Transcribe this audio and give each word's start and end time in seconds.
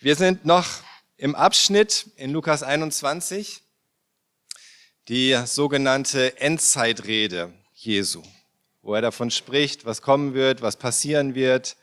Wir 0.00 0.14
sind 0.14 0.44
noch 0.44 0.64
im 1.16 1.34
Abschnitt 1.34 2.06
in 2.14 2.30
Lukas 2.30 2.62
21, 2.62 3.62
die 5.08 5.36
sogenannte 5.44 6.38
Endzeitrede 6.40 7.52
Jesu, 7.74 8.22
wo 8.80 8.94
er 8.94 9.02
davon 9.02 9.32
spricht, 9.32 9.86
was 9.86 10.00
kommen 10.00 10.34
wird, 10.34 10.62
was 10.62 10.76
passieren 10.76 11.34
wird. 11.34 11.76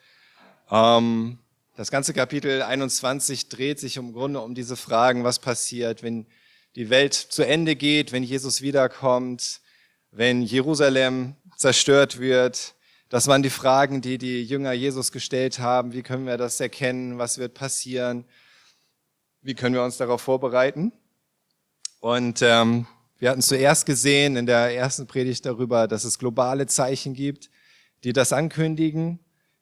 Ähm, 0.71 1.39
das 1.75 1.91
ganze 1.91 2.13
Kapitel 2.13 2.61
21 2.61 3.49
dreht 3.49 3.81
sich 3.81 3.97
im 3.97 4.13
Grunde 4.13 4.39
um 4.39 4.55
diese 4.55 4.77
Fragen, 4.77 5.25
was 5.25 5.39
passiert, 5.39 6.01
wenn 6.01 6.25
die 6.77 6.89
Welt 6.89 7.13
zu 7.13 7.45
Ende 7.45 7.75
geht, 7.75 8.13
wenn 8.13 8.23
Jesus 8.23 8.61
wiederkommt, 8.61 9.59
wenn 10.11 10.41
Jerusalem 10.41 11.35
zerstört 11.57 12.17
wird. 12.17 12.75
Das 13.09 13.27
waren 13.27 13.43
die 13.43 13.51
Fragen, 13.51 14.01
die 14.01 14.17
die 14.17 14.43
Jünger 14.43 14.73
Jesus 14.73 15.11
gestellt 15.11 15.59
haben. 15.59 15.93
Wie 15.93 16.01
können 16.01 16.25
wir 16.25 16.37
das 16.37 16.59
erkennen? 16.59 17.19
Was 17.19 17.37
wird 17.37 17.53
passieren? 17.53 18.25
Wie 19.41 19.53
können 19.53 19.75
wir 19.75 19.83
uns 19.83 19.97
darauf 19.97 20.21
vorbereiten? 20.21 20.91
Und 21.99 22.41
ähm, 22.41 22.87
wir 23.19 23.29
hatten 23.29 23.43
zuerst 23.43 23.85
gesehen 23.85 24.35
in 24.35 24.47
der 24.47 24.75
ersten 24.75 25.05
Predigt 25.05 25.45
darüber, 25.45 25.87
dass 25.87 26.03
es 26.03 26.17
globale 26.17 26.65
Zeichen 26.65 27.13
gibt, 27.13 27.51
die 28.03 28.11
das 28.11 28.33
ankündigen, 28.33 29.19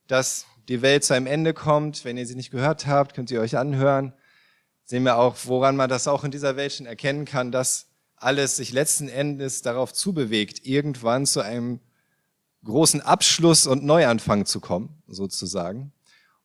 dass 0.08 0.46
die 0.70 0.82
Welt 0.82 1.04
zu 1.04 1.14
einem 1.14 1.28
Ende 1.28 1.54
kommt. 1.54 2.06
Wenn 2.06 2.18
ihr 2.18 2.26
sie 2.26 2.36
nicht 2.36 2.52
gehört 2.52 2.88
habt, 2.88 3.14
könnt 3.14 3.30
ihr 3.30 3.42
euch 3.42 3.58
anhören. 3.58 4.14
Sehen 4.86 5.04
wir 5.04 5.18
auch, 5.18 5.36
woran 5.44 5.76
man 5.76 5.90
das 5.90 6.08
auch 6.08 6.24
in 6.24 6.32
dieser 6.32 6.56
Welt 6.56 6.74
schon 6.74 6.86
erkennen 6.86 7.26
kann, 7.26 7.52
dass 7.52 7.88
alles 8.16 8.56
sich 8.56 8.72
letzten 8.72 9.10
Endes 9.10 9.62
darauf 9.62 9.92
zubewegt, 9.92 10.66
irgendwann 10.66 11.26
zu 11.26 11.42
einem 11.42 11.82
großen 12.64 13.02
Abschluss 13.02 13.68
und 13.68 13.84
Neuanfang 13.84 14.46
zu 14.46 14.60
kommen, 14.60 15.02
sozusagen. 15.08 15.92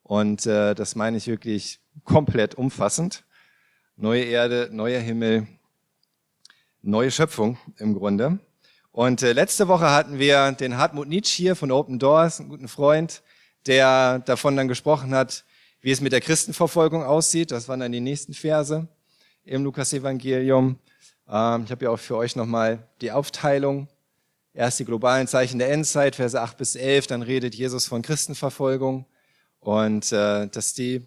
Und 0.02 0.46
äh, 0.46 0.74
das 0.74 0.96
meine 0.96 1.16
ich 1.16 1.26
wirklich 1.26 1.80
komplett 2.04 2.54
umfassend. 2.54 3.24
Neue 3.96 4.24
Erde, 4.24 4.68
neuer 4.72 5.00
Himmel, 5.00 5.46
neue 6.82 7.10
Schöpfung 7.10 7.58
im 7.76 7.94
Grunde. 7.94 8.38
Und 8.90 9.22
äh, 9.22 9.32
letzte 9.32 9.68
Woche 9.68 9.90
hatten 9.90 10.18
wir 10.18 10.52
den 10.52 10.76
Hartmut 10.76 11.08
Nietzsche 11.08 11.36
hier 11.36 11.56
von 11.56 11.70
Open 11.70 11.98
Doors, 11.98 12.40
einen 12.40 12.48
guten 12.48 12.68
Freund, 12.68 13.22
der 13.66 14.20
davon 14.20 14.56
dann 14.56 14.66
gesprochen 14.66 15.14
hat, 15.14 15.44
wie 15.80 15.90
es 15.90 16.00
mit 16.00 16.12
der 16.12 16.20
Christenverfolgung 16.20 17.04
aussieht. 17.04 17.50
Das 17.50 17.68
waren 17.68 17.80
dann 17.80 17.92
die 17.92 18.00
nächsten 18.00 18.34
Verse 18.34 18.88
im 19.44 19.64
Lukas-Evangelium. 19.64 20.78
Ähm, 21.28 21.64
ich 21.64 21.70
habe 21.70 21.84
ja 21.84 21.90
auch 21.90 21.98
für 21.98 22.16
euch 22.16 22.34
nochmal 22.34 22.88
die 23.00 23.12
Aufteilung. 23.12 23.88
Erst 24.58 24.80
die 24.80 24.84
globalen 24.84 25.28
Zeichen 25.28 25.60
der 25.60 25.70
Endzeit, 25.70 26.16
Verse 26.16 26.40
8 26.40 26.56
bis 26.56 26.74
11. 26.74 27.06
Dann 27.06 27.22
redet 27.22 27.54
Jesus 27.54 27.86
von 27.86 28.02
Christenverfolgung 28.02 29.06
und 29.60 30.10
äh, 30.10 30.48
dass 30.48 30.74
die 30.74 31.06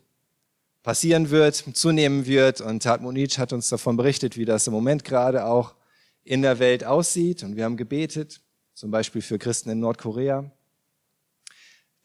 passieren 0.83 1.31
wird, 1.31 1.55
zunehmen 1.73 2.27
wird. 2.27 2.61
Und 2.61 2.85
Hartmut 2.85 3.13
Nietzsche 3.13 3.41
hat 3.41 3.51
uns 3.51 3.67
davon 3.67 3.97
berichtet, 3.97 4.37
wie 4.37 4.45
das 4.45 4.67
im 4.67 4.73
Moment 4.73 5.03
gerade 5.03 5.43
auch 5.43 5.75
in 6.23 6.43
der 6.43 6.59
Welt 6.59 6.85
aussieht. 6.85 7.43
Und 7.43 7.57
wir 7.57 7.65
haben 7.65 7.75
gebetet, 7.75 8.39
zum 8.73 8.89
Beispiel 8.89 9.21
für 9.21 9.37
Christen 9.37 9.69
in 9.69 9.81
Nordkorea. 9.81 10.49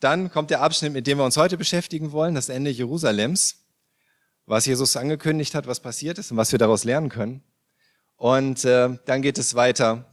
Dann 0.01 0.33
kommt 0.33 0.51
der 0.51 0.63
Abschnitt, 0.63 0.95
mit 0.95 1.07
dem 1.07 1.19
wir 1.19 1.25
uns 1.25 1.37
heute 1.37 1.57
beschäftigen 1.57 2.11
wollen, 2.11 2.35
das 2.35 2.49
Ende 2.49 2.71
Jerusalems, 2.73 3.59
was 4.47 4.67
Jesus 4.67 4.97
angekündigt 4.97 5.55
hat, 5.55 5.69
was 5.69 5.79
passiert 5.79 6.19
ist 6.19 6.33
und 6.33 6.39
was 6.39 6.51
wir 6.51 6.59
daraus 6.59 6.83
lernen 6.83 7.09
können. 7.09 7.45
Und 8.17 8.65
äh, 8.65 8.99
dann 9.05 9.23
geht 9.23 9.39
es 9.39 9.55
weiter 9.55 10.13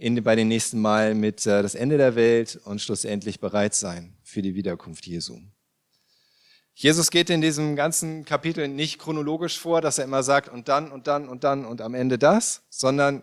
in, 0.00 0.22
bei 0.22 0.34
den 0.34 0.48
nächsten 0.48 0.80
Mal 0.80 1.14
mit 1.14 1.46
äh, 1.46 1.62
das 1.62 1.74
Ende 1.74 1.98
der 1.98 2.14
Welt 2.14 2.58
und 2.64 2.80
schlussendlich 2.80 3.38
bereit 3.38 3.74
sein 3.74 4.16
für 4.22 4.40
die 4.40 4.54
Wiederkunft 4.54 5.06
Jesu. 5.06 5.38
Jesus 6.74 7.10
geht 7.10 7.28
in 7.28 7.42
diesem 7.42 7.76
ganzen 7.76 8.24
Kapitel 8.24 8.66
nicht 8.66 8.98
chronologisch 8.98 9.58
vor, 9.58 9.82
dass 9.82 9.98
er 9.98 10.04
immer 10.04 10.22
sagt 10.22 10.48
und 10.48 10.68
dann 10.68 10.90
und 10.90 11.06
dann 11.06 11.28
und 11.28 11.44
dann 11.44 11.66
und 11.66 11.82
am 11.82 11.92
Ende 11.92 12.18
das, 12.18 12.62
sondern 12.70 13.22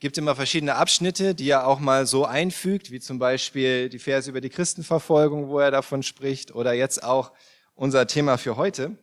gibt 0.00 0.18
immer 0.18 0.34
verschiedene 0.34 0.74
Abschnitte, 0.74 1.36
die 1.36 1.48
er 1.48 1.68
auch 1.68 1.78
mal 1.78 2.06
so 2.08 2.24
einfügt, 2.24 2.90
wie 2.90 2.98
zum 2.98 3.20
Beispiel 3.20 3.88
die 3.88 4.00
Verse 4.00 4.28
über 4.28 4.40
die 4.40 4.50
Christenverfolgung, 4.50 5.48
wo 5.48 5.60
er 5.60 5.70
davon 5.70 6.02
spricht, 6.02 6.52
oder 6.52 6.72
jetzt 6.72 7.04
auch 7.04 7.30
unser 7.76 8.08
Thema 8.08 8.36
für 8.36 8.56
heute 8.56 8.98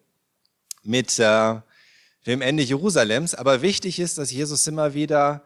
mit 0.84 1.18
äh, 1.20 1.56
dem 2.28 2.42
Ende 2.42 2.64
Jerusalems. 2.64 3.34
Aber 3.34 3.62
wichtig 3.62 3.98
ist, 3.98 4.18
dass 4.18 4.30
Jesus 4.30 4.68
immer 4.68 4.94
wieder 4.94 5.46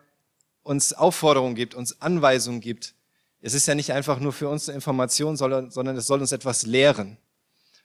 uns 0.66 0.94
Aufforderungen 0.94 1.56
gibt, 1.56 1.76
uns 1.76 2.02
Anweisungen 2.02 2.60
gibt. 2.60 2.96
Es 3.40 3.54
ist 3.54 3.68
ja 3.68 3.76
nicht 3.76 3.94
einfach 3.94 4.20
nur 4.20 4.34
für 4.34 4.50
uns 4.50 4.68
eine 4.68 4.76
Information, 4.76 5.38
sondern, 5.38 5.68
es 5.96 6.08
soll 6.08 6.20
uns 6.20 6.32
etwas 6.32 6.66
lehren. 6.66 7.18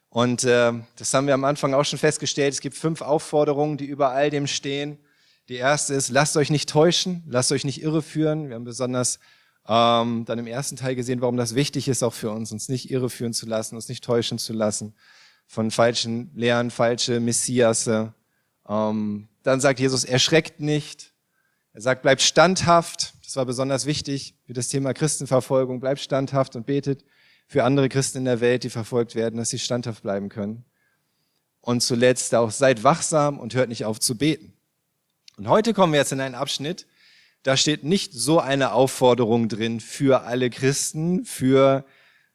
Und 0.08 0.44
äh, 0.44 0.72
das 0.96 1.12
haben 1.12 1.26
wir 1.26 1.34
am 1.34 1.44
Anfang 1.44 1.74
auch 1.74 1.84
schon 1.84 1.98
festgestellt. 1.98 2.54
Es 2.54 2.60
gibt 2.60 2.76
fünf 2.76 3.02
Aufforderungen, 3.02 3.76
die 3.76 3.84
über 3.84 4.10
all 4.10 4.30
dem 4.30 4.46
stehen. 4.46 4.98
Die 5.48 5.56
erste 5.56 5.92
ist, 5.94 6.08
lasst 6.08 6.36
euch 6.38 6.50
nicht 6.50 6.70
täuschen, 6.70 7.22
lasst 7.28 7.52
euch 7.52 7.64
nicht 7.64 7.82
irreführen. 7.82 8.48
Wir 8.48 8.56
haben 8.56 8.64
besonders 8.64 9.18
ähm, 9.68 10.24
dann 10.24 10.38
im 10.38 10.46
ersten 10.46 10.76
Teil 10.76 10.96
gesehen, 10.96 11.20
warum 11.20 11.36
das 11.36 11.54
wichtig 11.54 11.86
ist 11.86 12.02
auch 12.02 12.14
für 12.14 12.30
uns, 12.30 12.50
uns 12.50 12.70
nicht 12.70 12.90
irreführen 12.90 13.34
zu 13.34 13.46
lassen, 13.46 13.76
uns 13.76 13.88
nicht 13.88 14.02
täuschen 14.02 14.38
zu 14.38 14.54
lassen 14.54 14.94
von 15.46 15.70
falschen 15.70 16.30
Lehren, 16.34 16.70
falsche 16.70 17.20
Messiasse. 17.20 18.14
Ähm, 18.66 19.28
dann 19.42 19.60
sagt 19.60 19.80
Jesus, 19.80 20.04
erschreckt 20.04 20.60
nicht. 20.60 21.09
Er 21.72 21.80
sagt, 21.80 22.02
bleibt 22.02 22.22
standhaft. 22.22 23.14
Das 23.24 23.36
war 23.36 23.46
besonders 23.46 23.86
wichtig 23.86 24.34
für 24.44 24.52
das 24.52 24.68
Thema 24.68 24.92
Christenverfolgung. 24.92 25.80
Bleibt 25.80 26.00
standhaft 26.00 26.56
und 26.56 26.66
betet 26.66 27.04
für 27.46 27.64
andere 27.64 27.88
Christen 27.88 28.18
in 28.18 28.24
der 28.24 28.40
Welt, 28.40 28.64
die 28.64 28.70
verfolgt 28.70 29.14
werden, 29.14 29.36
dass 29.36 29.50
sie 29.50 29.58
standhaft 29.58 30.02
bleiben 30.02 30.28
können. 30.28 30.64
Und 31.60 31.82
zuletzt 31.82 32.34
auch 32.34 32.50
seid 32.50 32.84
wachsam 32.84 33.38
und 33.38 33.54
hört 33.54 33.68
nicht 33.68 33.84
auf 33.84 34.00
zu 34.00 34.16
beten. 34.16 34.54
Und 35.36 35.48
heute 35.48 35.74
kommen 35.74 35.92
wir 35.92 36.00
jetzt 36.00 36.12
in 36.12 36.20
einen 36.20 36.34
Abschnitt, 36.34 36.86
da 37.42 37.56
steht 37.56 37.84
nicht 37.84 38.12
so 38.12 38.38
eine 38.38 38.72
Aufforderung 38.72 39.48
drin 39.48 39.80
für 39.80 40.22
alle 40.22 40.50
Christen, 40.50 41.24
für 41.24 41.86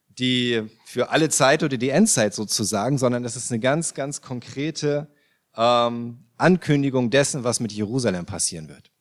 die, 0.08 0.64
für 0.86 1.10
alle 1.10 1.30
Zeit 1.30 1.62
oder 1.62 1.78
die 1.78 1.90
Endzeit 1.90 2.34
sozusagen, 2.34 2.98
sondern 2.98 3.24
es 3.24 3.36
ist 3.36 3.52
eine 3.52 3.60
ganz, 3.60 3.94
ganz 3.94 4.22
konkrete 4.22 5.08
ähm, 5.56 6.26
Ankündigung 6.38 7.12
dessen, 7.12 7.44
was 7.44 7.60
mit 7.60 7.72
Jerusalem 7.72 8.26
passieren 8.26 8.68
wird. 8.68 8.92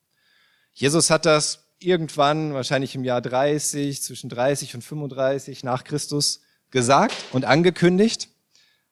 Jesus 0.77 1.09
hat 1.09 1.25
das 1.25 1.69
irgendwann, 1.79 2.53
wahrscheinlich 2.53 2.95
im 2.95 3.05
Jahr 3.05 3.21
30, 3.21 4.03
zwischen 4.03 4.29
30 4.29 4.75
und 4.75 4.81
35 4.81 5.63
nach 5.63 5.85
Christus 5.85 6.41
gesagt 6.69 7.15
und 7.31 7.45
angekündigt. 7.45 8.27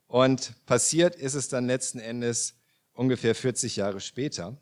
Und 0.08 0.54
passiert 0.66 1.16
ist 1.18 1.34
es 1.34 1.50
dann 1.50 1.68
letzten 1.68 2.00
Endes 2.00 2.56
ungefähr 2.94 3.36
40 3.36 3.76
Jahre 3.76 4.00
später. 4.00 4.56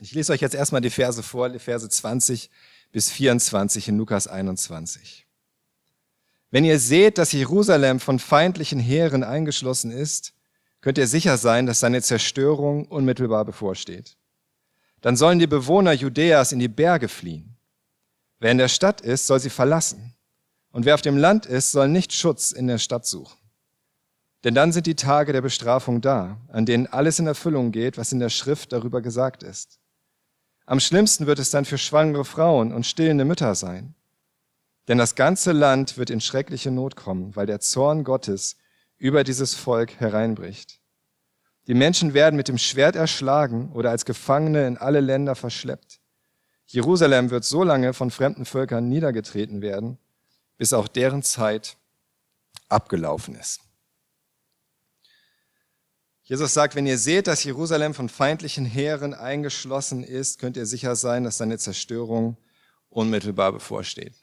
Ich 0.00 0.12
lese 0.14 0.32
euch 0.32 0.40
jetzt 0.40 0.56
erstmal 0.56 0.80
die 0.80 0.90
Verse 0.90 1.22
vor, 1.22 1.48
die 1.48 1.60
Verse 1.60 1.88
20 1.88 2.50
bis 2.90 3.08
24 3.08 3.86
in 3.86 3.98
Lukas 3.98 4.26
21. 4.26 5.28
Wenn 6.50 6.64
ihr 6.64 6.80
seht, 6.80 7.18
dass 7.18 7.30
Jerusalem 7.30 8.00
von 8.00 8.18
feindlichen 8.18 8.80
Heeren 8.80 9.22
eingeschlossen 9.22 9.92
ist, 9.92 10.34
könnt 10.80 10.98
ihr 10.98 11.06
sicher 11.06 11.38
sein, 11.38 11.66
dass 11.66 11.78
seine 11.78 12.02
Zerstörung 12.02 12.88
unmittelbar 12.88 13.44
bevorsteht. 13.44 14.16
Dann 15.02 15.16
sollen 15.16 15.38
die 15.38 15.46
Bewohner 15.46 15.92
Judäas 15.92 16.52
in 16.52 16.58
die 16.58 16.68
Berge 16.68 17.08
fliehen. 17.08 17.56
Wer 18.38 18.52
in 18.52 18.58
der 18.58 18.68
Stadt 18.68 19.00
ist, 19.00 19.26
soll 19.26 19.40
sie 19.40 19.50
verlassen. 19.50 20.14
Und 20.70 20.86
wer 20.86 20.94
auf 20.94 21.02
dem 21.02 21.16
Land 21.16 21.44
ist, 21.44 21.72
soll 21.72 21.88
nicht 21.88 22.12
Schutz 22.12 22.52
in 22.52 22.66
der 22.66 22.78
Stadt 22.78 23.04
suchen. 23.04 23.36
Denn 24.44 24.54
dann 24.54 24.72
sind 24.72 24.86
die 24.86 24.96
Tage 24.96 25.32
der 25.32 25.42
Bestrafung 25.42 26.00
da, 26.00 26.38
an 26.48 26.66
denen 26.66 26.86
alles 26.86 27.18
in 27.18 27.26
Erfüllung 27.26 27.72
geht, 27.72 27.98
was 27.98 28.12
in 28.12 28.18
der 28.18 28.30
Schrift 28.30 28.72
darüber 28.72 29.02
gesagt 29.02 29.42
ist. 29.42 29.78
Am 30.66 30.80
schlimmsten 30.80 31.26
wird 31.26 31.38
es 31.38 31.50
dann 31.50 31.64
für 31.64 31.78
schwangere 31.78 32.24
Frauen 32.24 32.72
und 32.72 32.86
stillende 32.86 33.24
Mütter 33.24 33.54
sein. 33.54 33.94
Denn 34.88 34.98
das 34.98 35.14
ganze 35.14 35.52
Land 35.52 35.96
wird 35.96 36.10
in 36.10 36.20
schreckliche 36.20 36.70
Not 36.70 36.96
kommen, 36.96 37.36
weil 37.36 37.46
der 37.46 37.60
Zorn 37.60 38.04
Gottes 38.04 38.56
über 38.98 39.22
dieses 39.22 39.54
Volk 39.54 40.00
hereinbricht. 40.00 40.81
Die 41.66 41.74
Menschen 41.74 42.14
werden 42.14 42.36
mit 42.36 42.48
dem 42.48 42.58
Schwert 42.58 42.96
erschlagen 42.96 43.70
oder 43.72 43.90
als 43.90 44.04
Gefangene 44.04 44.66
in 44.66 44.76
alle 44.76 45.00
Länder 45.00 45.34
verschleppt. 45.34 46.00
Jerusalem 46.66 47.30
wird 47.30 47.44
so 47.44 47.62
lange 47.62 47.92
von 47.92 48.10
fremden 48.10 48.44
Völkern 48.44 48.88
niedergetreten 48.88 49.62
werden, 49.62 49.98
bis 50.56 50.72
auch 50.72 50.88
deren 50.88 51.22
Zeit 51.22 51.76
abgelaufen 52.68 53.34
ist. 53.34 53.60
Jesus 56.24 56.54
sagt, 56.54 56.74
wenn 56.74 56.86
ihr 56.86 56.98
seht, 56.98 57.26
dass 57.26 57.44
Jerusalem 57.44 57.94
von 57.94 58.08
feindlichen 58.08 58.64
Heeren 58.64 59.12
eingeschlossen 59.12 60.02
ist, 60.02 60.38
könnt 60.38 60.56
ihr 60.56 60.66
sicher 60.66 60.96
sein, 60.96 61.24
dass 61.24 61.36
seine 61.36 61.58
Zerstörung 61.58 62.38
unmittelbar 62.88 63.52
bevorsteht. 63.52 64.14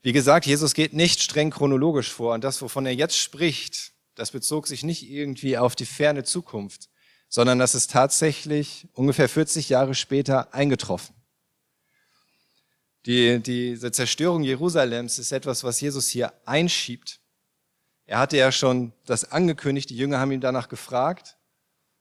Wie 0.00 0.12
gesagt, 0.12 0.46
Jesus 0.46 0.74
geht 0.74 0.94
nicht 0.94 1.22
streng 1.22 1.50
chronologisch 1.50 2.10
vor 2.10 2.34
und 2.34 2.42
das, 2.44 2.62
wovon 2.62 2.86
er 2.86 2.94
jetzt 2.94 3.18
spricht, 3.18 3.92
das 4.14 4.30
bezog 4.30 4.66
sich 4.66 4.82
nicht 4.82 5.08
irgendwie 5.08 5.56
auf 5.58 5.74
die 5.74 5.86
ferne 5.86 6.24
Zukunft, 6.24 6.88
sondern 7.28 7.58
das 7.58 7.74
ist 7.74 7.90
tatsächlich 7.90 8.88
ungefähr 8.92 9.28
40 9.28 9.68
Jahre 9.68 9.94
später 9.94 10.52
eingetroffen. 10.54 11.14
Die, 13.06 13.40
diese 13.40 13.90
Zerstörung 13.90 14.42
Jerusalems 14.42 15.18
ist 15.18 15.32
etwas, 15.32 15.64
was 15.64 15.80
Jesus 15.80 16.08
hier 16.08 16.32
einschiebt 16.44 17.20
Er 18.04 18.18
hatte 18.18 18.36
ja 18.36 18.52
schon 18.52 18.92
das 19.06 19.30
angekündigt, 19.32 19.90
die 19.90 19.96
Jünger 19.96 20.18
haben 20.18 20.32
ihn 20.32 20.40
danach 20.40 20.68
gefragt. 20.68 21.36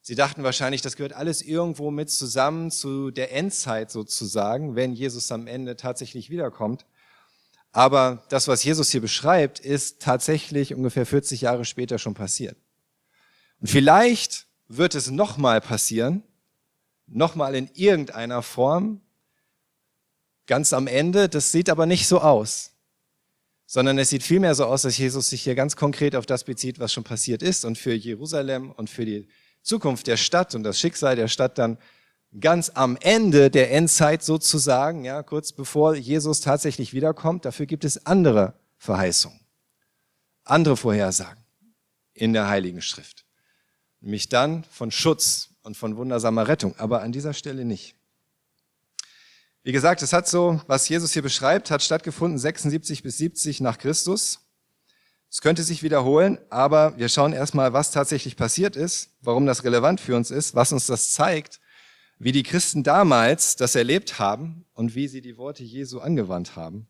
Sie 0.01 0.15
dachten 0.15 0.43
wahrscheinlich, 0.43 0.81
das 0.81 0.95
gehört 0.95 1.13
alles 1.13 1.41
irgendwo 1.41 1.91
mit 1.91 2.09
zusammen 2.09 2.71
zu 2.71 3.11
der 3.11 3.33
Endzeit 3.33 3.91
sozusagen, 3.91 4.75
wenn 4.75 4.93
Jesus 4.93 5.31
am 5.31 5.47
Ende 5.47 5.75
tatsächlich 5.75 6.29
wiederkommt. 6.29 6.85
Aber 7.71 8.23
das, 8.29 8.47
was 8.47 8.63
Jesus 8.63 8.89
hier 8.89 9.01
beschreibt, 9.01 9.59
ist 9.59 10.01
tatsächlich 10.01 10.73
ungefähr 10.73 11.05
40 11.05 11.41
Jahre 11.41 11.65
später 11.65 11.99
schon 11.99 12.13
passiert. 12.13 12.57
Und 13.59 13.67
vielleicht 13.67 14.47
wird 14.67 14.95
es 14.95 15.09
nochmal 15.09 15.61
passieren, 15.61 16.23
nochmal 17.07 17.55
in 17.55 17.69
irgendeiner 17.73 18.41
Form, 18.41 19.01
ganz 20.47 20.73
am 20.73 20.87
Ende. 20.87 21.29
Das 21.29 21.51
sieht 21.51 21.69
aber 21.69 21.85
nicht 21.85 22.07
so 22.07 22.19
aus, 22.19 22.71
sondern 23.65 23.97
es 23.99 24.09
sieht 24.09 24.23
vielmehr 24.23 24.55
so 24.55 24.65
aus, 24.65 24.81
dass 24.81 24.97
Jesus 24.97 25.29
sich 25.29 25.43
hier 25.43 25.55
ganz 25.55 25.75
konkret 25.75 26.15
auf 26.15 26.25
das 26.25 26.43
bezieht, 26.43 26.79
was 26.79 26.91
schon 26.91 27.03
passiert 27.03 27.41
ist 27.41 27.63
und 27.63 27.77
für 27.77 27.93
Jerusalem 27.93 28.71
und 28.71 28.89
für 28.89 29.05
die 29.05 29.27
Zukunft 29.61 30.07
der 30.07 30.17
Stadt 30.17 30.55
und 30.55 30.63
das 30.63 30.79
Schicksal 30.79 31.15
der 31.15 31.27
Stadt 31.27 31.57
dann 31.57 31.77
ganz 32.39 32.71
am 32.73 32.97
Ende 33.01 33.51
der 33.51 33.71
Endzeit 33.71 34.23
sozusagen, 34.23 35.03
ja, 35.03 35.21
kurz 35.23 35.51
bevor 35.51 35.95
Jesus 35.95 36.39
tatsächlich 36.41 36.93
wiederkommt. 36.93 37.45
Dafür 37.45 37.65
gibt 37.65 37.83
es 37.83 38.05
andere 38.05 38.53
Verheißungen, 38.77 39.39
andere 40.43 40.77
Vorhersagen 40.77 41.43
in 42.13 42.33
der 42.33 42.47
Heiligen 42.47 42.81
Schrift. 42.81 43.25
Nämlich 43.99 44.29
dann 44.29 44.63
von 44.65 44.91
Schutz 44.91 45.49
und 45.63 45.77
von 45.77 45.97
wundersamer 45.97 46.47
Rettung, 46.47 46.75
aber 46.77 47.01
an 47.01 47.11
dieser 47.11 47.33
Stelle 47.33 47.65
nicht. 47.65 47.95
Wie 49.63 49.71
gesagt, 49.71 50.01
es 50.01 50.11
hat 50.11 50.27
so, 50.27 50.59
was 50.65 50.89
Jesus 50.89 51.11
hier 51.11 51.21
beschreibt, 51.21 51.69
hat 51.69 51.83
stattgefunden 51.83 52.39
76 52.39 53.03
bis 53.03 53.17
70 53.17 53.61
nach 53.61 53.77
Christus. 53.77 54.39
Es 55.29 55.39
könnte 55.39 55.61
sich 55.61 55.83
wiederholen, 55.83 56.39
aber 56.49 56.97
wir 56.97 57.09
schauen 57.09 57.31
erstmal, 57.31 57.71
was 57.71 57.91
tatsächlich 57.91 58.35
passiert 58.35 58.75
ist, 58.75 59.11
warum 59.21 59.45
das 59.45 59.63
relevant 59.63 60.01
für 60.01 60.15
uns 60.15 60.31
ist, 60.31 60.55
was 60.55 60.71
uns 60.71 60.87
das 60.87 61.11
zeigt, 61.11 61.60
wie 62.23 62.31
die 62.31 62.43
Christen 62.43 62.83
damals 62.83 63.55
das 63.55 63.73
erlebt 63.73 64.19
haben 64.19 64.63
und 64.73 64.93
wie 64.93 65.07
sie 65.07 65.21
die 65.21 65.37
Worte 65.37 65.63
Jesu 65.63 65.99
angewandt 65.99 66.55
haben 66.55 66.87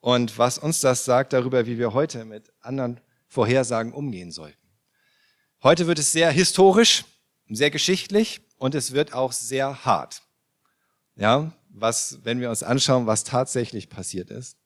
und 0.00 0.38
was 0.38 0.56
uns 0.56 0.80
das 0.80 1.04
sagt 1.04 1.34
darüber, 1.34 1.66
wie 1.66 1.76
wir 1.76 1.92
heute 1.92 2.24
mit 2.24 2.50
anderen 2.60 3.00
Vorhersagen 3.28 3.92
umgehen 3.92 4.32
sollten. 4.32 4.56
Heute 5.62 5.86
wird 5.86 5.98
es 5.98 6.12
sehr 6.12 6.30
historisch, 6.30 7.04
sehr 7.50 7.70
geschichtlich 7.70 8.40
und 8.56 8.74
es 8.74 8.92
wird 8.92 9.12
auch 9.12 9.32
sehr 9.32 9.84
hart. 9.84 10.22
Ja, 11.16 11.52
was, 11.68 12.20
wenn 12.22 12.40
wir 12.40 12.48
uns 12.48 12.62
anschauen, 12.62 13.06
was 13.06 13.24
tatsächlich 13.24 13.90
passiert 13.90 14.30
ist. 14.30 14.56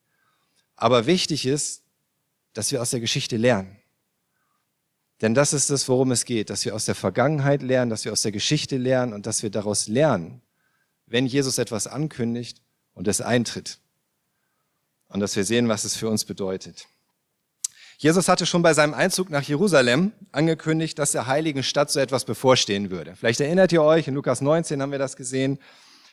Aber 0.77 1.05
wichtig 1.05 1.45
ist, 1.45 1.83
dass 2.53 2.71
wir 2.71 2.81
aus 2.81 2.91
der 2.91 3.01
Geschichte 3.01 3.35
lernen. 3.35 3.74
Denn 5.21 5.33
das 5.33 5.53
ist 5.53 5.69
es, 5.69 5.87
worum 5.87 6.11
es 6.11 6.25
geht, 6.25 6.49
dass 6.49 6.65
wir 6.65 6.75
aus 6.75 6.85
der 6.85 6.95
Vergangenheit 6.95 7.61
lernen, 7.61 7.89
dass 7.89 8.03
wir 8.03 8.11
aus 8.11 8.21
der 8.21 8.31
Geschichte 8.31 8.77
lernen 8.77 9.13
und 9.13 9.25
dass 9.25 9.43
wir 9.43 9.49
daraus 9.49 9.87
lernen, 9.87 10.41
wenn 11.05 11.25
Jesus 11.25 11.57
etwas 11.57 11.87
ankündigt 11.87 12.61
und 12.93 13.07
es 13.07 13.21
eintritt. 13.21 13.79
Und 15.07 15.19
dass 15.21 15.35
wir 15.35 15.45
sehen, 15.45 15.69
was 15.69 15.85
es 15.85 15.95
für 15.95 16.09
uns 16.09 16.25
bedeutet. 16.25 16.87
Jesus 17.97 18.27
hatte 18.27 18.45
schon 18.45 18.61
bei 18.61 18.73
seinem 18.73 18.93
Einzug 18.93 19.29
nach 19.29 19.43
Jerusalem 19.43 20.11
angekündigt, 20.33 20.99
dass 20.99 21.13
der 21.13 21.27
heiligen 21.27 21.63
Stadt 21.63 21.89
so 21.89 21.99
etwas 22.01 22.25
bevorstehen 22.25 22.89
würde. 22.89 23.15
Vielleicht 23.15 23.39
erinnert 23.39 23.71
ihr 23.71 23.81
euch, 23.81 24.09
in 24.09 24.15
Lukas 24.15 24.41
19 24.41 24.81
haben 24.81 24.91
wir 24.91 24.99
das 24.99 25.15
gesehen, 25.15 25.59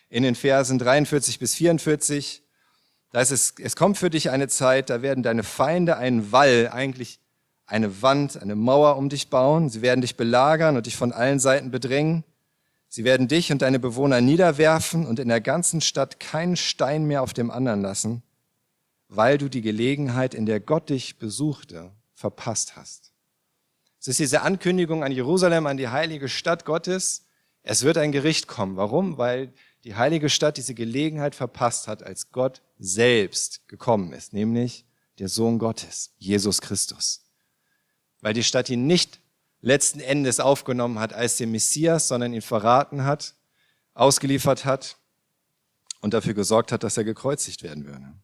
in 0.08 0.22
den 0.22 0.36
Versen 0.36 0.78
43 0.78 1.40
bis 1.40 1.54
44. 1.56 2.44
Da 3.10 3.20
ist 3.20 3.32
es, 3.32 3.54
es 3.58 3.74
kommt 3.74 3.98
für 3.98 4.10
dich 4.10 4.30
eine 4.30 4.46
Zeit, 4.46 4.90
da 4.90 5.02
werden 5.02 5.24
deine 5.24 5.42
Feinde 5.42 5.96
einen 5.96 6.30
Wall, 6.30 6.68
eigentlich 6.72 7.18
eine 7.66 8.02
Wand, 8.02 8.40
eine 8.40 8.56
Mauer 8.56 8.96
um 8.96 9.08
dich 9.08 9.30
bauen. 9.30 9.68
Sie 9.68 9.82
werden 9.82 10.00
dich 10.00 10.16
belagern 10.16 10.76
und 10.76 10.86
dich 10.86 10.96
von 10.96 11.12
allen 11.12 11.38
Seiten 11.38 11.70
bedrängen. 11.70 12.24
Sie 12.88 13.04
werden 13.04 13.28
dich 13.28 13.50
und 13.50 13.62
deine 13.62 13.78
Bewohner 13.78 14.20
niederwerfen 14.20 15.06
und 15.06 15.18
in 15.18 15.28
der 15.28 15.40
ganzen 15.40 15.80
Stadt 15.80 16.20
keinen 16.20 16.56
Stein 16.56 17.06
mehr 17.06 17.22
auf 17.22 17.32
dem 17.32 17.50
anderen 17.50 17.80
lassen, 17.80 18.22
weil 19.08 19.38
du 19.38 19.48
die 19.48 19.62
Gelegenheit, 19.62 20.34
in 20.34 20.44
der 20.44 20.60
Gott 20.60 20.90
dich 20.90 21.18
besuchte, 21.18 21.90
verpasst 22.12 22.76
hast. 22.76 23.12
Es 23.98 24.08
ist 24.08 24.20
diese 24.20 24.42
Ankündigung 24.42 25.04
an 25.04 25.12
Jerusalem, 25.12 25.66
an 25.66 25.76
die 25.76 25.88
heilige 25.88 26.28
Stadt 26.28 26.64
Gottes. 26.64 27.24
Es 27.62 27.82
wird 27.82 27.96
ein 27.96 28.12
Gericht 28.12 28.48
kommen. 28.48 28.76
Warum? 28.76 29.16
Weil 29.16 29.52
die 29.84 29.94
heilige 29.94 30.28
Stadt 30.28 30.56
diese 30.56 30.74
Gelegenheit 30.74 31.34
verpasst 31.34 31.88
hat, 31.88 32.02
als 32.02 32.30
Gott 32.30 32.62
selbst 32.78 33.66
gekommen 33.68 34.12
ist, 34.12 34.32
nämlich 34.32 34.84
der 35.18 35.28
Sohn 35.28 35.58
Gottes, 35.58 36.12
Jesus 36.18 36.60
Christus. 36.60 37.21
Weil 38.22 38.32
die 38.32 38.42
Stadt 38.42 38.70
ihn 38.70 38.86
nicht 38.86 39.20
letzten 39.60 40.00
Endes 40.00 40.40
aufgenommen 40.40 40.98
hat 40.98 41.12
als 41.12 41.36
den 41.36 41.50
Messias, 41.50 42.08
sondern 42.08 42.32
ihn 42.32 42.42
verraten 42.42 43.04
hat, 43.04 43.34
ausgeliefert 43.92 44.64
hat 44.64 44.96
und 46.00 46.14
dafür 46.14 46.34
gesorgt 46.34 46.72
hat, 46.72 46.82
dass 46.82 46.96
er 46.96 47.04
gekreuzigt 47.04 47.62
werden 47.62 47.84
würde. 47.84 48.14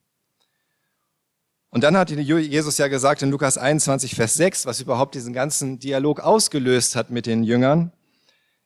Und 1.70 1.84
dann 1.84 1.96
hat 1.96 2.10
Jesus 2.10 2.78
ja 2.78 2.88
gesagt 2.88 3.22
in 3.22 3.30
Lukas 3.30 3.58
21, 3.58 4.14
Vers 4.14 4.34
6, 4.34 4.66
was 4.66 4.80
überhaupt 4.80 5.14
diesen 5.14 5.34
ganzen 5.34 5.78
Dialog 5.78 6.20
ausgelöst 6.20 6.96
hat 6.96 7.10
mit 7.10 7.26
den 7.26 7.44
Jüngern. 7.44 7.92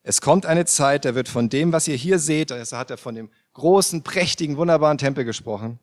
Es 0.05 0.21
kommt 0.21 0.47
eine 0.47 0.67
Zeit, 0.67 1.05
da 1.05 1.15
wird 1.15 1.29
von 1.29 1.49
dem, 1.49 1.73
was 1.73 1.89
ihr 1.89 1.97
hier 1.97 2.19
seht, 2.19 2.53
also 2.53 2.77
hat 2.77 2.91
er 2.91 2.99
von 2.99 3.15
dem 3.15 3.31
großen, 3.55 4.03
prächtigen, 4.03 4.57
wunderbaren 4.57 4.99
Tempel 4.99 5.25
gesprochen, 5.25 5.79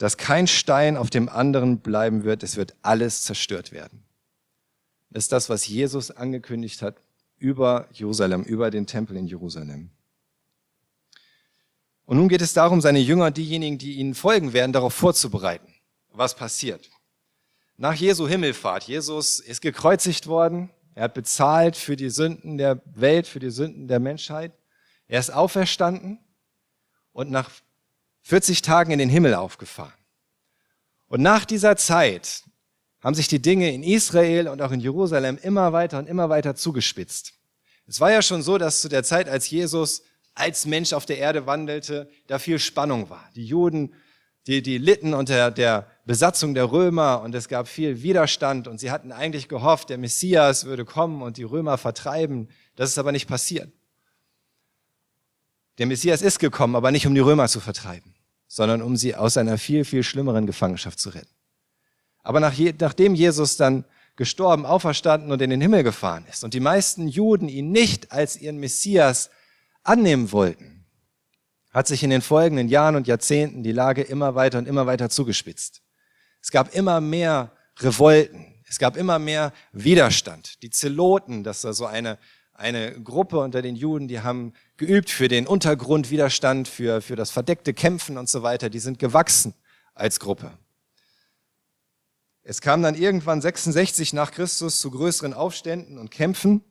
dass 0.00 0.16
kein 0.16 0.46
Stein 0.46 0.96
auf 0.96 1.10
dem 1.10 1.28
anderen 1.28 1.80
bleiben 1.80 2.24
wird, 2.24 2.42
es 2.42 2.56
wird 2.56 2.74
alles 2.80 3.20
zerstört 3.20 3.70
werden. 3.70 4.02
Das 5.10 5.24
ist 5.24 5.32
das, 5.32 5.50
was 5.50 5.68
Jesus 5.68 6.10
angekündigt 6.10 6.80
hat 6.80 6.96
über 7.36 7.86
Jerusalem, 7.92 8.42
über 8.42 8.70
den 8.70 8.86
Tempel 8.86 9.18
in 9.18 9.26
Jerusalem. 9.26 9.90
Und 12.06 12.16
nun 12.16 12.30
geht 12.30 12.40
es 12.40 12.54
darum, 12.54 12.80
seine 12.80 12.98
Jünger, 12.98 13.30
diejenigen, 13.30 13.76
die 13.76 13.96
ihnen 13.96 14.14
folgen 14.14 14.54
werden, 14.54 14.72
darauf 14.72 14.94
vorzubereiten, 14.94 15.74
was 16.08 16.34
passiert. 16.34 16.88
Nach 17.76 17.94
Jesu 17.94 18.26
Himmelfahrt, 18.26 18.84
Jesus 18.84 19.38
ist 19.38 19.60
gekreuzigt 19.60 20.26
worden, 20.28 20.70
er 20.94 21.04
hat 21.04 21.14
bezahlt 21.14 21.76
für 21.76 21.96
die 21.96 22.08
Sünden 22.08 22.56
der 22.56 22.80
Welt, 22.86 23.26
für 23.26 23.38
die 23.38 23.50
Sünden 23.50 23.86
der 23.86 24.00
Menschheit. 24.00 24.52
Er 25.08 25.20
ist 25.20 25.30
auferstanden 25.30 26.20
und 27.12 27.30
nach 27.30 27.50
40 28.22 28.62
Tagen 28.62 28.92
in 28.92 28.98
den 28.98 29.08
Himmel 29.08 29.34
aufgefahren. 29.34 29.92
Und 31.08 31.22
nach 31.22 31.44
dieser 31.44 31.76
Zeit 31.76 32.44
haben 33.00 33.14
sich 33.14 33.28
die 33.28 33.42
Dinge 33.42 33.72
in 33.72 33.82
Israel 33.82 34.48
und 34.48 34.62
auch 34.62 34.72
in 34.72 34.80
Jerusalem 34.80 35.38
immer 35.42 35.72
weiter 35.72 35.98
und 35.98 36.08
immer 36.08 36.28
weiter 36.28 36.54
zugespitzt. 36.54 37.34
Es 37.86 38.00
war 38.00 38.12
ja 38.12 38.22
schon 38.22 38.42
so, 38.42 38.58
dass 38.58 38.82
zu 38.82 38.88
der 38.88 39.02
Zeit, 39.02 39.28
als 39.28 39.50
Jesus 39.50 40.02
als 40.34 40.66
Mensch 40.66 40.92
auf 40.92 41.06
der 41.06 41.18
Erde 41.18 41.46
wandelte, 41.46 42.08
da 42.26 42.38
viel 42.38 42.58
Spannung 42.58 43.10
war. 43.10 43.28
Die 43.34 43.44
Juden, 43.44 43.94
die, 44.46 44.62
die 44.62 44.78
litten 44.78 45.12
unter 45.12 45.50
der 45.50 45.86
Besatzung 46.06 46.54
der 46.54 46.70
Römer 46.70 47.20
und 47.22 47.34
es 47.34 47.48
gab 47.48 47.68
viel 47.68 48.02
Widerstand 48.02 48.68
und 48.68 48.80
sie 48.80 48.90
hatten 48.90 49.12
eigentlich 49.12 49.48
gehofft, 49.48 49.90
der 49.90 49.98
Messias 49.98 50.64
würde 50.64 50.84
kommen 50.84 51.22
und 51.22 51.36
die 51.36 51.42
Römer 51.42 51.78
vertreiben. 51.78 52.48
Das 52.76 52.90
ist 52.90 52.98
aber 52.98 53.12
nicht 53.12 53.28
passiert. 53.28 53.72
Der 55.80 55.86
Messias 55.86 56.20
ist 56.20 56.38
gekommen, 56.38 56.76
aber 56.76 56.90
nicht 56.90 57.06
um 57.06 57.14
die 57.14 57.22
Römer 57.22 57.48
zu 57.48 57.58
vertreiben, 57.58 58.14
sondern 58.46 58.82
um 58.82 58.98
sie 58.98 59.16
aus 59.16 59.38
einer 59.38 59.56
viel, 59.56 59.86
viel 59.86 60.02
schlimmeren 60.02 60.46
Gefangenschaft 60.46 61.00
zu 61.00 61.08
retten. 61.08 61.34
Aber 62.22 62.38
nach, 62.38 62.52
nachdem 62.78 63.14
Jesus 63.14 63.56
dann 63.56 63.86
gestorben, 64.14 64.66
auferstanden 64.66 65.32
und 65.32 65.40
in 65.40 65.48
den 65.48 65.62
Himmel 65.62 65.82
gefahren 65.82 66.26
ist 66.28 66.44
und 66.44 66.52
die 66.52 66.60
meisten 66.60 67.08
Juden 67.08 67.48
ihn 67.48 67.72
nicht 67.72 68.12
als 68.12 68.36
ihren 68.36 68.58
Messias 68.58 69.30
annehmen 69.82 70.32
wollten, 70.32 70.84
hat 71.70 71.86
sich 71.86 72.02
in 72.02 72.10
den 72.10 72.20
folgenden 72.20 72.68
Jahren 72.68 72.94
und 72.94 73.06
Jahrzehnten 73.06 73.62
die 73.62 73.72
Lage 73.72 74.02
immer 74.02 74.34
weiter 74.34 74.58
und 74.58 74.68
immer 74.68 74.84
weiter 74.84 75.08
zugespitzt. 75.08 75.80
Es 76.42 76.50
gab 76.50 76.74
immer 76.74 77.00
mehr 77.00 77.52
Revolten, 77.78 78.62
es 78.68 78.78
gab 78.78 78.98
immer 78.98 79.18
mehr 79.18 79.54
Widerstand. 79.72 80.62
Die 80.62 80.68
Zeloten, 80.68 81.42
das 81.42 81.64
war 81.64 81.72
so 81.72 81.86
eine, 81.86 82.18
eine 82.52 83.00
Gruppe 83.00 83.38
unter 83.38 83.62
den 83.62 83.76
Juden, 83.76 84.08
die 84.08 84.20
haben 84.20 84.52
geübt 84.80 85.10
für 85.10 85.28
den 85.28 85.46
Untergrundwiderstand, 85.46 86.66
für, 86.66 87.02
für 87.02 87.14
das 87.14 87.30
verdeckte 87.30 87.74
Kämpfen 87.74 88.16
und 88.16 88.30
so 88.30 88.42
weiter, 88.42 88.70
die 88.70 88.78
sind 88.78 88.98
gewachsen 88.98 89.52
als 89.94 90.18
Gruppe. 90.18 90.50
Es 92.42 92.62
kam 92.62 92.82
dann 92.82 92.94
irgendwann 92.94 93.42
66 93.42 94.14
nach 94.14 94.32
Christus 94.32 94.80
zu 94.80 94.90
größeren 94.90 95.34
Aufständen 95.34 95.98
und 95.98 96.10
Kämpfen 96.10 96.64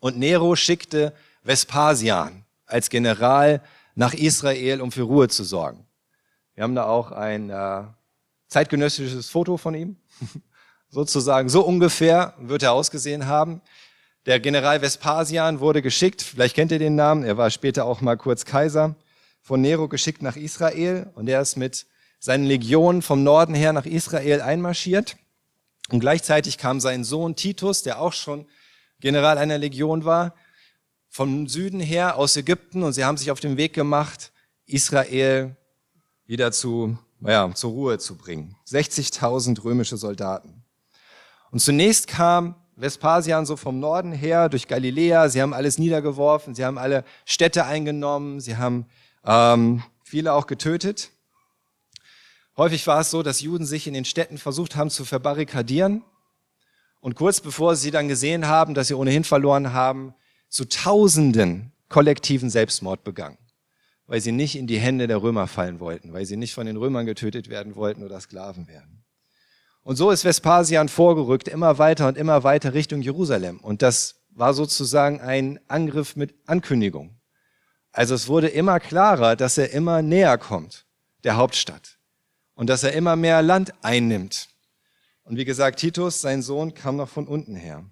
und 0.00 0.18
Nero 0.18 0.54
schickte 0.54 1.14
Vespasian 1.42 2.44
als 2.66 2.90
General 2.90 3.62
nach 3.94 4.12
Israel, 4.12 4.82
um 4.82 4.92
für 4.92 5.02
Ruhe 5.02 5.28
zu 5.28 5.44
sorgen. 5.44 5.86
Wir 6.54 6.64
haben 6.64 6.74
da 6.74 6.84
auch 6.84 7.10
ein 7.10 7.48
äh, 7.48 7.84
zeitgenössisches 8.48 9.30
Foto 9.30 9.56
von 9.56 9.74
ihm. 9.74 9.96
Sozusagen 10.90 11.48
so 11.48 11.64
ungefähr 11.64 12.34
wird 12.38 12.62
er 12.62 12.72
ausgesehen 12.72 13.26
haben. 13.26 13.62
Der 14.26 14.40
General 14.40 14.80
Vespasian 14.80 15.60
wurde 15.60 15.82
geschickt, 15.82 16.22
vielleicht 16.22 16.54
kennt 16.54 16.72
ihr 16.72 16.78
den 16.78 16.94
Namen, 16.94 17.24
er 17.24 17.36
war 17.36 17.50
später 17.50 17.84
auch 17.84 18.00
mal 18.00 18.16
kurz 18.16 18.46
Kaiser, 18.46 18.94
von 19.42 19.60
Nero 19.60 19.86
geschickt 19.86 20.22
nach 20.22 20.36
Israel 20.36 21.10
und 21.14 21.28
er 21.28 21.42
ist 21.42 21.56
mit 21.56 21.84
seinen 22.20 22.46
Legionen 22.46 23.02
vom 23.02 23.22
Norden 23.22 23.54
her 23.54 23.74
nach 23.74 23.84
Israel 23.84 24.40
einmarschiert. 24.40 25.16
Und 25.90 26.00
gleichzeitig 26.00 26.56
kam 26.56 26.80
sein 26.80 27.04
Sohn 27.04 27.36
Titus, 27.36 27.82
der 27.82 28.00
auch 28.00 28.14
schon 28.14 28.46
General 28.98 29.36
einer 29.36 29.58
Legion 29.58 30.06
war, 30.06 30.34
vom 31.10 31.46
Süden 31.46 31.80
her 31.80 32.16
aus 32.16 32.34
Ägypten 32.38 32.82
und 32.82 32.94
sie 32.94 33.04
haben 33.04 33.18
sich 33.18 33.30
auf 33.30 33.40
den 33.40 33.58
Weg 33.58 33.74
gemacht, 33.74 34.32
Israel 34.64 35.54
wieder 36.24 36.50
zu, 36.50 36.96
ja, 37.20 37.54
zur 37.54 37.72
Ruhe 37.72 37.98
zu 37.98 38.16
bringen. 38.16 38.56
60.000 38.66 39.62
römische 39.62 39.98
Soldaten. 39.98 40.64
Und 41.50 41.58
zunächst 41.58 42.06
kam 42.06 42.54
Vespasian 42.76 43.46
so 43.46 43.56
vom 43.56 43.78
Norden 43.78 44.12
her 44.12 44.48
durch 44.48 44.68
Galiläa. 44.68 45.28
Sie 45.28 45.40
haben 45.40 45.54
alles 45.54 45.78
niedergeworfen, 45.78 46.54
sie 46.54 46.64
haben 46.64 46.78
alle 46.78 47.04
Städte 47.24 47.66
eingenommen, 47.66 48.40
sie 48.40 48.56
haben 48.56 48.86
ähm, 49.24 49.82
viele 50.02 50.32
auch 50.32 50.46
getötet. 50.46 51.10
Häufig 52.56 52.86
war 52.86 53.00
es 53.00 53.10
so, 53.10 53.22
dass 53.22 53.40
Juden 53.40 53.66
sich 53.66 53.86
in 53.86 53.94
den 53.94 54.04
Städten 54.04 54.38
versucht 54.38 54.76
haben 54.76 54.90
zu 54.90 55.04
verbarrikadieren. 55.04 56.02
Und 57.00 57.16
kurz 57.16 57.40
bevor 57.40 57.76
sie 57.76 57.90
dann 57.90 58.08
gesehen 58.08 58.46
haben, 58.46 58.74
dass 58.74 58.88
sie 58.88 58.94
ohnehin 58.94 59.24
verloren 59.24 59.72
haben, 59.72 60.14
zu 60.48 60.64
Tausenden 60.64 61.72
kollektiven 61.88 62.48
Selbstmord 62.48 63.04
begangen, 63.04 63.38
weil 64.06 64.20
sie 64.20 64.32
nicht 64.32 64.56
in 64.56 64.66
die 64.66 64.78
Hände 64.78 65.06
der 65.06 65.20
Römer 65.20 65.46
fallen 65.46 65.80
wollten, 65.80 66.12
weil 66.12 66.24
sie 66.24 66.36
nicht 66.36 66.54
von 66.54 66.66
den 66.66 66.76
Römern 66.76 67.06
getötet 67.06 67.48
werden 67.48 67.76
wollten 67.76 68.04
oder 68.04 68.20
Sklaven 68.20 68.68
werden. 68.68 69.03
Und 69.84 69.96
so 69.96 70.10
ist 70.10 70.24
Vespasian 70.24 70.88
vorgerückt, 70.88 71.46
immer 71.46 71.78
weiter 71.78 72.08
und 72.08 72.16
immer 72.16 72.42
weiter 72.42 72.72
Richtung 72.72 73.02
Jerusalem. 73.02 73.60
Und 73.60 73.82
das 73.82 74.16
war 74.30 74.54
sozusagen 74.54 75.20
ein 75.20 75.60
Angriff 75.68 76.16
mit 76.16 76.34
Ankündigung. 76.46 77.20
Also 77.92 78.14
es 78.14 78.26
wurde 78.26 78.48
immer 78.48 78.80
klarer, 78.80 79.36
dass 79.36 79.58
er 79.58 79.70
immer 79.70 80.00
näher 80.00 80.38
kommt, 80.38 80.86
der 81.22 81.36
Hauptstadt. 81.36 81.98
Und 82.54 82.68
dass 82.68 82.82
er 82.82 82.94
immer 82.94 83.14
mehr 83.14 83.42
Land 83.42 83.74
einnimmt. 83.82 84.48
Und 85.24 85.36
wie 85.36 85.44
gesagt, 85.44 85.80
Titus, 85.80 86.20
sein 86.20 86.40
Sohn, 86.40 86.72
kam 86.74 86.96
noch 86.96 87.08
von 87.08 87.28
unten 87.28 87.54
her. 87.54 87.84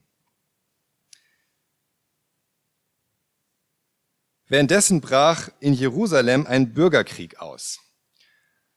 Währenddessen 4.47 5.01
brach 5.01 5.51
in 5.61 5.75
Jerusalem 5.75 6.47
ein 6.47 6.73
Bürgerkrieg 6.73 7.39
aus. 7.41 7.81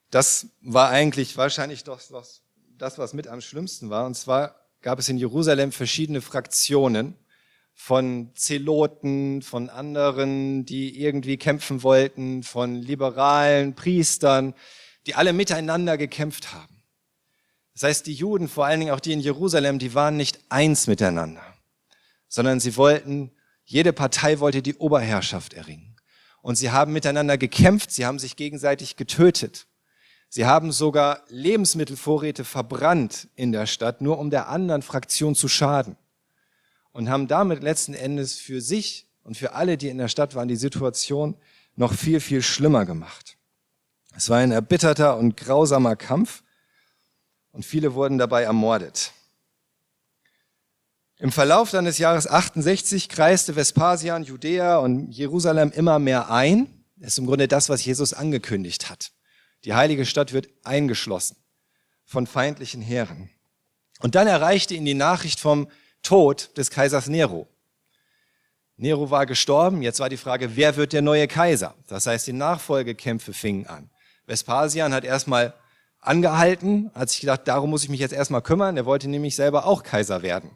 Das 0.09 0.47
war 0.61 0.89
eigentlich 0.89 1.37
wahrscheinlich 1.37 1.83
doch 1.83 2.01
das 2.01 2.44
das, 2.77 2.97
was 2.97 3.13
mit 3.13 3.27
am 3.27 3.41
schlimmsten 3.41 3.89
war. 3.89 4.05
Und 4.05 4.15
zwar 4.15 4.55
gab 4.81 4.99
es 4.99 5.09
in 5.09 5.17
Jerusalem 5.17 5.71
verschiedene 5.71 6.21
Fraktionen 6.21 7.15
von 7.73 8.31
Zeloten, 8.35 9.41
von 9.41 9.69
anderen, 9.69 10.65
die 10.65 11.01
irgendwie 11.01 11.37
kämpfen 11.37 11.83
wollten, 11.83 12.43
von 12.43 12.75
liberalen 12.75 13.75
Priestern, 13.75 14.53
die 15.05 15.15
alle 15.15 15.33
miteinander 15.33 15.97
gekämpft 15.97 16.53
haben. 16.53 16.83
Das 17.73 17.83
heißt, 17.83 18.07
die 18.07 18.13
Juden, 18.13 18.47
vor 18.47 18.65
allen 18.65 18.79
Dingen 18.79 18.93
auch 18.93 19.01
die 19.01 19.11
in 19.11 19.19
Jerusalem, 19.19 19.79
die 19.79 19.93
waren 19.93 20.15
nicht 20.15 20.39
eins 20.49 20.87
miteinander, 20.87 21.43
sondern 22.29 22.61
sie 22.61 22.77
wollten, 22.77 23.31
jede 23.65 23.91
Partei 23.91 24.39
wollte 24.39 24.61
die 24.61 24.75
Oberherrschaft 24.75 25.53
erringen. 25.53 25.97
Und 26.41 26.55
sie 26.55 26.71
haben 26.71 26.93
miteinander 26.93 27.37
gekämpft, 27.37 27.91
sie 27.91 28.05
haben 28.05 28.19
sich 28.19 28.35
gegenseitig 28.37 28.95
getötet. 28.95 29.67
Sie 30.35 30.45
haben 30.45 30.73
sogar 30.73 31.21
Lebensmittelvorräte 31.29 32.43
verbrannt 32.43 33.29
in 33.37 33.53
der 33.53 33.65
Stadt, 33.67 34.01
nur 34.01 34.19
um 34.19 34.29
der 34.29 34.49
anderen 34.49 34.81
Fraktion 34.81 35.33
zu 35.33 35.47
schaden. 35.47 35.95
Und 36.91 37.09
haben 37.09 37.29
damit 37.29 37.63
letzten 37.63 37.93
Endes 37.93 38.33
für 38.33 38.59
sich 38.59 39.07
und 39.23 39.37
für 39.37 39.53
alle, 39.53 39.77
die 39.77 39.87
in 39.87 39.97
der 39.97 40.09
Stadt 40.09 40.35
waren, 40.35 40.49
die 40.49 40.57
Situation 40.57 41.37
noch 41.77 41.93
viel, 41.93 42.19
viel 42.19 42.41
schlimmer 42.41 42.85
gemacht. 42.85 43.37
Es 44.13 44.29
war 44.29 44.39
ein 44.39 44.51
erbitterter 44.51 45.15
und 45.15 45.37
grausamer 45.37 45.95
Kampf 45.95 46.43
und 47.53 47.63
viele 47.63 47.93
wurden 47.93 48.17
dabei 48.17 48.43
ermordet. 48.43 49.13
Im 51.17 51.31
Verlauf 51.31 51.71
dann 51.71 51.85
des 51.85 51.97
Jahres 51.97 52.27
68 52.27 53.07
kreiste 53.07 53.55
Vespasian 53.55 54.25
Judäa 54.25 54.79
und 54.79 55.11
Jerusalem 55.11 55.71
immer 55.71 55.97
mehr 55.97 56.29
ein. 56.29 56.67
Das 56.97 57.13
ist 57.13 57.19
im 57.19 57.25
Grunde 57.25 57.47
das, 57.47 57.69
was 57.69 57.85
Jesus 57.85 58.13
angekündigt 58.13 58.89
hat. 58.89 59.14
Die 59.65 59.73
heilige 59.73 60.05
Stadt 60.05 60.31
wird 60.31 60.47
eingeschlossen 60.63 61.37
von 62.05 62.27
feindlichen 62.27 62.81
Heeren. 62.81 63.29
Und 63.99 64.13
dann 64.13 64.27
erreichte 64.27 64.75
ihn 64.75 64.85
die 64.85 64.93
Nachricht 64.93 65.39
vom 65.39 65.67
Tod 66.03 66.55
des 66.55 66.69
Kaisers 66.69 67.07
Nero. 67.07 67.47
Nero 68.77 69.09
war 69.09 69.25
gestorben, 69.25 69.81
jetzt 69.81 69.99
war 69.99 70.09
die 70.09 70.17
Frage, 70.17 70.55
wer 70.55 70.75
wird 70.75 70.93
der 70.93 71.01
neue 71.01 71.27
Kaiser? 71.27 71.73
Das 71.87 72.05
heißt, 72.05 72.27
die 72.27 72.33
Nachfolgekämpfe 72.33 73.33
fingen 73.33 73.65
an. 73.65 73.89
Vespasian 74.27 74.93
hat 74.93 75.03
erstmal 75.03 75.53
angehalten, 75.99 76.91
hat 76.93 77.09
sich 77.09 77.21
gedacht, 77.21 77.41
darum 77.45 77.71
muss 77.71 77.83
ich 77.83 77.89
mich 77.89 77.99
jetzt 77.99 78.13
erstmal 78.13 78.41
kümmern. 78.41 78.77
Er 78.77 78.85
wollte 78.85 79.07
nämlich 79.07 79.35
selber 79.35 79.65
auch 79.65 79.81
Kaiser 79.81 80.21
werden, 80.21 80.51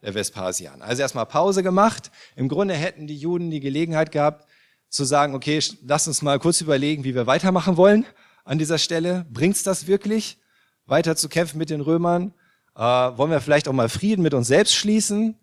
der 0.00 0.14
Vespasian. 0.14 0.80
Also 0.80 1.02
erstmal 1.02 1.26
Pause 1.26 1.62
gemacht. 1.62 2.10
Im 2.36 2.48
Grunde 2.48 2.74
hätten 2.74 3.06
die 3.06 3.16
Juden 3.16 3.50
die 3.50 3.60
Gelegenheit 3.60 4.12
gehabt, 4.12 4.46
zu 4.88 5.04
sagen, 5.04 5.34
okay, 5.34 5.60
lass 5.84 6.06
uns 6.08 6.22
mal 6.22 6.38
kurz 6.38 6.62
überlegen, 6.62 7.04
wie 7.04 7.14
wir 7.14 7.26
weitermachen 7.26 7.76
wollen 7.76 8.06
an 8.48 8.58
dieser 8.58 8.78
Stelle? 8.78 9.26
Bringt's 9.30 9.62
das 9.62 9.86
wirklich, 9.86 10.38
weiter 10.86 11.16
zu 11.16 11.28
kämpfen 11.28 11.58
mit 11.58 11.68
den 11.68 11.82
Römern? 11.82 12.32
Äh, 12.74 12.80
wollen 12.80 13.30
wir 13.30 13.42
vielleicht 13.42 13.68
auch 13.68 13.74
mal 13.74 13.90
Frieden 13.90 14.22
mit 14.22 14.32
uns 14.32 14.48
selbst 14.48 14.74
schließen? 14.74 15.38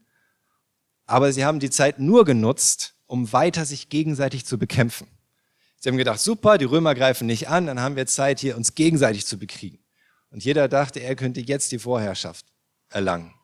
Aber 1.05 1.31
sie 1.31 1.45
haben 1.45 1.59
die 1.59 1.69
Zeit 1.69 1.99
nur 1.99 2.25
genutzt, 2.25 2.95
um 3.05 3.31
weiter 3.31 3.63
sich 3.65 3.89
gegenseitig 3.89 4.45
zu 4.45 4.57
bekämpfen. 4.57 5.07
Sie 5.77 5.89
haben 5.89 5.97
gedacht, 5.97 6.19
super, 6.19 6.57
die 6.57 6.65
Römer 6.65 6.95
greifen 6.95 7.27
nicht 7.27 7.47
an, 7.47 7.67
dann 7.67 7.79
haben 7.79 7.95
wir 7.95 8.07
Zeit, 8.07 8.39
hier 8.39 8.57
uns 8.57 8.73
gegenseitig 8.73 9.27
zu 9.27 9.37
bekriegen. 9.37 9.77
Und 10.31 10.43
jeder 10.43 10.67
dachte, 10.67 10.99
er 10.99 11.15
könnte 11.15 11.41
jetzt 11.41 11.71
die 11.71 11.79
Vorherrschaft 11.79 12.47
erlangen 12.89 13.35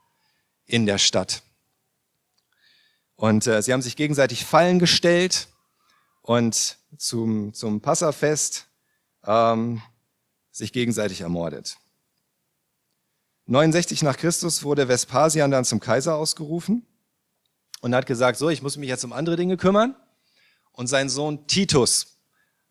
in 0.65 0.87
der 0.87 0.97
Stadt. 0.97 1.43
Und 3.15 3.45
äh, 3.45 3.61
sie 3.61 3.73
haben 3.73 3.83
sich 3.83 3.95
gegenseitig 3.95 4.43
Fallen 4.43 4.79
gestellt 4.79 5.49
und 6.23 6.79
zum, 6.97 7.53
zum 7.53 7.79
Passafest 7.81 8.70
ähm, 9.25 9.81
sich 10.51 10.73
gegenseitig 10.73 11.21
ermordet. 11.21 11.77
69 13.47 14.03
nach 14.03 14.17
Christus 14.17 14.63
wurde 14.63 14.87
Vespasian 14.87 15.51
dann 15.51 15.65
zum 15.65 15.79
Kaiser 15.79 16.15
ausgerufen 16.15 16.85
und 17.81 17.95
hat 17.95 18.05
gesagt, 18.05 18.37
so, 18.37 18.49
ich 18.49 18.61
muss 18.61 18.77
mich 18.77 18.89
jetzt 18.89 19.03
um 19.03 19.13
andere 19.13 19.35
Dinge 19.35 19.57
kümmern. 19.57 19.95
Und 20.71 20.87
sein 20.87 21.09
Sohn 21.09 21.47
Titus 21.47 22.17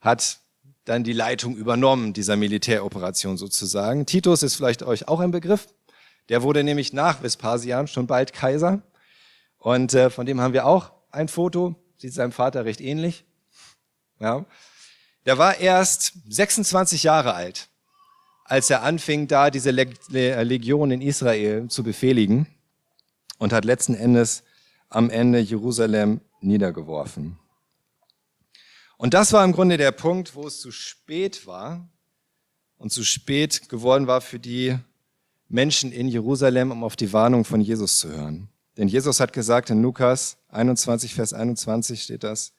hat 0.00 0.40
dann 0.84 1.04
die 1.04 1.12
Leitung 1.12 1.56
übernommen 1.56 2.12
dieser 2.12 2.36
Militäroperation 2.36 3.36
sozusagen. 3.36 4.06
Titus 4.06 4.42
ist 4.42 4.54
vielleicht 4.54 4.82
euch 4.82 5.08
auch 5.08 5.20
ein 5.20 5.30
Begriff. 5.30 5.68
Der 6.28 6.42
wurde 6.42 6.64
nämlich 6.64 6.92
nach 6.92 7.22
Vespasian 7.22 7.86
schon 7.86 8.06
bald 8.06 8.32
Kaiser. 8.32 8.82
Und 9.58 9.92
äh, 9.94 10.08
von 10.08 10.26
dem 10.26 10.40
haben 10.40 10.54
wir 10.54 10.64
auch 10.66 10.92
ein 11.10 11.28
Foto. 11.28 11.74
Sieht 11.98 12.14
seinem 12.14 12.32
Vater 12.32 12.64
recht 12.64 12.80
ähnlich. 12.80 13.24
Ja. 14.20 14.46
Der 15.26 15.38
war 15.38 15.58
erst 15.58 16.14
26 16.28 17.02
Jahre 17.02 17.34
alt, 17.34 17.68
als 18.44 18.70
er 18.70 18.82
anfing, 18.82 19.28
da 19.28 19.50
diese 19.50 19.70
Legion 19.70 20.90
in 20.90 21.02
Israel 21.02 21.68
zu 21.68 21.82
befehligen 21.82 22.46
und 23.38 23.52
hat 23.52 23.64
letzten 23.64 23.94
Endes 23.94 24.42
am 24.88 25.10
Ende 25.10 25.38
Jerusalem 25.38 26.20
niedergeworfen. 26.40 27.38
Und 28.96 29.14
das 29.14 29.32
war 29.32 29.44
im 29.44 29.52
Grunde 29.52 29.76
der 29.76 29.92
Punkt, 29.92 30.34
wo 30.34 30.46
es 30.46 30.60
zu 30.60 30.70
spät 30.70 31.46
war 31.46 31.88
und 32.76 32.92
zu 32.92 33.04
spät 33.04 33.68
geworden 33.68 34.06
war 34.06 34.20
für 34.20 34.38
die 34.38 34.76
Menschen 35.48 35.92
in 35.92 36.08
Jerusalem, 36.08 36.70
um 36.70 36.84
auf 36.84 36.96
die 36.96 37.12
Warnung 37.12 37.44
von 37.44 37.60
Jesus 37.60 37.98
zu 37.98 38.08
hören. 38.08 38.48
Denn 38.76 38.88
Jesus 38.88 39.20
hat 39.20 39.32
gesagt 39.32 39.70
in 39.70 39.82
Lukas 39.82 40.38
21, 40.48 41.14
Vers 41.14 41.32
21 41.32 42.02
steht 42.02 42.24
das, 42.24 42.52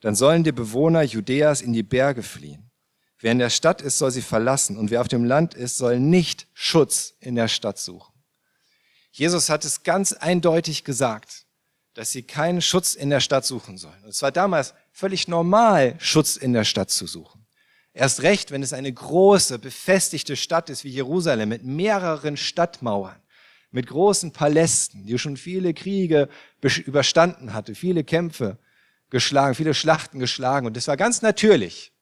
dann 0.00 0.14
sollen 0.14 0.44
die 0.44 0.52
Bewohner 0.52 1.02
Judäas 1.02 1.60
in 1.60 1.72
die 1.72 1.82
Berge 1.82 2.22
fliehen. 2.22 2.70
Wer 3.18 3.32
in 3.32 3.38
der 3.38 3.50
Stadt 3.50 3.80
ist, 3.80 3.98
soll 3.98 4.10
sie 4.10 4.22
verlassen 4.22 4.76
und 4.76 4.90
wer 4.90 5.00
auf 5.00 5.08
dem 5.08 5.24
Land 5.24 5.54
ist, 5.54 5.78
soll 5.78 5.98
nicht 5.98 6.46
Schutz 6.52 7.14
in 7.20 7.34
der 7.34 7.48
Stadt 7.48 7.78
suchen. 7.78 8.12
Jesus 9.10 9.48
hat 9.48 9.64
es 9.64 9.82
ganz 9.82 10.12
eindeutig 10.12 10.84
gesagt, 10.84 11.46
dass 11.94 12.10
sie 12.10 12.22
keinen 12.22 12.60
Schutz 12.60 12.94
in 12.94 13.08
der 13.08 13.20
Stadt 13.20 13.46
suchen 13.46 13.78
sollen. 13.78 14.04
Und 14.04 14.10
es 14.10 14.20
war 14.20 14.30
damals 14.30 14.74
völlig 14.92 15.28
normal, 15.28 15.94
Schutz 15.98 16.36
in 16.36 16.52
der 16.52 16.64
Stadt 16.64 16.90
zu 16.90 17.06
suchen. 17.06 17.46
Erst 17.94 18.20
recht, 18.20 18.50
wenn 18.50 18.62
es 18.62 18.74
eine 18.74 18.92
große, 18.92 19.58
befestigte 19.58 20.36
Stadt 20.36 20.68
ist 20.68 20.84
wie 20.84 20.90
Jerusalem 20.90 21.48
mit 21.48 21.64
mehreren 21.64 22.36
Stadtmauern, 22.36 23.16
mit 23.70 23.86
großen 23.86 24.32
Palästen, 24.32 25.06
die 25.06 25.18
schon 25.18 25.38
viele 25.38 25.72
Kriege 25.72 26.28
überstanden 26.84 27.54
hatte, 27.54 27.74
viele 27.74 28.04
Kämpfe 28.04 28.58
geschlagen, 29.10 29.54
viele 29.54 29.74
Schlachten 29.74 30.18
geschlagen. 30.18 30.66
Und 30.66 30.76
das 30.76 30.88
war 30.88 30.96
ganz 30.96 31.22
natürlich. 31.22 31.92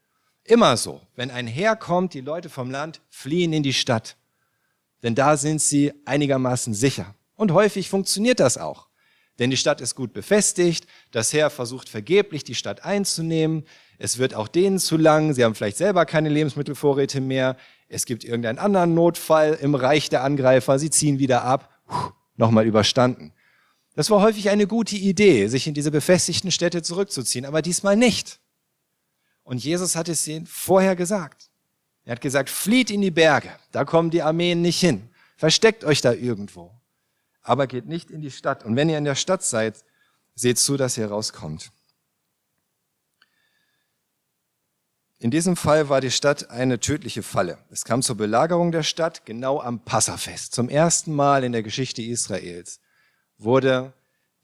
Immer 0.44 0.76
so. 0.76 1.00
Wenn 1.16 1.30
ein 1.30 1.46
Heer 1.46 1.74
kommt, 1.76 2.12
die 2.14 2.20
Leute 2.20 2.50
vom 2.50 2.70
Land 2.70 3.00
fliehen 3.08 3.52
in 3.52 3.62
die 3.62 3.72
Stadt. 3.72 4.16
Denn 5.02 5.14
da 5.14 5.36
sind 5.36 5.60
sie 5.60 5.92
einigermaßen 6.04 6.74
sicher. 6.74 7.14
Und 7.36 7.52
häufig 7.52 7.88
funktioniert 7.88 8.40
das 8.40 8.58
auch. 8.58 8.88
denn 9.38 9.50
die 9.50 9.56
Stadt 9.56 9.80
ist 9.80 9.94
gut 9.96 10.12
befestigt, 10.12 10.86
das 11.10 11.32
Heer 11.32 11.50
versucht 11.50 11.88
vergeblich, 11.88 12.44
die 12.44 12.54
Stadt 12.54 12.84
einzunehmen, 12.84 13.64
es 13.98 14.18
wird 14.18 14.34
auch 14.34 14.48
denen 14.48 14.78
zu 14.78 14.96
lang, 14.96 15.34
sie 15.34 15.44
haben 15.44 15.54
vielleicht 15.54 15.76
selber 15.76 16.06
keine 16.06 16.28
Lebensmittelvorräte 16.28 17.20
mehr, 17.20 17.56
es 17.88 18.06
gibt 18.06 18.24
irgendeinen 18.24 18.58
anderen 18.58 18.94
Notfall 18.94 19.58
im 19.60 19.74
Reich 19.74 20.08
der 20.08 20.22
Angreifer, 20.22 20.78
sie 20.78 20.90
ziehen 20.90 21.18
wieder 21.18 21.42
ab, 21.42 21.70
nochmal 22.36 22.66
überstanden. 22.66 23.32
Das 23.94 24.10
war 24.10 24.20
häufig 24.20 24.50
eine 24.50 24.66
gute 24.66 24.96
Idee, 24.96 25.46
sich 25.46 25.66
in 25.66 25.74
diese 25.74 25.90
befestigten 25.90 26.50
Städte 26.50 26.82
zurückzuziehen, 26.82 27.44
aber 27.44 27.62
diesmal 27.62 27.96
nicht. 27.96 28.40
Und 29.44 29.62
Jesus 29.62 29.94
hat 29.94 30.08
es 30.08 30.26
ihnen 30.26 30.46
vorher 30.46 30.96
gesagt. 30.96 31.50
Er 32.04 32.12
hat 32.12 32.20
gesagt, 32.20 32.50
flieht 32.50 32.90
in 32.90 33.00
die 33.00 33.10
Berge, 33.10 33.50
da 33.72 33.84
kommen 33.84 34.10
die 34.10 34.22
Armeen 34.22 34.62
nicht 34.62 34.80
hin. 34.80 35.08
Versteckt 35.36 35.84
euch 35.84 36.00
da 36.00 36.12
irgendwo. 36.12 36.72
Aber 37.42 37.66
geht 37.66 37.86
nicht 37.86 38.10
in 38.10 38.20
die 38.20 38.30
Stadt. 38.30 38.64
Und 38.64 38.76
wenn 38.76 38.88
ihr 38.88 38.98
in 38.98 39.04
der 39.04 39.14
Stadt 39.14 39.42
seid, 39.42 39.84
seht 40.34 40.58
zu, 40.58 40.76
dass 40.76 40.96
ihr 40.96 41.08
rauskommt. 41.08 41.70
In 45.18 45.30
diesem 45.30 45.56
Fall 45.56 45.88
war 45.88 46.00
die 46.00 46.10
Stadt 46.10 46.50
eine 46.50 46.80
tödliche 46.80 47.22
Falle. 47.22 47.58
Es 47.70 47.84
kam 47.84 48.02
zur 48.02 48.16
Belagerung 48.16 48.72
der 48.72 48.82
Stadt 48.82 49.24
genau 49.24 49.60
am 49.60 49.84
Passafest. 49.84 50.54
Zum 50.54 50.68
ersten 50.68 51.14
Mal 51.14 51.44
in 51.44 51.52
der 51.52 51.62
Geschichte 51.62 52.02
Israels 52.02 52.80
wurde 53.44 53.92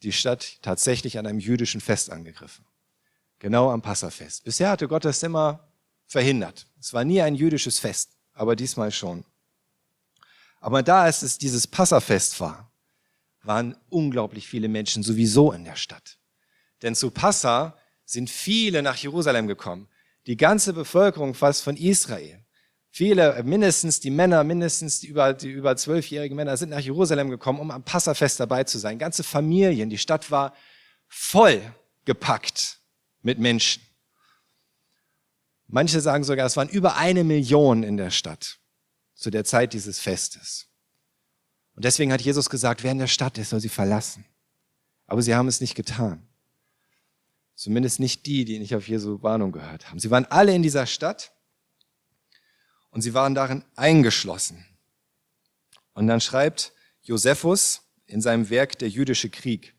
die 0.02 0.12
Stadt 0.12 0.58
tatsächlich 0.62 1.18
an 1.18 1.26
einem 1.26 1.40
jüdischen 1.40 1.80
Fest 1.80 2.10
angegriffen. 2.10 2.64
Genau 3.38 3.70
am 3.70 3.82
Passafest. 3.82 4.44
Bisher 4.44 4.70
hatte 4.70 4.88
Gott 4.88 5.04
das 5.04 5.22
immer 5.22 5.68
verhindert. 6.06 6.66
Es 6.78 6.92
war 6.92 7.04
nie 7.04 7.20
ein 7.20 7.34
jüdisches 7.34 7.78
Fest, 7.78 8.10
aber 8.32 8.56
diesmal 8.56 8.92
schon. 8.92 9.24
Aber 10.60 10.82
da 10.82 11.08
es 11.08 11.38
dieses 11.38 11.66
Passafest 11.66 12.38
war, 12.40 12.70
waren 13.42 13.76
unglaublich 13.88 14.46
viele 14.46 14.68
Menschen 14.68 15.02
sowieso 15.02 15.52
in 15.52 15.64
der 15.64 15.76
Stadt. 15.76 16.18
Denn 16.82 16.94
zu 16.94 17.10
Passa 17.10 17.76
sind 18.04 18.28
viele 18.28 18.82
nach 18.82 18.96
Jerusalem 18.96 19.46
gekommen. 19.46 19.88
Die 20.26 20.36
ganze 20.36 20.72
Bevölkerung 20.72 21.34
fast 21.34 21.62
von 21.62 21.76
Israel. 21.76 22.39
Viele, 22.92 23.42
mindestens 23.44 24.00
die 24.00 24.10
Männer, 24.10 24.42
mindestens 24.42 25.00
die 25.00 25.06
über, 25.06 25.32
die 25.32 25.48
über 25.48 25.76
zwölfjährigen 25.76 26.36
Männer 26.36 26.56
sind 26.56 26.70
nach 26.70 26.80
Jerusalem 26.80 27.30
gekommen, 27.30 27.60
um 27.60 27.70
am 27.70 27.84
Passafest 27.84 28.40
dabei 28.40 28.64
zu 28.64 28.78
sein. 28.78 28.98
Ganze 28.98 29.22
Familien. 29.22 29.90
Die 29.90 29.98
Stadt 29.98 30.30
war 30.30 30.54
voll 31.06 31.62
gepackt 32.04 32.80
mit 33.22 33.38
Menschen. 33.38 33.82
Manche 35.68 36.00
sagen 36.00 36.24
sogar, 36.24 36.46
es 36.46 36.56
waren 36.56 36.68
über 36.68 36.96
eine 36.96 37.22
Million 37.22 37.84
in 37.84 37.96
der 37.96 38.10
Stadt 38.10 38.58
zu 39.14 39.30
der 39.30 39.44
Zeit 39.44 39.72
dieses 39.72 40.00
Festes. 40.00 40.66
Und 41.76 41.84
deswegen 41.84 42.12
hat 42.12 42.20
Jesus 42.20 42.50
gesagt, 42.50 42.82
wer 42.82 42.90
in 42.90 42.98
der 42.98 43.06
Stadt 43.06 43.38
ist, 43.38 43.50
soll 43.50 43.60
sie 43.60 43.68
verlassen. 43.68 44.24
Aber 45.06 45.22
sie 45.22 45.34
haben 45.34 45.46
es 45.46 45.60
nicht 45.60 45.76
getan. 45.76 46.26
Zumindest 47.54 48.00
nicht 48.00 48.26
die, 48.26 48.44
die 48.44 48.58
nicht 48.58 48.74
auf 48.74 48.88
Jesu 48.88 49.22
Warnung 49.22 49.52
gehört 49.52 49.88
haben. 49.88 50.00
Sie 50.00 50.10
waren 50.10 50.24
alle 50.24 50.54
in 50.54 50.62
dieser 50.62 50.86
Stadt 50.86 51.32
und 52.90 53.02
sie 53.02 53.14
waren 53.14 53.34
darin 53.34 53.64
eingeschlossen. 53.76 54.64
Und 55.94 56.06
dann 56.06 56.20
schreibt 56.20 56.72
Josephus 57.02 57.82
in 58.06 58.20
seinem 58.20 58.50
Werk 58.50 58.78
Der 58.78 58.88
jüdische 58.88 59.30
Krieg. 59.30 59.74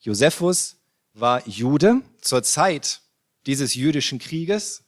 Josephus 0.00 0.76
war 1.14 1.46
Jude 1.48 2.02
zur 2.20 2.42
Zeit 2.42 3.00
dieses 3.46 3.74
jüdischen 3.74 4.18
Krieges. 4.18 4.84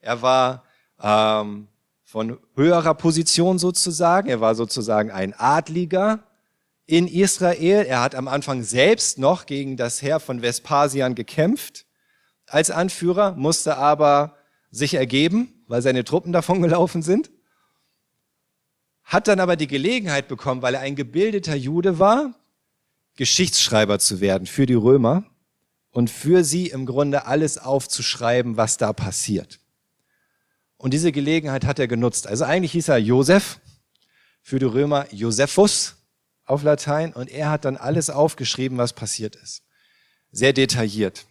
Er 0.00 0.22
war 0.22 0.64
ähm, 1.00 1.68
von 2.04 2.38
höherer 2.54 2.94
Position 2.94 3.58
sozusagen. 3.58 4.28
Er 4.28 4.40
war 4.40 4.54
sozusagen 4.54 5.10
ein 5.10 5.32
Adliger 5.34 6.22
in 6.86 7.08
Israel. 7.08 7.86
Er 7.86 8.00
hat 8.00 8.14
am 8.14 8.28
Anfang 8.28 8.62
selbst 8.62 9.18
noch 9.18 9.46
gegen 9.46 9.76
das 9.76 10.02
Heer 10.02 10.20
von 10.20 10.42
Vespasian 10.42 11.14
gekämpft 11.14 11.86
als 12.46 12.70
Anführer, 12.70 13.32
musste 13.32 13.78
aber 13.78 14.36
sich 14.70 14.94
ergeben, 14.94 15.61
weil 15.72 15.80
seine 15.80 16.04
Truppen 16.04 16.34
davon 16.34 16.60
gelaufen 16.60 17.00
sind. 17.00 17.30
Hat 19.04 19.26
dann 19.26 19.40
aber 19.40 19.56
die 19.56 19.66
Gelegenheit 19.66 20.28
bekommen, 20.28 20.60
weil 20.60 20.74
er 20.74 20.80
ein 20.80 20.96
gebildeter 20.96 21.54
Jude 21.54 21.98
war, 21.98 22.34
Geschichtsschreiber 23.16 23.98
zu 23.98 24.20
werden 24.20 24.46
für 24.46 24.66
die 24.66 24.74
Römer 24.74 25.24
und 25.90 26.10
für 26.10 26.44
sie 26.44 26.66
im 26.66 26.84
Grunde 26.84 27.24
alles 27.24 27.56
aufzuschreiben, 27.56 28.58
was 28.58 28.76
da 28.76 28.92
passiert. 28.92 29.60
Und 30.76 30.92
diese 30.92 31.10
Gelegenheit 31.10 31.64
hat 31.64 31.78
er 31.78 31.88
genutzt. 31.88 32.26
Also 32.26 32.44
eigentlich 32.44 32.72
hieß 32.72 32.88
er 32.88 32.98
Josef, 32.98 33.58
für 34.42 34.58
die 34.58 34.66
Römer 34.66 35.06
Josephus 35.10 35.94
auf 36.44 36.64
Latein, 36.64 37.14
und 37.14 37.30
er 37.30 37.48
hat 37.48 37.64
dann 37.64 37.78
alles 37.78 38.10
aufgeschrieben, 38.10 38.76
was 38.76 38.92
passiert 38.92 39.36
ist. 39.36 39.62
Sehr 40.32 40.52
detailliert. 40.52 41.24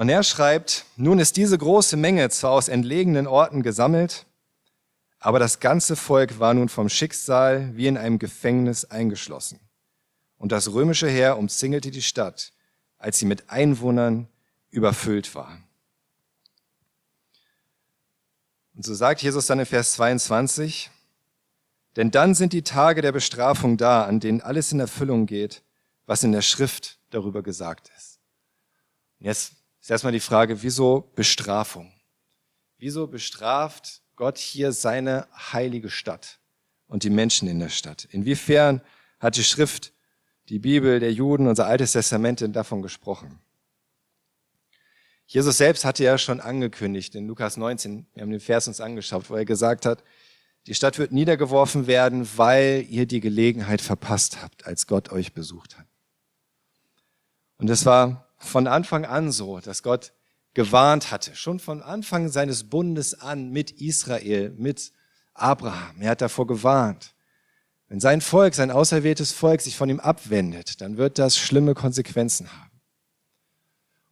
Und 0.00 0.08
er 0.08 0.22
schreibt, 0.22 0.86
nun 0.96 1.18
ist 1.18 1.36
diese 1.36 1.58
große 1.58 1.98
Menge 1.98 2.30
zwar 2.30 2.52
aus 2.52 2.68
entlegenen 2.68 3.26
Orten 3.26 3.62
gesammelt, 3.62 4.24
aber 5.18 5.38
das 5.38 5.60
ganze 5.60 5.94
Volk 5.94 6.40
war 6.40 6.54
nun 6.54 6.70
vom 6.70 6.88
Schicksal 6.88 7.76
wie 7.76 7.86
in 7.86 7.98
einem 7.98 8.18
Gefängnis 8.18 8.86
eingeschlossen. 8.86 9.60
Und 10.38 10.52
das 10.52 10.72
römische 10.72 11.06
Heer 11.06 11.36
umzingelte 11.36 11.90
die 11.90 12.00
Stadt, 12.00 12.54
als 12.96 13.18
sie 13.18 13.26
mit 13.26 13.50
Einwohnern 13.50 14.26
überfüllt 14.70 15.34
war. 15.34 15.58
Und 18.74 18.86
so 18.86 18.94
sagt 18.94 19.20
Jesus 19.20 19.48
dann 19.48 19.58
in 19.58 19.66
Vers 19.66 19.92
22, 19.92 20.88
denn 21.96 22.10
dann 22.10 22.34
sind 22.34 22.54
die 22.54 22.62
Tage 22.62 23.02
der 23.02 23.12
Bestrafung 23.12 23.76
da, 23.76 24.06
an 24.06 24.18
denen 24.18 24.40
alles 24.40 24.72
in 24.72 24.80
Erfüllung 24.80 25.26
geht, 25.26 25.62
was 26.06 26.24
in 26.24 26.32
der 26.32 26.40
Schrift 26.40 26.98
darüber 27.10 27.42
gesagt 27.42 27.90
ist. 27.94 28.18
Und 29.18 29.26
jetzt 29.26 29.59
ist 29.90 29.94
erstmal 29.94 30.12
die 30.12 30.20
Frage, 30.20 30.62
wieso 30.62 31.10
Bestrafung? 31.16 31.92
Wieso 32.78 33.08
bestraft 33.08 34.02
Gott 34.14 34.38
hier 34.38 34.70
seine 34.70 35.26
heilige 35.52 35.90
Stadt 35.90 36.38
und 36.86 37.02
die 37.02 37.10
Menschen 37.10 37.48
in 37.48 37.58
der 37.58 37.70
Stadt? 37.70 38.06
Inwiefern 38.12 38.82
hat 39.18 39.36
die 39.36 39.42
Schrift, 39.42 39.92
die 40.48 40.60
Bibel 40.60 41.00
der 41.00 41.12
Juden, 41.12 41.48
unser 41.48 41.66
Altes 41.66 41.90
Testament 41.90 42.40
davon 42.54 42.82
gesprochen? 42.82 43.40
Jesus 45.26 45.56
selbst 45.56 45.84
hatte 45.84 46.04
ja 46.04 46.18
schon 46.18 46.38
angekündigt 46.38 47.16
in 47.16 47.26
Lukas 47.26 47.56
19, 47.56 48.06
wir 48.14 48.22
haben 48.22 48.30
den 48.30 48.38
Vers 48.38 48.68
uns 48.68 48.80
angeschaut, 48.80 49.28
wo 49.28 49.34
er 49.34 49.44
gesagt 49.44 49.86
hat, 49.86 50.04
die 50.68 50.74
Stadt 50.74 51.00
wird 51.00 51.10
niedergeworfen 51.10 51.88
werden, 51.88 52.28
weil 52.36 52.86
ihr 52.88 53.06
die 53.06 53.18
Gelegenheit 53.18 53.80
verpasst 53.80 54.40
habt, 54.40 54.66
als 54.66 54.86
Gott 54.86 55.10
euch 55.10 55.32
besucht 55.32 55.76
hat. 55.76 55.86
Und 57.56 57.68
es 57.68 57.84
war 57.84 58.29
von 58.40 58.66
Anfang 58.66 59.04
an 59.04 59.30
so, 59.30 59.60
dass 59.60 59.82
Gott 59.82 60.12
gewarnt 60.54 61.10
hatte, 61.10 61.36
schon 61.36 61.60
von 61.60 61.82
Anfang 61.82 62.28
seines 62.28 62.68
Bundes 62.68 63.14
an 63.14 63.50
mit 63.50 63.70
Israel, 63.70 64.52
mit 64.56 64.92
Abraham. 65.34 66.00
Er 66.00 66.10
hat 66.10 66.20
davor 66.20 66.46
gewarnt. 66.46 67.14
Wenn 67.88 68.00
sein 68.00 68.20
Volk, 68.20 68.54
sein 68.54 68.70
auserwähltes 68.70 69.32
Volk 69.32 69.60
sich 69.60 69.76
von 69.76 69.88
ihm 69.88 70.00
abwendet, 70.00 70.80
dann 70.80 70.96
wird 70.96 71.18
das 71.18 71.36
schlimme 71.36 71.74
Konsequenzen 71.74 72.50
haben. 72.50 72.70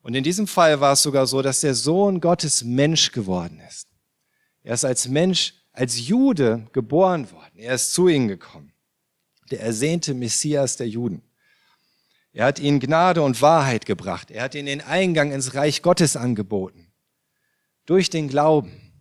Und 0.02 0.14
in 0.14 0.24
diesem 0.24 0.46
Fall 0.46 0.80
war 0.80 0.92
es 0.92 1.02
sogar 1.02 1.26
so, 1.26 1.42
dass 1.42 1.60
der 1.60 1.74
Sohn 1.74 2.20
Gottes 2.20 2.64
Mensch 2.64 3.12
geworden 3.12 3.60
ist. 3.68 3.88
Er 4.62 4.74
ist 4.74 4.84
als 4.84 5.08
Mensch, 5.08 5.54
als 5.72 6.06
Jude 6.06 6.66
geboren 6.72 7.30
worden. 7.30 7.56
Er 7.56 7.74
ist 7.74 7.92
zu 7.92 8.08
ihnen 8.08 8.28
gekommen. 8.28 8.72
Der 9.50 9.60
ersehnte 9.60 10.14
Messias 10.14 10.76
der 10.76 10.88
Juden. 10.88 11.22
Er 12.38 12.46
hat 12.46 12.60
ihnen 12.60 12.78
Gnade 12.78 13.20
und 13.22 13.42
Wahrheit 13.42 13.84
gebracht. 13.84 14.30
Er 14.30 14.44
hat 14.44 14.54
ihnen 14.54 14.66
den 14.66 14.80
Eingang 14.80 15.32
ins 15.32 15.54
Reich 15.54 15.82
Gottes 15.82 16.16
angeboten. 16.16 16.86
Durch 17.84 18.10
den 18.10 18.28
Glauben. 18.28 18.92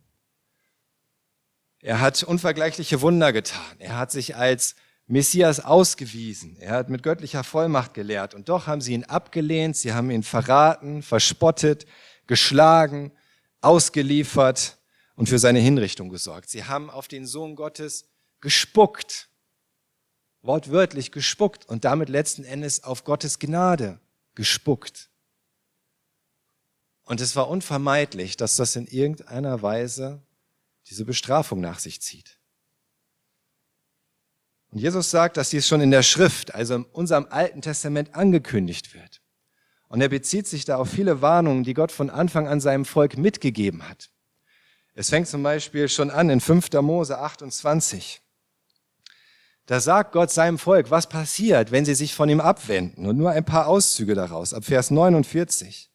Er 1.80 2.00
hat 2.00 2.20
unvergleichliche 2.24 3.00
Wunder 3.00 3.32
getan. 3.32 3.76
Er 3.78 3.96
hat 3.96 4.10
sich 4.10 4.34
als 4.34 4.74
Messias 5.06 5.60
ausgewiesen. 5.60 6.56
Er 6.58 6.72
hat 6.72 6.90
mit 6.90 7.04
göttlicher 7.04 7.44
Vollmacht 7.44 7.94
gelehrt. 7.94 8.34
Und 8.34 8.48
doch 8.48 8.66
haben 8.66 8.80
sie 8.80 8.94
ihn 8.94 9.04
abgelehnt, 9.04 9.76
sie 9.76 9.92
haben 9.92 10.10
ihn 10.10 10.24
verraten, 10.24 11.04
verspottet, 11.04 11.86
geschlagen, 12.26 13.12
ausgeliefert 13.60 14.78
und 15.14 15.28
für 15.28 15.38
seine 15.38 15.60
Hinrichtung 15.60 16.08
gesorgt. 16.08 16.50
Sie 16.50 16.64
haben 16.64 16.90
auf 16.90 17.06
den 17.06 17.24
Sohn 17.24 17.54
Gottes 17.54 18.08
gespuckt, 18.40 19.27
wortwörtlich 20.42 21.12
gespuckt 21.12 21.66
und 21.66 21.84
damit 21.84 22.08
letzten 22.08 22.44
Endes 22.44 22.84
auf 22.84 23.04
Gottes 23.04 23.38
Gnade 23.38 24.00
gespuckt. 24.34 25.10
Und 27.04 27.20
es 27.20 27.36
war 27.36 27.48
unvermeidlich, 27.48 28.36
dass 28.36 28.56
das 28.56 28.76
in 28.76 28.86
irgendeiner 28.86 29.62
Weise 29.62 30.22
diese 30.86 31.04
Bestrafung 31.04 31.60
nach 31.60 31.78
sich 31.78 32.00
zieht. 32.00 32.38
Und 34.70 34.78
Jesus 34.78 35.10
sagt, 35.10 35.38
dass 35.38 35.50
dies 35.50 35.66
schon 35.66 35.80
in 35.80 35.90
der 35.90 36.02
Schrift, 36.02 36.54
also 36.54 36.74
in 36.76 36.84
unserem 36.84 37.26
Alten 37.30 37.62
Testament 37.62 38.14
angekündigt 38.14 38.94
wird. 38.94 39.22
Und 39.88 40.02
er 40.02 40.10
bezieht 40.10 40.46
sich 40.46 40.66
da 40.66 40.76
auf 40.76 40.90
viele 40.90 41.22
Warnungen, 41.22 41.64
die 41.64 41.72
Gott 41.72 41.92
von 41.92 42.10
Anfang 42.10 42.46
an 42.46 42.60
seinem 42.60 42.84
Volk 42.84 43.16
mitgegeben 43.16 43.88
hat. 43.88 44.10
Es 44.94 45.08
fängt 45.08 45.28
zum 45.28 45.42
Beispiel 45.42 45.88
schon 45.88 46.10
an 46.10 46.28
in 46.28 46.40
5. 46.40 46.72
Mose 46.82 47.18
28. 47.18 48.20
Da 49.68 49.80
sagt 49.80 50.12
Gott 50.12 50.30
seinem 50.30 50.56
Volk, 50.56 50.90
was 50.90 51.10
passiert, 51.10 51.72
wenn 51.72 51.84
sie 51.84 51.94
sich 51.94 52.14
von 52.14 52.30
ihm 52.30 52.40
abwenden. 52.40 53.06
Und 53.06 53.18
nur 53.18 53.32
ein 53.32 53.44
paar 53.44 53.66
Auszüge 53.66 54.14
daraus, 54.14 54.54
ab 54.54 54.64
Vers 54.64 54.90
49. 54.90 55.90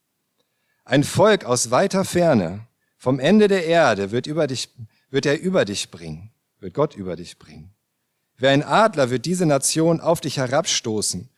Ein 0.86 1.04
Volk 1.04 1.44
aus 1.44 1.72
weiter 1.72 2.06
Ferne, 2.06 2.68
vom 2.98 3.20
Ende 3.20 3.48
der 3.48 3.66
Erde, 3.66 4.12
wird, 4.12 4.28
über 4.28 4.46
dich, 4.46 4.70
wird 5.10 5.26
er 5.26 5.42
über 5.42 5.66
dich 5.66 5.90
bringen, 5.90 6.32
wird 6.60 6.76
Gott 6.76 6.96
über 6.96 7.16
dich 7.16 7.40
bringen. 7.40 7.74
Wer 8.38 8.52
ein 8.52 8.62
Adler 8.62 9.10
wird 9.10 9.26
diese 9.26 9.48
Nation 9.48 10.02
auf 10.02 10.22
dich 10.22 10.38
herabstoßen, 10.38 11.32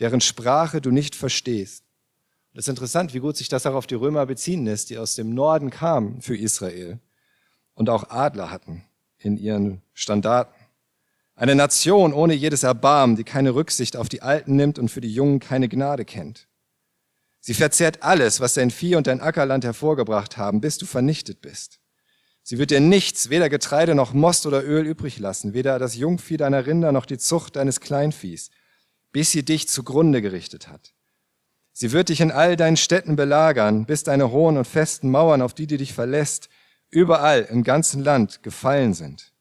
deren 0.00 0.22
Sprache 0.22 0.80
du 0.80 0.92
nicht 0.92 1.14
verstehst. 1.14 1.84
Das 2.54 2.64
ist 2.64 2.70
interessant, 2.70 3.12
wie 3.12 3.20
gut 3.20 3.36
sich 3.36 3.50
das 3.50 3.66
auch 3.66 3.74
auf 3.74 3.86
die 3.86 3.96
Römer 3.96 4.24
beziehen 4.24 4.64
lässt, 4.64 4.88
die 4.88 4.96
aus 4.96 5.14
dem 5.14 5.34
Norden 5.34 5.68
kamen 5.68 6.22
für 6.22 6.38
Israel 6.38 7.00
und 7.74 7.90
auch 7.90 8.08
Adler 8.08 8.50
hatten 8.50 8.82
in 9.18 9.36
ihren 9.36 9.82
Standarten. 9.92 10.61
Eine 11.42 11.56
Nation 11.56 12.12
ohne 12.12 12.34
jedes 12.34 12.62
Erbarmen, 12.62 13.16
die 13.16 13.24
keine 13.24 13.56
Rücksicht 13.56 13.96
auf 13.96 14.08
die 14.08 14.22
Alten 14.22 14.54
nimmt 14.54 14.78
und 14.78 14.90
für 14.90 15.00
die 15.00 15.12
Jungen 15.12 15.40
keine 15.40 15.68
Gnade 15.68 16.04
kennt. 16.04 16.46
Sie 17.40 17.54
verzehrt 17.54 18.04
alles, 18.04 18.38
was 18.38 18.54
dein 18.54 18.70
Vieh 18.70 18.94
und 18.94 19.08
dein 19.08 19.20
Ackerland 19.20 19.64
hervorgebracht 19.64 20.36
haben, 20.36 20.60
bis 20.60 20.78
du 20.78 20.86
vernichtet 20.86 21.40
bist. 21.40 21.80
Sie 22.44 22.58
wird 22.58 22.70
dir 22.70 22.78
nichts, 22.78 23.28
weder 23.28 23.48
Getreide 23.48 23.96
noch 23.96 24.12
Most 24.12 24.46
oder 24.46 24.62
Öl 24.62 24.86
übrig 24.86 25.18
lassen, 25.18 25.52
weder 25.52 25.80
das 25.80 25.96
Jungvieh 25.96 26.36
deiner 26.36 26.64
Rinder 26.64 26.92
noch 26.92 27.06
die 27.06 27.18
Zucht 27.18 27.56
deines 27.56 27.80
Kleinviehs, 27.80 28.50
bis 29.10 29.32
sie 29.32 29.44
dich 29.44 29.68
zugrunde 29.68 30.22
gerichtet 30.22 30.68
hat. 30.68 30.94
Sie 31.72 31.90
wird 31.90 32.10
dich 32.10 32.20
in 32.20 32.30
all 32.30 32.54
deinen 32.54 32.76
Städten 32.76 33.16
belagern, 33.16 33.84
bis 33.84 34.04
deine 34.04 34.30
hohen 34.30 34.58
und 34.58 34.68
festen 34.68 35.10
Mauern, 35.10 35.42
auf 35.42 35.54
die 35.54 35.66
du 35.66 35.76
dich 35.76 35.92
verlässt, 35.92 36.48
überall 36.88 37.48
im 37.50 37.64
ganzen 37.64 38.00
Land 38.00 38.44
gefallen 38.44 38.94
sind. 38.94 39.31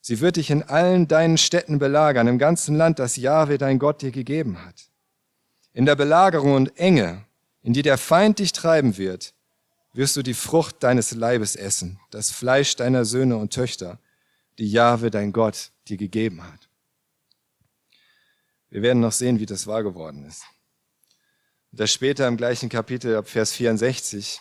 Sie 0.00 0.20
wird 0.20 0.36
dich 0.36 0.50
in 0.50 0.62
allen 0.62 1.08
deinen 1.08 1.38
Städten 1.38 1.78
belagern, 1.78 2.28
im 2.28 2.38
ganzen 2.38 2.76
Land, 2.76 2.98
das 2.98 3.16
Jahwe 3.16 3.58
dein 3.58 3.78
Gott 3.78 4.02
dir 4.02 4.10
gegeben 4.10 4.64
hat. 4.64 4.90
In 5.72 5.86
der 5.86 5.96
Belagerung 5.96 6.54
und 6.54 6.76
Enge, 6.78 7.24
in 7.62 7.72
die 7.72 7.82
der 7.82 7.98
Feind 7.98 8.38
dich 8.38 8.52
treiben 8.52 8.96
wird, 8.96 9.34
wirst 9.92 10.16
du 10.16 10.22
die 10.22 10.34
Frucht 10.34 10.82
deines 10.82 11.12
Leibes 11.12 11.56
essen, 11.56 12.00
das 12.10 12.30
Fleisch 12.30 12.76
deiner 12.76 13.04
Söhne 13.04 13.36
und 13.36 13.52
Töchter, 13.52 13.98
die 14.58 14.70
Jahwe 14.70 15.10
dein 15.10 15.32
Gott 15.32 15.72
dir 15.88 15.96
gegeben 15.96 16.42
hat. 16.44 16.68
Wir 18.70 18.82
werden 18.82 19.00
noch 19.00 19.12
sehen, 19.12 19.40
wie 19.40 19.46
das 19.46 19.66
wahr 19.66 19.82
geworden 19.82 20.24
ist. 20.26 20.44
Und 21.72 21.80
das 21.80 21.92
später 21.92 22.28
im 22.28 22.36
gleichen 22.36 22.68
Kapitel 22.68 23.16
ab 23.16 23.28
Vers 23.28 23.52
64. 23.52 24.40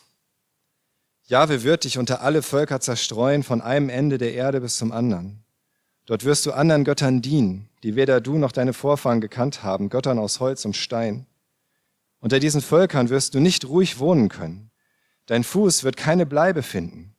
Jahwe 1.23 1.63
wird 1.63 1.83
dich 1.83 1.97
unter 1.97 2.21
alle 2.21 2.41
Völker 2.41 2.79
zerstreuen, 2.79 3.43
von 3.43 3.61
einem 3.61 3.89
Ende 3.89 4.17
der 4.17 4.33
Erde 4.33 4.61
bis 4.61 4.77
zum 4.77 4.91
anderen. 4.91 5.43
Dort 6.07 6.23
wirst 6.23 6.45
du 6.45 6.53
anderen 6.53 6.85
Göttern 6.85 7.21
dienen, 7.21 7.69
die 7.83 7.95
weder 7.95 8.21
du 8.21 8.37
noch 8.37 8.53
deine 8.53 8.71
Vorfahren 8.71 9.19
gekannt 9.21 9.61
haben, 9.61 9.89
Göttern 9.89 10.17
aus 10.17 10.39
Holz 10.39 10.63
und 10.63 10.75
Stein. 10.75 11.27
Unter 12.19 12.39
diesen 12.39 12.61
Völkern 12.61 13.09
wirst 13.09 13.35
du 13.35 13.41
nicht 13.41 13.65
ruhig 13.67 13.99
wohnen 13.99 14.29
können. 14.29 14.71
Dein 15.25 15.43
Fuß 15.43 15.83
wird 15.83 15.97
keine 15.97 16.25
Bleibe 16.25 16.63
finden. 16.63 17.13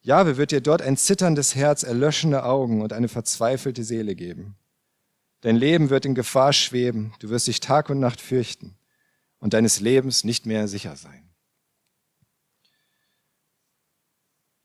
Jahwe 0.00 0.36
wird 0.36 0.52
dir 0.52 0.60
dort 0.60 0.80
ein 0.80 0.96
zitterndes 0.96 1.56
Herz, 1.56 1.82
erlöschende 1.82 2.44
Augen 2.44 2.82
und 2.82 2.92
eine 2.92 3.08
verzweifelte 3.08 3.82
Seele 3.82 4.14
geben. 4.14 4.56
Dein 5.40 5.56
Leben 5.56 5.90
wird 5.90 6.06
in 6.06 6.14
Gefahr 6.14 6.52
schweben, 6.52 7.12
du 7.18 7.30
wirst 7.30 7.48
dich 7.48 7.58
Tag 7.58 7.90
und 7.90 7.98
Nacht 7.98 8.20
fürchten 8.20 8.76
und 9.40 9.54
deines 9.54 9.80
Lebens 9.80 10.22
nicht 10.22 10.46
mehr 10.46 10.68
sicher 10.68 10.94
sein. 10.94 11.28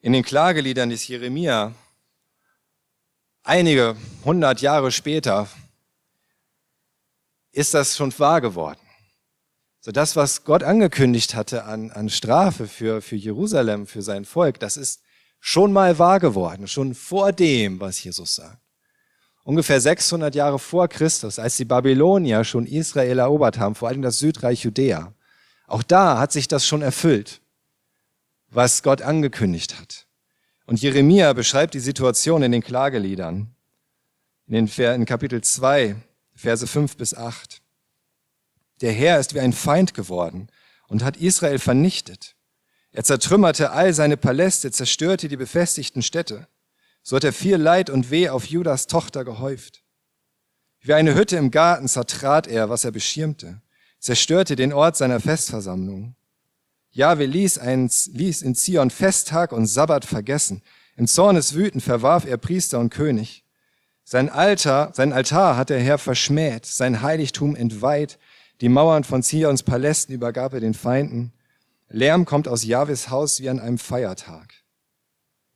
In 0.01 0.13
den 0.13 0.23
Klageliedern 0.23 0.91
des 0.91 1.07
Jeremia, 1.07 1.73
einige 3.45 3.95
hundert 4.25 4.61
Jahre 4.61 4.91
später, 4.91 5.47
ist 7.51 7.73
das 7.73 7.95
schon 7.95 8.17
wahr 8.19 8.41
geworden. 8.41 8.79
So 9.79 9.91
das, 9.91 10.15
was 10.15 10.43
Gott 10.43 10.63
angekündigt 10.63 11.35
hatte 11.35 11.63
an, 11.63 11.91
an 11.91 12.09
Strafe 12.09 12.67
für, 12.67 13.01
für 13.01 13.15
Jerusalem, 13.15 13.87
für 13.87 14.01
sein 14.01 14.25
Volk, 14.25 14.59
das 14.59 14.75
ist 14.75 15.01
schon 15.39 15.71
mal 15.71 15.97
wahr 15.99 16.19
geworden, 16.19 16.67
schon 16.67 16.95
vor 16.95 17.31
dem, 17.31 17.79
was 17.79 18.03
Jesus 18.03 18.35
sagt 18.35 18.65
ungefähr 19.45 19.79
600 19.79 20.35
Jahre 20.35 20.59
vor 20.59 20.89
Christus, 20.89 21.39
als 21.39 21.55
die 21.55 21.65
Babylonier 21.65 22.43
schon 22.43 22.65
Israel 22.65 23.19
erobert 23.19 23.57
haben, 23.57 23.75
vor 23.75 23.87
allem 23.87 24.01
das 24.01 24.19
Südreich 24.19 24.63
Judäa. 24.63 25.13
Auch 25.67 25.83
da 25.83 26.17
hat 26.19 26.31
sich 26.33 26.47
das 26.47 26.65
schon 26.67 26.81
erfüllt, 26.81 27.41
was 28.49 28.83
Gott 28.83 29.01
angekündigt 29.01 29.79
hat. 29.79 30.07
Und 30.65 30.81
Jeremia 30.81 31.33
beschreibt 31.33 31.73
die 31.73 31.79
Situation 31.79 32.41
in 32.41 32.51
den 32.51 32.63
Klageliedern, 32.63 33.55
in, 34.47 34.65
den, 34.65 34.93
in 34.93 35.05
Kapitel 35.05 35.41
2, 35.41 35.95
Verse 36.33 36.65
5 36.65 36.97
bis 36.97 37.13
8. 37.13 37.61
Der 38.81 38.91
Herr 38.91 39.19
ist 39.19 39.33
wie 39.33 39.39
ein 39.39 39.53
Feind 39.53 39.93
geworden 39.93 40.49
und 40.87 41.03
hat 41.03 41.17
Israel 41.17 41.59
vernichtet. 41.59 42.35
Er 42.91 43.03
zertrümmerte 43.03 43.71
all 43.71 43.93
seine 43.93 44.17
Paläste, 44.17 44.71
zerstörte 44.71 45.27
die 45.27 45.37
befestigten 45.37 46.01
Städte. 46.01 46.47
So 47.03 47.15
hat 47.15 47.23
er 47.23 47.33
viel 47.33 47.57
Leid 47.57 47.89
und 47.89 48.09
Weh 48.09 48.29
auf 48.29 48.45
Judas 48.45 48.87
Tochter 48.87 49.23
gehäuft. 49.23 49.83
Wie 50.81 50.93
eine 50.93 51.15
Hütte 51.15 51.37
im 51.37 51.51
Garten 51.51 51.87
zertrat 51.87 52.47
er, 52.47 52.69
was 52.69 52.83
er 52.83 52.91
beschirmte, 52.91 53.61
zerstörte 53.99 54.55
den 54.55 54.73
Ort 54.73 54.97
seiner 54.97 55.19
Festversammlung. 55.19 56.15
Jahwe 56.95 57.25
ließ, 57.25 57.57
ein, 57.57 57.91
ließ 58.13 58.41
in 58.41 58.55
Zion 58.55 58.89
Festtag 58.89 59.51
und 59.51 59.65
Sabbat 59.67 60.05
vergessen. 60.05 60.61
Im 60.95 61.07
Zorneswüten 61.07 61.81
verwarf 61.81 62.23
er 62.25 62.37
Priester 62.37 62.79
und 62.79 62.89
König. 62.89 63.43
Sein 64.05 64.29
Altar, 64.29 64.93
sein 64.93 65.11
Altar 65.11 65.57
hat 65.57 65.69
der 65.69 65.81
Herr 65.81 65.97
verschmäht, 65.97 66.65
sein 66.65 67.01
Heiligtum 67.01 67.53
entweiht, 67.57 68.17
die 68.61 68.69
Mauern 68.69 69.03
von 69.03 69.23
Zions 69.23 69.61
Palästen 69.61 70.15
übergab 70.15 70.53
er 70.53 70.61
den 70.61 70.73
Feinden. 70.73 71.33
Lärm 71.89 72.23
kommt 72.23 72.47
aus 72.47 72.63
Jahwes 72.63 73.09
Haus 73.09 73.41
wie 73.41 73.49
an 73.49 73.59
einem 73.59 73.77
Feiertag. 73.77 74.53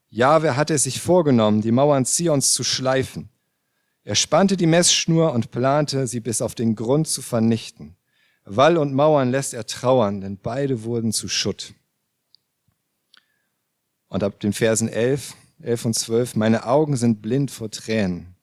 Jahwe 0.10 0.58
hatte 0.58 0.74
es 0.74 0.84
sich 0.84 1.00
vorgenommen, 1.00 1.62
die 1.62 1.72
Mauern 1.72 2.04
Zions 2.04 2.52
zu 2.52 2.66
schleifen. 2.66 3.30
Er 4.04 4.16
spannte 4.16 4.58
die 4.58 4.68
Messschnur 4.68 5.32
und 5.32 5.52
plante, 5.52 6.06
sie 6.06 6.20
bis 6.20 6.42
auf 6.42 6.54
den 6.54 6.76
Grund 6.76 7.08
zu 7.08 7.22
vernichten. 7.22 7.96
Wall 8.56 8.78
und 8.78 8.94
Mauern 8.94 9.30
lässt 9.30 9.54
er 9.54 9.66
trauern, 9.66 10.22
denn 10.22 10.38
beide 10.38 10.84
wurden 10.84 11.12
zu 11.12 11.28
Schutt. 11.28 11.74
Und 14.08 14.24
ab 14.24 14.40
den 14.40 14.54
Versen 14.54 14.90
11, 14.90 15.36
11 15.62 15.86
und 15.86 15.94
12, 15.94 16.36
meine 16.36 16.66
Augen 16.66 16.98
sind 16.98 17.22
blind 17.22 17.52
vor 17.52 17.70
Tränen. 17.70 18.36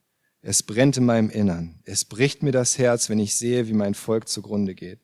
Es 0.43 0.63
brennt 0.63 0.97
in 0.97 1.05
meinem 1.05 1.29
Innern. 1.29 1.81
Es 1.85 2.05
bricht 2.05 2.45
mir 2.45 2.53
das 2.53 2.79
Herz, 2.79 3.11
wenn 3.11 3.19
ich 3.19 3.37
sehe, 3.37 3.67
wie 3.67 3.73
mein 3.73 3.95
Volk 3.95 4.29
zugrunde 4.29 4.77
geht. 4.77 5.01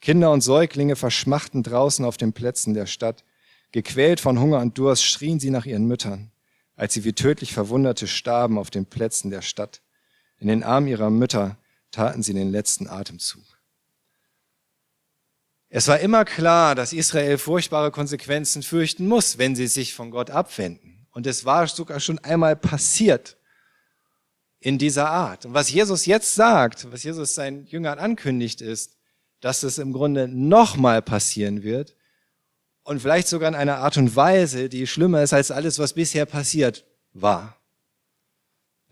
Kinder 0.00 0.30
und 0.30 0.40
Säuglinge 0.40 0.94
verschmachten 0.94 1.64
draußen 1.64 2.04
auf 2.04 2.16
den 2.16 2.32
Plätzen 2.32 2.74
der 2.74 2.86
Stadt. 2.86 3.24
Gequält 3.72 4.20
von 4.20 4.38
Hunger 4.38 4.60
und 4.60 4.78
Durst 4.78 5.04
schrien 5.04 5.40
sie 5.40 5.50
nach 5.50 5.66
ihren 5.66 5.86
Müttern, 5.86 6.30
als 6.76 6.94
sie 6.94 7.02
wie 7.02 7.12
tödlich 7.12 7.52
Verwunderte 7.52 8.06
starben 8.06 8.58
auf 8.58 8.70
den 8.70 8.86
Plätzen 8.86 9.30
der 9.30 9.42
Stadt. 9.42 9.82
In 10.38 10.46
den 10.46 10.62
Armen 10.62 10.86
ihrer 10.86 11.10
Mütter 11.10 11.56
taten 11.90 12.22
sie 12.22 12.34
den 12.34 12.50
letzten 12.50 12.86
Atemzug. 12.86 13.61
Es 15.74 15.88
war 15.88 16.00
immer 16.00 16.26
klar, 16.26 16.74
dass 16.74 16.92
Israel 16.92 17.38
furchtbare 17.38 17.90
Konsequenzen 17.90 18.62
fürchten 18.62 19.06
muss, 19.08 19.38
wenn 19.38 19.56
sie 19.56 19.68
sich 19.68 19.94
von 19.94 20.10
Gott 20.10 20.28
abwenden. 20.28 21.06
Und 21.12 21.26
es 21.26 21.46
war 21.46 21.66
sogar 21.66 21.98
schon 21.98 22.18
einmal 22.18 22.56
passiert 22.56 23.38
in 24.60 24.76
dieser 24.76 25.08
Art. 25.08 25.46
Und 25.46 25.54
was 25.54 25.70
Jesus 25.70 26.04
jetzt 26.04 26.34
sagt, 26.34 26.92
was 26.92 27.04
Jesus 27.04 27.34
seinen 27.34 27.64
Jüngern 27.64 27.98
ankündigt, 27.98 28.60
ist, 28.60 28.98
dass 29.40 29.62
es 29.62 29.78
im 29.78 29.94
Grunde 29.94 30.28
nochmal 30.28 31.00
passieren 31.00 31.62
wird 31.62 31.96
und 32.82 33.00
vielleicht 33.00 33.28
sogar 33.28 33.48
in 33.48 33.54
einer 33.54 33.78
Art 33.78 33.96
und 33.96 34.14
Weise, 34.14 34.68
die 34.68 34.86
schlimmer 34.86 35.22
ist 35.22 35.32
als 35.32 35.50
alles, 35.50 35.78
was 35.78 35.94
bisher 35.94 36.26
passiert 36.26 36.84
war. 37.14 37.61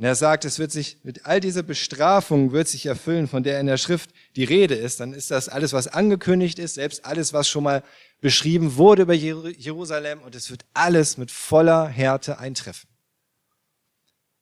Und 0.01 0.07
er 0.07 0.15
sagt, 0.15 0.47
es 0.47 0.59
wird 0.59 0.73
sich 0.73 0.97
mit 1.03 1.27
all 1.27 1.41
dieser 1.41 1.63
Bestrafung 1.63 2.53
wird 2.53 2.69
sich 2.69 2.87
erfüllen, 2.87 3.29
von 3.29 3.43
der 3.43 3.61
in 3.61 3.67
der 3.67 3.77
Schrift 3.77 4.09
die 4.35 4.45
Rede 4.45 4.75
ist. 4.75 4.99
Dann 4.99 5.13
ist 5.13 5.31
das 5.31 5.51
alles, 5.51 5.75
was 5.75 5.89
angekündigt 5.89 6.59
ist, 6.59 6.77
selbst 6.77 7.05
alles, 7.05 7.35
was 7.35 7.51
schon 7.51 7.65
mal 7.65 7.85
beschrieben 8.23 8.77
wurde 8.77 9.03
über 9.03 9.13
Jerusalem. 9.13 10.23
Und 10.23 10.35
es 10.35 10.51
wird 10.51 10.65
alles 10.73 11.19
mit 11.19 11.31
voller 11.31 11.87
Härte 11.87 12.39
eintreffen. 12.39 12.89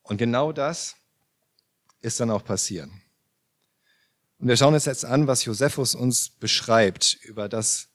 Und 0.03 0.19
genau 0.19 0.53
das 0.53 0.95
ist 2.03 2.21
dann 2.21 2.31
auch 2.31 2.45
passieren. 2.45 3.03
Und 4.39 4.47
wir 4.47 4.57
schauen 4.57 4.75
uns 4.75 4.85
jetzt 4.85 5.05
an, 5.05 5.27
was 5.27 5.45
Josephus 5.45 5.97
uns 5.97 6.31
beschreibt 6.31 7.15
über 7.25 7.49
das, 7.49 7.89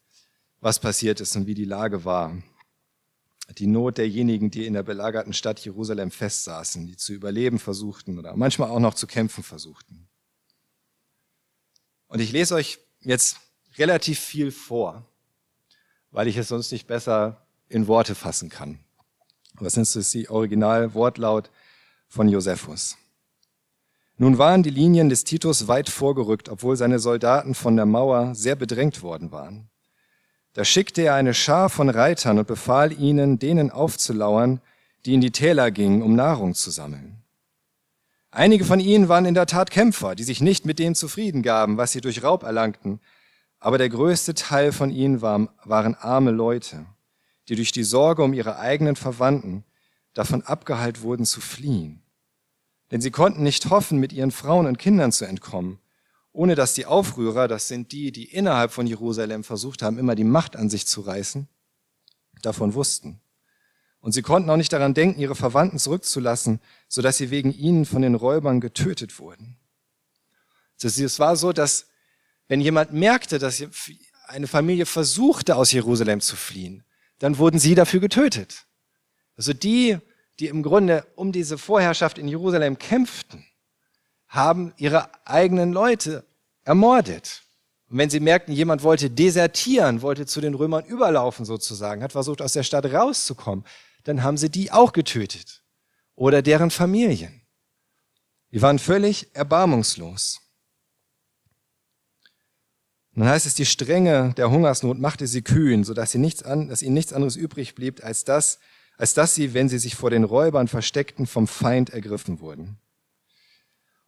was 0.60 0.80
passiert 0.80 1.22
ist 1.22 1.34
und 1.38 1.48
wie 1.48 1.56
die 1.56 1.64
Lage 1.64 2.04
war. 2.04 2.36
Die 3.50 3.68
Not 3.68 3.98
derjenigen, 3.98 4.52
die 4.52 4.66
in 4.66 4.74
der 4.74 4.84
belagerten 4.84 5.34
Stadt 5.34 5.60
Jerusalem 5.60 6.12
festsaßen, 6.12 6.88
die 6.88 6.96
zu 6.96 7.14
überleben 7.14 7.60
versuchten 7.60 8.18
oder 8.18 8.36
manchmal 8.36 8.70
auch 8.70 8.80
noch 8.80 8.94
zu 8.94 9.06
kämpfen 9.06 9.44
versuchten. 9.44 10.08
Und 12.08 12.20
ich 12.20 12.32
lese 12.32 12.56
euch 12.56 12.80
jetzt 13.02 13.38
relativ 13.78 14.20
viel 14.20 14.52
vor, 14.52 15.06
weil 16.12 16.28
ich 16.28 16.38
es 16.38 16.48
sonst 16.48 16.72
nicht 16.72 16.88
besser 16.88 17.46
in 17.68 17.88
Worte 17.88 18.16
fassen 18.16 18.50
kann. 18.50 18.80
Was 19.56 19.78
ist 19.78 19.96
das 19.96 20.12
die 20.12 20.30
Originalwortlaut 20.30 21.52
von 22.08 22.30
Josephus? 22.30 22.98
Nun 24.18 24.38
waren 24.38 24.64
die 24.64 24.70
Linien 24.70 25.10
des 25.10 25.24
Titus 25.24 25.68
weit 25.68 25.90
vorgerückt, 25.90 26.50
obwohl 26.50 26.78
seine 26.78 27.00
Soldaten 27.00 27.56
von 27.56 27.76
der 27.76 27.86
Mauer 27.86 28.36
sehr 28.36 28.56
bedrängt 28.56 29.02
worden 29.02 29.32
waren. 29.32 29.70
Da 30.54 30.64
schickte 30.64 31.02
er 31.02 31.16
eine 31.16 31.34
Schar 31.34 31.70
von 31.70 31.90
Reitern 31.90 32.38
und 32.38 32.48
befahl 32.48 32.94
ihnen, 32.94 33.40
denen 33.40 33.72
aufzulauern, 33.72 34.62
die 35.06 35.16
in 35.16 35.22
die 35.22 35.32
Täler 35.32 35.72
gingen, 35.72 36.02
um 36.02 36.16
Nahrung 36.16 36.54
zu 36.54 36.70
sammeln. 36.70 37.24
Einige 38.30 38.66
von 38.66 38.80
ihnen 38.80 39.10
waren 39.10 39.26
in 39.26 39.34
der 39.34 39.46
Tat 39.46 39.70
Kämpfer, 39.70 40.16
die 40.16 40.24
sich 40.24 40.42
nicht 40.42 40.66
mit 40.66 40.80
dem 40.80 40.96
zufrieden 40.96 41.44
gaben, 41.44 41.78
was 41.78 41.92
sie 41.92 42.02
durch 42.02 42.24
Raub 42.24 42.44
erlangten, 42.44 43.00
aber 43.60 43.78
der 43.78 43.90
größte 43.90 44.34
Teil 44.34 44.72
von 44.72 44.90
ihnen 44.90 45.22
waren, 45.22 45.50
arme 45.96 46.32
Leute, 46.32 46.86
die 47.48 47.56
durch 47.56 47.72
die 47.72 47.84
Sorge 47.84 48.24
um 48.24 48.34
ihre 48.34 48.58
eigenen 48.60 48.96
Verwandten 48.96 49.64
davon 50.14 50.44
abgehalten 50.44 51.02
wurden 51.04 51.26
zu 51.26 51.42
fliehen. 51.42 52.02
Denn 52.92 53.02
sie 53.02 53.12
konnten 53.12 53.44
nicht 53.44 53.70
hoffen, 53.70 54.00
mit 54.00 54.14
ihren 54.14 54.32
Frauen 54.32 54.68
und 54.68 54.78
Kindern 54.78 55.12
zu 55.12 55.26
entkommen, 55.26 55.80
ohne 56.34 56.56
dass 56.56 56.74
die 56.74 56.88
Aufrührer, 56.88 57.48
das 57.48 57.68
sind 57.68 57.92
die, 57.92 58.12
die 58.12 58.26
innerhalb 58.26 58.72
von 58.72 58.88
Jerusalem 58.88 59.44
versucht 59.44 59.84
haben, 59.84 60.00
immer 60.00 60.16
die 60.16 60.24
Macht 60.24 60.56
an 60.56 60.70
sich 60.70 60.88
zu 60.88 61.02
reißen, 61.02 61.48
davon 62.42 62.74
wussten. 62.74 63.22
Und 64.02 64.12
sie 64.12 64.24
konnten 64.24 64.50
auch 64.50 64.58
nicht 64.58 64.74
daran 64.74 64.96
denken, 64.96 65.22
ihre 65.22 65.36
Verwandten 65.36 65.80
zurückzulassen, 65.80 66.60
sodass 66.90 67.18
sie 67.18 67.30
wegen 67.30 67.54
ihnen 67.54 67.86
von 67.86 68.02
den 68.02 68.16
Räubern 68.16 68.60
getötet 68.60 69.20
wurden. 69.20 69.56
Es 70.82 71.20
war 71.20 71.38
so, 71.38 71.54
dass 71.54 71.86
wenn 72.50 72.60
jemand 72.60 72.92
merkte, 72.92 73.40
dass 73.40 73.64
eine 74.28 74.48
Familie 74.48 74.86
versuchte, 74.86 75.56
aus 75.56 75.72
Jerusalem 75.72 76.20
zu 76.20 76.36
fliehen, 76.36 76.84
dann 77.20 77.38
wurden 77.38 77.60
sie 77.60 77.76
dafür 77.76 78.02
getötet. 78.02 78.66
Also 79.38 79.54
die, 79.54 79.98
die 80.40 80.48
im 80.48 80.64
Grunde 80.64 81.06
um 81.16 81.32
diese 81.32 81.58
Vorherrschaft 81.58 82.18
in 82.18 82.28
Jerusalem 82.28 82.78
kämpften, 82.78 83.46
haben 84.34 84.74
ihre 84.78 85.10
eigenen 85.28 85.74
Leute 85.74 86.26
ermordet. 86.64 87.44
Und 87.88 88.00
wenn 88.00 88.10
sie 88.10 88.20
merkten, 88.20 88.52
jemand 88.52 88.82
wollte 88.82 89.12
desertieren, 89.12 90.02
wollte 90.02 90.26
zu 90.26 90.42
den 90.42 90.56
Römern 90.56 90.84
überlaufen 90.86 91.46
sozusagen, 91.46 92.02
hat 92.02 92.14
versucht, 92.14 92.42
aus 92.42 92.54
der 92.54 92.64
Stadt 92.64 92.92
rauszukommen, 92.92 93.64
dann 94.06 94.24
haben 94.24 94.38
sie 94.38 94.50
die 94.50 94.72
auch 94.72 94.92
getötet 94.92 95.64
oder 96.16 96.42
deren 96.42 96.72
Familien. 96.72 97.44
Die 98.52 98.62
waren 98.64 98.80
völlig 98.80 99.36
erbarmungslos. 99.36 100.40
Und 103.14 103.22
dann 103.22 103.30
heißt 103.30 103.46
es, 103.46 103.54
die 103.54 103.68
Strenge 103.68 104.34
der 104.36 104.50
Hungersnot 104.50 104.98
machte 104.98 105.28
sie 105.28 105.44
kühn, 105.44 105.84
sodass 105.84 106.10
sie 106.10 106.18
nichts 106.18 106.42
an, 106.42 106.70
dass 106.70 106.82
ihnen 106.82 106.96
nichts 106.96 107.14
anderes 107.14 107.36
übrig 107.36 107.76
blieb, 107.76 108.04
als 108.04 108.24
das, 108.24 108.58
als 108.98 109.14
dass 109.14 109.36
sie, 109.36 109.54
wenn 109.54 109.70
sie 109.70 109.78
sich 109.78 109.94
vor 109.94 110.10
den 110.10 110.24
Räubern 110.24 110.68
versteckten, 110.68 111.28
vom 111.28 111.46
Feind 111.46 111.92
ergriffen 111.92 112.40
wurden. 112.40 112.80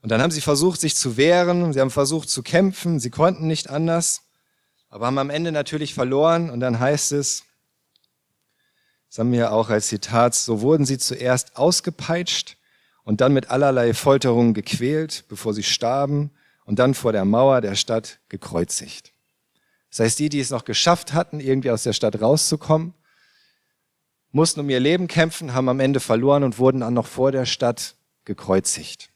Und 0.06 0.10
dann 0.10 0.22
haben 0.22 0.30
sie 0.30 0.41
versucht, 0.41 0.80
sich 0.80 0.96
zu 0.96 1.18
wehren, 1.18 1.74
sie 1.74 1.82
haben 1.82 1.89
versucht 1.89 2.30
zu 2.30 2.44
kämpfen, 2.44 3.00
sie 3.00 3.10
konnten 3.10 3.48
nicht 3.48 3.72
anders, 3.72 4.22
aber 4.88 5.08
haben 5.08 5.18
am 5.18 5.32
Ende 5.32 5.52
natürlich 5.52 5.96
verloren. 5.96 6.52
Und 6.52 6.60
dann 6.60 6.80
heißt 6.80 7.12
es, 7.13 7.44
das 9.10 9.18
haben 9.18 9.32
wir 9.32 9.52
auch 9.52 9.72
als 9.72 9.88
Zitat, 9.88 10.36
so 10.36 10.62
wurden 10.62 10.86
sie 10.86 11.00
zuerst 11.00 11.58
ausgepeitscht 11.58 12.56
und 13.04 13.20
dann 13.20 13.34
mit 13.34 13.50
allerlei 13.50 13.96
Folterungen 13.96 14.54
gequält, 14.54 15.24
bevor 15.28 15.56
sie 15.56 15.63
starben 15.63 16.30
und 16.65 16.78
dann 16.78 16.94
vor 16.94 17.12
der 17.12 17.26
Mauer 17.26 17.62
der 17.62 17.74
Stadt 17.74 18.20
gekreuzigt. 18.30 19.12
Das 19.89 20.02
heißt, 20.02 20.20
die, 20.20 20.30
die 20.30 20.39
es 20.39 20.52
noch 20.52 20.65
geschafft 20.65 21.13
hatten, 21.13 21.39
irgendwie 21.39 21.72
aus 21.72 21.82
der 21.82 21.94
Stadt 21.94 22.22
rauszukommen, 22.22 22.94
mussten 24.32 24.60
um 24.60 24.70
ihr 24.70 24.80
Leben 24.80 25.08
kämpfen, 25.08 25.56
haben 25.56 25.68
am 25.68 25.80
Ende 25.80 26.00
verloren 26.00 26.44
und 26.44 26.60
wurden 26.60 26.82
dann 26.82 26.94
noch 26.94 27.08
vor 27.08 27.32
der 27.32 27.48
Stadt 27.48 27.96
gekreuzigt. 28.24 29.10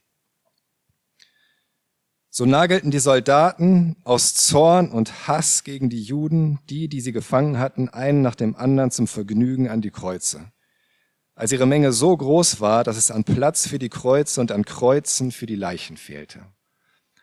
So 2.32 2.46
nagelten 2.46 2.92
die 2.92 3.00
Soldaten 3.00 3.96
aus 4.04 4.36
Zorn 4.36 4.92
und 4.92 5.28
Hass 5.28 5.64
gegen 5.64 5.90
die 5.90 6.02
Juden, 6.02 6.60
die, 6.70 6.88
die 6.88 7.02
sie 7.02 7.12
gefangen 7.12 7.58
hatten, 7.58 7.90
einen 7.90 8.22
nach 8.22 8.36
dem 8.36 8.56
anderen 8.56 8.92
zum 8.92 9.08
Vergnügen 9.08 9.68
an 9.68 9.82
die 9.82 9.90
Kreuze. 9.90 10.52
Als 11.34 11.52
ihre 11.52 11.66
Menge 11.66 11.92
so 11.92 12.16
groß 12.16 12.62
war, 12.62 12.84
dass 12.84 12.98
es 12.98 13.10
an 13.10 13.24
Platz 13.24 13.68
für 13.68 13.80
die 13.80 13.90
Kreuze 13.90 14.42
und 14.42 14.52
an 14.52 14.64
Kreuzen 14.64 15.32
für 15.32 15.48
die 15.48 15.56
Leichen 15.56 15.98
fehlte. 15.98 16.46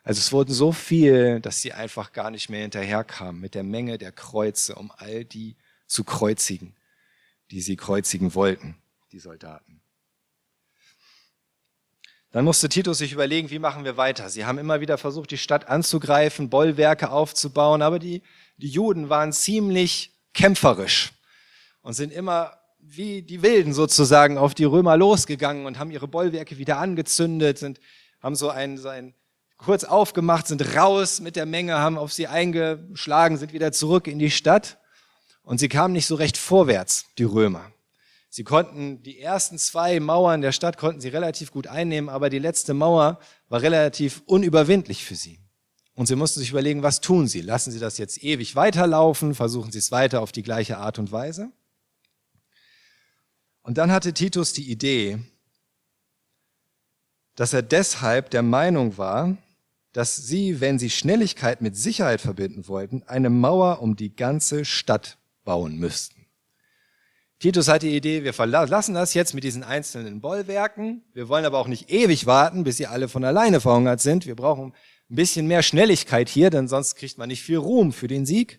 Also 0.02 0.18
es 0.18 0.32
wurden 0.32 0.52
so 0.52 0.72
viel, 0.72 1.40
dass 1.40 1.60
sie 1.60 1.72
einfach 1.72 2.12
gar 2.12 2.32
nicht 2.32 2.48
mehr 2.48 2.62
hinterherkamen 2.62 3.40
mit 3.40 3.54
der 3.54 3.62
Menge 3.62 3.98
der 3.98 4.12
Kreuze, 4.12 4.74
um 4.74 4.90
all 4.96 5.24
die 5.24 5.56
zu 5.86 6.02
kreuzigen, 6.02 6.74
die 7.52 7.60
sie 7.60 7.76
kreuzigen 7.76 8.34
wollten, 8.34 8.76
die 9.12 9.20
Soldaten. 9.20 9.82
Dann 12.36 12.44
musste 12.44 12.68
Titus 12.68 12.98
sich 12.98 13.14
überlegen, 13.14 13.48
wie 13.48 13.58
machen 13.58 13.86
wir 13.86 13.96
weiter. 13.96 14.28
Sie 14.28 14.44
haben 14.44 14.58
immer 14.58 14.82
wieder 14.82 14.98
versucht, 14.98 15.30
die 15.30 15.38
Stadt 15.38 15.70
anzugreifen, 15.70 16.50
Bollwerke 16.50 17.10
aufzubauen, 17.10 17.80
aber 17.80 17.98
die, 17.98 18.22
die 18.58 18.68
Juden 18.68 19.08
waren 19.08 19.32
ziemlich 19.32 20.12
kämpferisch 20.34 21.12
und 21.80 21.94
sind 21.94 22.12
immer 22.12 22.58
wie 22.78 23.22
die 23.22 23.40
Wilden 23.40 23.72
sozusagen 23.72 24.36
auf 24.36 24.52
die 24.52 24.64
Römer 24.64 24.98
losgegangen 24.98 25.64
und 25.64 25.78
haben 25.78 25.90
ihre 25.90 26.08
Bollwerke 26.08 26.58
wieder 26.58 26.76
angezündet, 26.76 27.56
sind, 27.56 27.80
haben 28.20 28.36
so 28.36 28.50
ein, 28.50 28.76
so 28.76 28.90
ein 28.90 29.14
kurz 29.56 29.84
aufgemacht, 29.84 30.46
sind 30.46 30.76
raus 30.76 31.20
mit 31.20 31.36
der 31.36 31.46
Menge, 31.46 31.78
haben 31.78 31.96
auf 31.96 32.12
sie 32.12 32.26
eingeschlagen, 32.26 33.38
sind 33.38 33.54
wieder 33.54 33.72
zurück 33.72 34.06
in 34.06 34.18
die 34.18 34.30
Stadt 34.30 34.76
und 35.42 35.56
sie 35.58 35.70
kamen 35.70 35.94
nicht 35.94 36.06
so 36.06 36.16
recht 36.16 36.36
vorwärts, 36.36 37.06
die 37.16 37.24
Römer. 37.24 37.72
Sie 38.36 38.44
konnten 38.44 39.02
die 39.02 39.18
ersten 39.18 39.56
zwei 39.56 39.98
Mauern 39.98 40.42
der 40.42 40.52
Stadt 40.52 40.76
konnten 40.76 41.00
sie 41.00 41.08
relativ 41.08 41.50
gut 41.50 41.68
einnehmen, 41.68 42.10
aber 42.10 42.28
die 42.28 42.38
letzte 42.38 42.74
Mauer 42.74 43.18
war 43.48 43.62
relativ 43.62 44.22
unüberwindlich 44.26 45.06
für 45.06 45.14
sie. 45.14 45.40
Und 45.94 46.04
sie 46.04 46.16
mussten 46.16 46.40
sich 46.40 46.50
überlegen, 46.50 46.82
was 46.82 47.00
tun 47.00 47.28
sie? 47.28 47.40
Lassen 47.40 47.70
sie 47.70 47.78
das 47.78 47.96
jetzt 47.96 48.22
ewig 48.22 48.54
weiterlaufen? 48.54 49.34
Versuchen 49.34 49.72
sie 49.72 49.78
es 49.78 49.90
weiter 49.90 50.20
auf 50.20 50.32
die 50.32 50.42
gleiche 50.42 50.76
Art 50.76 50.98
und 50.98 51.12
Weise? 51.12 51.50
Und 53.62 53.78
dann 53.78 53.90
hatte 53.90 54.12
Titus 54.12 54.52
die 54.52 54.70
Idee, 54.70 55.18
dass 57.36 57.54
er 57.54 57.62
deshalb 57.62 58.28
der 58.28 58.42
Meinung 58.42 58.98
war, 58.98 59.38
dass 59.94 60.14
sie, 60.14 60.60
wenn 60.60 60.78
sie 60.78 60.90
Schnelligkeit 60.90 61.62
mit 61.62 61.74
Sicherheit 61.74 62.20
verbinden 62.20 62.68
wollten, 62.68 63.02
eine 63.04 63.30
Mauer 63.30 63.80
um 63.80 63.96
die 63.96 64.14
ganze 64.14 64.66
Stadt 64.66 65.16
bauen 65.42 65.78
müssten. 65.78 66.15
Titus 67.38 67.68
hat 67.68 67.82
die 67.82 67.94
Idee, 67.94 68.24
wir 68.24 68.32
verlassen 68.32 68.94
das 68.94 69.12
jetzt 69.12 69.34
mit 69.34 69.44
diesen 69.44 69.62
einzelnen 69.62 70.22
Bollwerken. 70.22 71.04
Wir 71.12 71.28
wollen 71.28 71.44
aber 71.44 71.58
auch 71.58 71.68
nicht 71.68 71.90
ewig 71.90 72.24
warten, 72.24 72.64
bis 72.64 72.78
sie 72.78 72.86
alle 72.86 73.08
von 73.08 73.24
alleine 73.24 73.60
verhungert 73.60 74.00
sind. 74.00 74.24
Wir 74.24 74.36
brauchen 74.36 74.72
ein 75.10 75.16
bisschen 75.16 75.46
mehr 75.46 75.62
Schnelligkeit 75.62 76.30
hier, 76.30 76.48
denn 76.48 76.66
sonst 76.66 76.94
kriegt 76.94 77.18
man 77.18 77.28
nicht 77.28 77.42
viel 77.42 77.58
Ruhm 77.58 77.92
für 77.92 78.08
den 78.08 78.24
Sieg. 78.24 78.58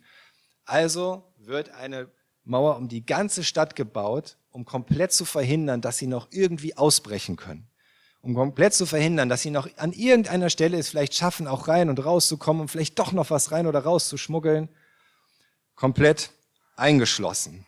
Also 0.66 1.24
wird 1.40 1.72
eine 1.72 2.12
Mauer 2.44 2.78
um 2.78 2.88
die 2.88 3.06
ganze 3.06 3.44
Stadt 3.44 3.76
gebaut, 3.76 4.38
um 4.52 4.64
komplett 4.64 5.12
zu 5.12 5.26
verhindern, 5.26 5.82
dass 5.82 5.98
sie 5.98 6.08
noch 6.08 6.28
irgendwie 6.32 6.78
ausbrechen 6.78 7.36
können. 7.36 7.68
Um 8.22 8.34
komplett 8.36 8.74
zu 8.74 8.86
verhindern, 8.86 9.30
dass 9.30 9.42
sie 9.42 9.52
noch 9.52 9.70
an 9.78 9.92
irgendeiner 9.92 10.50
Stelle 10.50 10.78
es 10.78 10.90
vielleicht 10.90 11.16
schaffen, 11.16 11.48
auch 11.48 11.68
rein 11.68 11.90
und 11.90 12.04
rauszukommen 12.04 12.62
und 12.62 12.68
vielleicht 12.70 12.98
doch 13.00 13.12
noch 13.12 13.30
was 13.30 13.52
rein 13.52 13.68
oder 13.68 13.80
raus 13.80 14.08
zu 14.08 14.18
schmuggeln. 14.18 14.70
Komplett 15.76 16.32
eingeschlossen. 16.76 17.67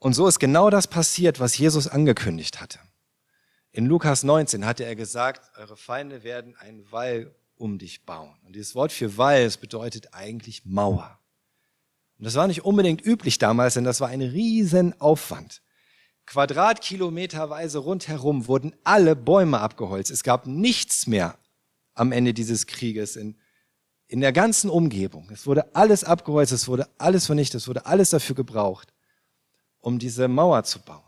Und 0.00 0.14
so 0.14 0.26
ist 0.26 0.38
genau 0.38 0.70
das 0.70 0.86
passiert, 0.86 1.40
was 1.40 1.56
Jesus 1.58 1.86
angekündigt 1.86 2.60
hatte. 2.60 2.78
In 3.70 3.84
Lukas 3.84 4.22
19 4.24 4.64
hatte 4.64 4.84
er 4.84 4.96
gesagt, 4.96 5.42
eure 5.58 5.76
Feinde 5.76 6.24
werden 6.24 6.56
einen 6.56 6.90
Wall 6.90 7.34
um 7.54 7.78
dich 7.78 8.06
bauen. 8.06 8.34
Und 8.44 8.56
dieses 8.56 8.74
Wort 8.74 8.92
für 8.92 9.18
Wall, 9.18 9.42
es 9.42 9.58
bedeutet 9.58 10.14
eigentlich 10.14 10.64
Mauer. 10.64 11.18
Und 12.18 12.24
das 12.24 12.34
war 12.34 12.46
nicht 12.46 12.64
unbedingt 12.64 13.04
üblich 13.04 13.36
damals, 13.36 13.74
denn 13.74 13.84
das 13.84 14.00
war 14.00 14.08
ein 14.08 14.22
Riesenaufwand. 14.22 15.60
Quadratkilometerweise 16.24 17.78
rundherum 17.78 18.48
wurden 18.48 18.74
alle 18.84 19.14
Bäume 19.14 19.60
abgeholzt. 19.60 20.10
Es 20.10 20.22
gab 20.22 20.46
nichts 20.46 21.06
mehr 21.06 21.36
am 21.92 22.10
Ende 22.10 22.32
dieses 22.32 22.66
Krieges 22.66 23.16
in, 23.16 23.36
in 24.06 24.22
der 24.22 24.32
ganzen 24.32 24.70
Umgebung. 24.70 25.28
Es 25.30 25.46
wurde 25.46 25.74
alles 25.74 26.04
abgeholzt, 26.04 26.52
es 26.52 26.68
wurde 26.68 26.88
alles 26.96 27.26
vernichtet, 27.26 27.60
es 27.60 27.68
wurde 27.68 27.84
alles 27.84 28.10
dafür 28.10 28.34
gebraucht 28.34 28.94
um 29.80 29.98
diese 29.98 30.28
Mauer 30.28 30.64
zu 30.64 30.80
bauen. 30.80 31.02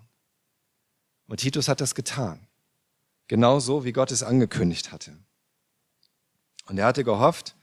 Und 1.27 1.39
Titus 1.39 1.69
hat 1.69 1.81
das 1.81 1.95
getan. 1.95 2.47
Genauso 3.29 3.85
wie 3.85 3.93
Gott 3.93 4.11
es 4.11 4.23
angekündigt 4.23 4.93
hatte. 4.93 5.17
Und 6.67 6.79
er 6.79 6.87
hatte 6.87 7.05
gehofft, 7.05 7.57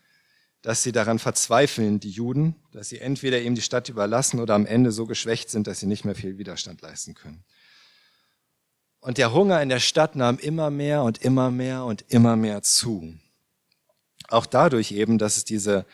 dass 0.62 0.84
sie 0.84 0.91
daran 0.91 1.19
verzweifeln, 1.19 2.00
die 2.00 2.10
Juden, 2.10 2.56
dass 2.72 2.89
sie 2.89 3.00
entweder 3.00 3.41
ihm 3.41 3.56
die 3.56 3.62
Stadt 3.62 3.88
überlassen 3.89 4.39
oder 4.39 4.56
am 4.56 4.65
Ende 4.65 4.91
so 4.91 5.06
geschwächt 5.06 5.50
sind, 5.50 5.67
dass 5.67 5.80
sie 5.80 5.88
nicht 5.88 6.04
mehr 6.04 6.15
viel 6.15 6.38
Widerstand 6.38 6.82
leisten 6.82 7.13
können. 7.13 7.43
Und 9.00 9.17
der 9.17 9.34
Hunger 9.34 9.62
in 9.62 9.69
der 9.69 9.80
Stadt 9.80 10.15
nahm 10.15 10.38
immer 10.38 10.69
mehr 10.69 11.04
und 11.04 11.19
immer 11.19 11.52
mehr 11.52 11.86
und 11.86 12.04
immer 12.10 12.36
mehr 12.36 12.62
zu. 12.62 13.17
Auch 14.28 14.45
dadurch 14.45 14.91
eben, 14.91 15.17
dass 15.17 15.38
es 15.38 15.45
diese, 15.45 15.86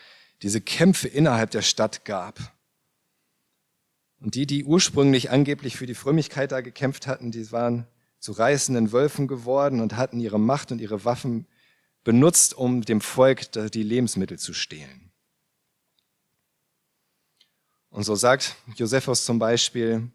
diese 0.41 0.59
Kämpfe 0.59 1.07
innerhalb 1.07 1.51
der 1.51 1.61
Stadt 1.61 2.03
gab. 2.03 2.39
Und 4.25 4.33
die, 4.33 4.47
die 4.47 4.63
ursprünglich 4.63 5.29
angeblich 5.29 5.77
für 5.77 5.85
die 5.85 5.93
Frömmigkeit 5.93 6.51
da 6.51 6.61
gekämpft 6.61 7.05
hatten, 7.05 7.29
die 7.29 7.51
waren 7.51 7.85
zu 8.17 8.31
reißenden 8.31 8.91
Wölfen 8.91 9.27
geworden 9.27 9.81
und 9.81 9.97
hatten 9.97 10.19
ihre 10.19 10.39
Macht 10.39 10.71
und 10.71 10.81
ihre 10.81 11.05
Waffen 11.05 11.45
benutzt, 12.03 12.55
um 12.55 12.81
dem 12.81 13.01
Volk 13.01 13.51
die 13.51 13.83
Lebensmittel 13.83 14.39
zu 14.39 14.55
stehlen. 14.55 15.11
Und 17.91 18.01
so 18.01 18.15
sagt 18.15 18.55
Josephus 18.75 19.25
zum 19.25 19.37
Beispiel, 19.37 20.09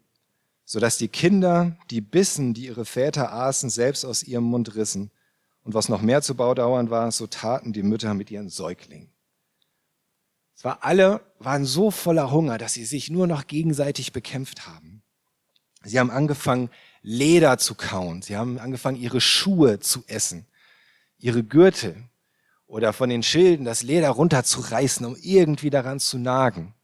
so 0.65 0.81
dass 0.81 0.97
die 0.97 1.07
Kinder 1.07 1.77
die 1.89 2.01
Bissen, 2.01 2.53
die 2.53 2.65
ihre 2.65 2.83
Väter 2.83 3.31
aßen, 3.31 3.69
selbst 3.69 4.03
aus 4.03 4.23
ihrem 4.23 4.43
Mund 4.43 4.75
rissen. 4.75 5.09
Und 5.63 5.73
was 5.73 5.87
noch 5.87 6.01
mehr 6.01 6.21
zu 6.21 6.35
Baudauern 6.35 6.89
war, 6.89 7.13
so 7.13 7.27
taten 7.27 7.71
die 7.71 7.81
Mütter 7.81 8.13
mit 8.13 8.29
ihren 8.29 8.49
Säuglingen. 8.49 9.10
Es 10.61 10.65
war 10.65 10.83
alle 10.83 11.25
waren 11.39 11.65
so 11.65 11.89
voller 11.89 12.29
Hunger, 12.29 12.59
dass 12.59 12.73
sie 12.73 12.85
sich 12.85 13.09
nur 13.09 13.25
noch 13.25 13.47
gegenseitig 13.47 14.13
bekämpft 14.13 14.67
haben. 14.67 15.01
Sie 15.83 15.99
haben 15.99 16.11
angefangen, 16.11 16.69
Leder 17.01 17.57
zu 17.57 17.73
kauen. 17.73 18.21
Sie 18.21 18.37
haben 18.37 18.59
angefangen, 18.59 19.01
ihre 19.01 19.21
Schuhe 19.21 19.79
zu 19.79 20.03
essen 20.05 20.45
ihre 21.17 21.43
Gürtel 21.43 22.03
oder 22.67 22.93
von 22.93 23.09
den 23.09 23.23
Schilden 23.23 23.65
das 23.65 23.81
Leder 23.81 24.09
runterzureißen, 24.09 25.03
um 25.03 25.15
irgendwie 25.19 25.71
daran 25.71 25.99
zu 25.99 26.19
nagen. 26.19 26.75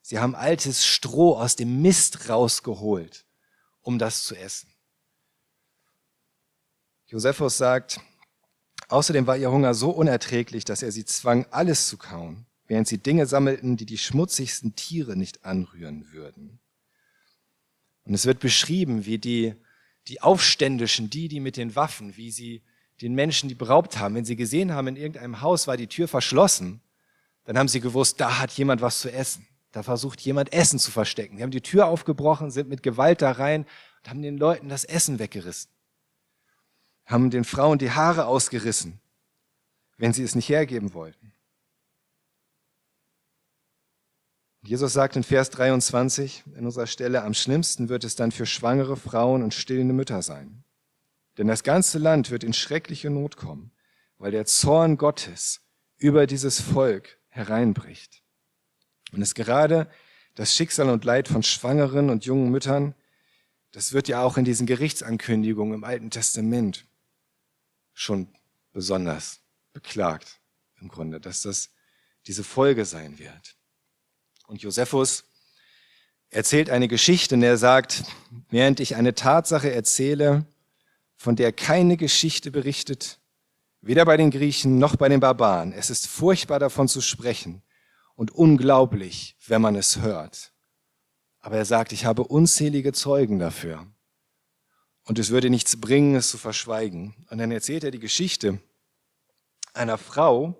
Sie 0.00 0.20
haben 0.20 0.36
altes 0.36 0.86
Stroh 0.86 1.36
aus 1.36 1.56
dem 1.56 1.82
Mist 1.82 2.28
rausgeholt, 2.28 3.26
um 3.80 3.98
das 3.98 4.22
zu 4.22 4.36
essen. 4.36 4.72
Josephus 7.06 7.58
sagt, 7.58 8.00
außerdem 8.86 9.26
war 9.26 9.36
ihr 9.36 9.50
Hunger 9.50 9.74
so 9.74 9.90
unerträglich, 9.90 10.64
dass 10.64 10.82
er 10.82 10.92
sie 10.92 11.04
zwang, 11.04 11.46
alles 11.50 11.88
zu 11.88 11.96
kauen, 11.96 12.46
während 12.68 12.86
sie 12.86 12.98
Dinge 12.98 13.26
sammelten, 13.26 13.76
die 13.76 13.86
die 13.86 13.98
schmutzigsten 13.98 14.76
Tiere 14.76 15.16
nicht 15.16 15.44
anrühren 15.44 16.12
würden. 16.12 16.60
Und 18.04 18.14
es 18.14 18.26
wird 18.26 18.38
beschrieben, 18.38 19.06
wie 19.06 19.18
die, 19.18 19.54
die 20.06 20.20
Aufständischen, 20.22 21.10
die, 21.10 21.28
die 21.28 21.40
mit 21.40 21.56
den 21.56 21.74
Waffen, 21.74 22.16
wie 22.16 22.30
sie 22.30 22.62
den 23.00 23.14
Menschen, 23.14 23.48
die 23.48 23.54
beraubt 23.54 23.98
haben, 23.98 24.14
wenn 24.14 24.24
sie 24.24 24.36
gesehen 24.36 24.72
haben, 24.72 24.88
in 24.88 24.96
irgendeinem 24.96 25.40
Haus 25.40 25.66
war 25.66 25.76
die 25.76 25.86
Tür 25.86 26.08
verschlossen, 26.08 26.80
dann 27.44 27.58
haben 27.58 27.68
sie 27.68 27.80
gewusst, 27.80 28.20
da 28.20 28.38
hat 28.38 28.52
jemand 28.52 28.82
was 28.82 29.00
zu 29.00 29.10
essen. 29.10 29.46
Da 29.72 29.82
versucht 29.82 30.20
jemand 30.20 30.52
Essen 30.52 30.78
zu 30.78 30.90
verstecken. 30.90 31.36
Die 31.36 31.42
haben 31.42 31.50
die 31.50 31.60
Tür 31.60 31.86
aufgebrochen, 31.86 32.50
sind 32.50 32.68
mit 32.68 32.82
Gewalt 32.82 33.22
da 33.22 33.32
rein 33.32 33.64
und 34.02 34.10
haben 34.10 34.22
den 34.22 34.36
Leuten 34.36 34.68
das 34.68 34.84
Essen 34.84 35.18
weggerissen. 35.18 35.70
Haben 37.06 37.30
den 37.30 37.44
Frauen 37.44 37.78
die 37.78 37.90
Haare 37.90 38.26
ausgerissen, 38.26 39.00
wenn 39.96 40.12
sie 40.12 40.22
es 40.22 40.34
nicht 40.34 40.48
hergeben 40.48 40.94
wollten. 40.94 41.32
Jesus 44.68 44.92
sagt 44.92 45.16
in 45.16 45.22
Vers 45.22 45.48
23 45.48 46.44
in 46.54 46.66
unserer 46.66 46.86
Stelle, 46.86 47.22
am 47.22 47.32
schlimmsten 47.32 47.88
wird 47.88 48.04
es 48.04 48.16
dann 48.16 48.30
für 48.30 48.44
schwangere 48.44 48.98
Frauen 48.98 49.42
und 49.42 49.54
stillende 49.54 49.94
Mütter 49.94 50.20
sein. 50.20 50.62
Denn 51.38 51.46
das 51.46 51.62
ganze 51.62 51.96
Land 51.96 52.30
wird 52.30 52.44
in 52.44 52.52
schreckliche 52.52 53.08
Not 53.08 53.38
kommen, 53.38 53.72
weil 54.18 54.30
der 54.30 54.44
Zorn 54.44 54.98
Gottes 54.98 55.62
über 55.96 56.26
dieses 56.26 56.60
Volk 56.60 57.18
hereinbricht. 57.28 58.22
Und 59.10 59.22
es 59.22 59.34
gerade 59.34 59.90
das 60.34 60.54
Schicksal 60.54 60.90
und 60.90 61.02
Leid 61.02 61.28
von 61.28 61.42
schwangeren 61.42 62.10
und 62.10 62.26
jungen 62.26 62.50
Müttern, 62.50 62.94
das 63.70 63.94
wird 63.94 64.06
ja 64.06 64.22
auch 64.22 64.36
in 64.36 64.44
diesen 64.44 64.66
Gerichtsankündigungen 64.66 65.72
im 65.72 65.84
Alten 65.84 66.10
Testament 66.10 66.86
schon 67.94 68.28
besonders 68.74 69.40
beklagt, 69.72 70.42
im 70.78 70.88
Grunde, 70.88 71.22
dass 71.22 71.40
das 71.40 71.70
diese 72.26 72.44
Folge 72.44 72.84
sein 72.84 73.18
wird. 73.18 73.57
Und 74.48 74.62
Josephus 74.62 75.24
erzählt 76.30 76.70
eine 76.70 76.88
Geschichte 76.88 77.34
und 77.34 77.42
er 77.42 77.58
sagt, 77.58 78.04
während 78.48 78.80
ich 78.80 78.96
eine 78.96 79.14
Tatsache 79.14 79.70
erzähle, 79.70 80.46
von 81.16 81.36
der 81.36 81.52
keine 81.52 81.98
Geschichte 81.98 82.50
berichtet, 82.50 83.20
weder 83.82 84.06
bei 84.06 84.16
den 84.16 84.30
Griechen 84.30 84.78
noch 84.78 84.96
bei 84.96 85.10
den 85.10 85.20
Barbaren. 85.20 85.74
Es 85.74 85.90
ist 85.90 86.06
furchtbar 86.06 86.58
davon 86.58 86.88
zu 86.88 87.02
sprechen 87.02 87.62
und 88.14 88.30
unglaublich, 88.30 89.36
wenn 89.46 89.60
man 89.60 89.76
es 89.76 90.00
hört. 90.00 90.54
Aber 91.40 91.58
er 91.58 91.66
sagt, 91.66 91.92
ich 91.92 92.06
habe 92.06 92.24
unzählige 92.24 92.94
Zeugen 92.94 93.38
dafür. 93.38 93.86
Und 95.02 95.18
es 95.18 95.28
würde 95.28 95.50
nichts 95.50 95.78
bringen, 95.78 96.14
es 96.14 96.30
zu 96.30 96.38
verschweigen. 96.38 97.14
Und 97.28 97.36
dann 97.36 97.50
erzählt 97.50 97.84
er 97.84 97.90
die 97.90 97.98
Geschichte 97.98 98.62
einer 99.74 99.98
Frau, 99.98 100.54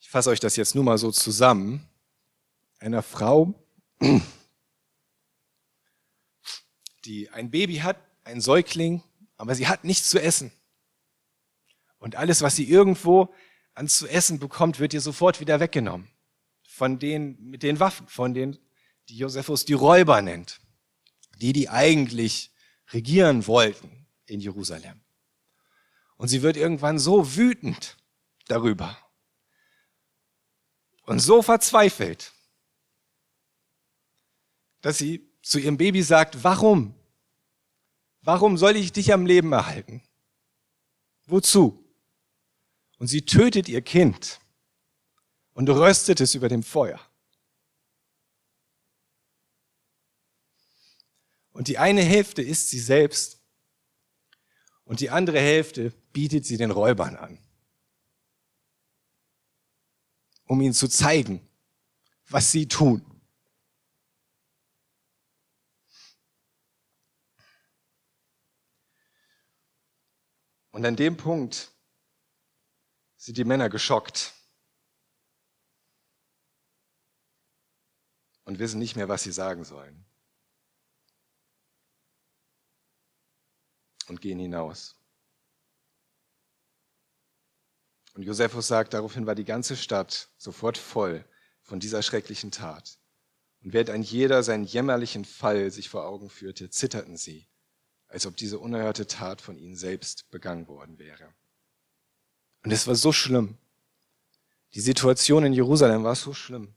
ich 0.00 0.10
fasse 0.10 0.28
euch 0.28 0.40
das 0.40 0.56
jetzt 0.56 0.74
nur 0.74 0.84
mal 0.84 0.98
so 0.98 1.10
zusammen, 1.10 1.88
einer 2.78 3.02
Frau, 3.02 3.54
die 7.04 7.30
ein 7.30 7.50
Baby 7.50 7.76
hat, 7.76 7.98
ein 8.24 8.40
Säugling, 8.40 9.02
aber 9.36 9.54
sie 9.54 9.68
hat 9.68 9.84
nichts 9.84 10.10
zu 10.10 10.20
essen. 10.20 10.52
Und 11.98 12.16
alles, 12.16 12.42
was 12.42 12.56
sie 12.56 12.68
irgendwo 12.68 13.34
an 13.74 13.88
zu 13.88 14.06
essen 14.06 14.38
bekommt, 14.38 14.80
wird 14.80 14.94
ihr 14.94 15.00
sofort 15.00 15.40
wieder 15.40 15.60
weggenommen. 15.60 16.08
Von 16.66 16.98
denen, 16.98 17.42
mit 17.50 17.62
den 17.62 17.80
Waffen, 17.80 18.06
von 18.06 18.34
denen, 18.34 18.58
die 19.08 19.16
Josephus 19.16 19.64
die 19.64 19.72
Räuber 19.72 20.22
nennt. 20.22 20.60
Die, 21.38 21.52
die 21.52 21.68
eigentlich 21.68 22.52
regieren 22.92 23.46
wollten 23.46 24.06
in 24.26 24.40
Jerusalem. 24.40 25.00
Und 26.16 26.28
sie 26.28 26.42
wird 26.42 26.56
irgendwann 26.56 26.98
so 26.98 27.36
wütend 27.36 27.96
darüber 28.48 28.96
und 31.08 31.20
so 31.20 31.42
verzweifelt, 31.42 32.32
dass 34.88 34.98
sie 34.98 35.30
zu 35.42 35.58
ihrem 35.58 35.76
Baby 35.76 36.02
sagt, 36.02 36.42
warum 36.42 36.98
Warum 38.28 38.58
soll 38.58 38.76
ich 38.76 38.92
dich 38.92 39.14
am 39.14 39.24
Leben 39.24 39.52
erhalten? 39.52 40.02
Wozu? 41.24 41.82
Und 42.98 43.06
sie 43.06 43.22
tötet 43.22 43.70
ihr 43.70 43.80
Kind 43.80 44.38
und 45.54 45.70
röstet 45.70 46.20
es 46.20 46.34
über 46.34 46.50
dem 46.50 46.62
Feuer. 46.62 47.00
Und 51.52 51.68
die 51.68 51.78
eine 51.78 52.02
Hälfte 52.02 52.42
isst 52.42 52.68
sie 52.68 52.80
selbst 52.80 53.40
und 54.84 55.00
die 55.00 55.08
andere 55.08 55.40
Hälfte 55.40 55.94
bietet 56.12 56.44
sie 56.44 56.58
den 56.58 56.70
Räubern 56.70 57.16
an, 57.16 57.38
um 60.44 60.60
ihnen 60.60 60.74
zu 60.74 60.86
zeigen, 60.86 61.40
was 62.28 62.52
sie 62.52 62.68
tun. 62.68 63.07
Und 70.78 70.86
an 70.86 70.94
dem 70.94 71.16
Punkt 71.16 71.72
sind 73.16 73.36
die 73.36 73.42
Männer 73.42 73.68
geschockt 73.68 74.32
und 78.44 78.60
wissen 78.60 78.78
nicht 78.78 78.94
mehr, 78.94 79.08
was 79.08 79.24
sie 79.24 79.32
sagen 79.32 79.64
sollen. 79.64 80.06
Und 84.06 84.20
gehen 84.20 84.38
hinaus. 84.38 84.94
Und 88.14 88.22
Josephus 88.22 88.68
sagt, 88.68 88.94
daraufhin 88.94 89.26
war 89.26 89.34
die 89.34 89.44
ganze 89.44 89.76
Stadt 89.76 90.30
sofort 90.36 90.78
voll 90.78 91.28
von 91.60 91.80
dieser 91.80 92.04
schrecklichen 92.04 92.52
Tat. 92.52 93.00
Und 93.64 93.72
während 93.72 93.90
ein 93.90 94.02
jeder 94.04 94.44
seinen 94.44 94.62
jämmerlichen 94.62 95.24
Fall 95.24 95.72
sich 95.72 95.88
vor 95.88 96.06
Augen 96.06 96.30
führte, 96.30 96.70
zitterten 96.70 97.16
sie 97.16 97.48
als 98.08 98.26
ob 98.26 98.36
diese 98.36 98.58
unerhörte 98.58 99.06
Tat 99.06 99.40
von 99.40 99.56
ihnen 99.58 99.76
selbst 99.76 100.30
begangen 100.30 100.66
worden 100.66 100.98
wäre. 100.98 101.32
Und 102.64 102.72
es 102.72 102.86
war 102.86 102.94
so 102.94 103.12
schlimm. 103.12 103.56
Die 104.74 104.80
Situation 104.80 105.44
in 105.44 105.52
Jerusalem 105.52 106.04
war 106.04 106.14
so 106.14 106.34
schlimm, 106.34 106.74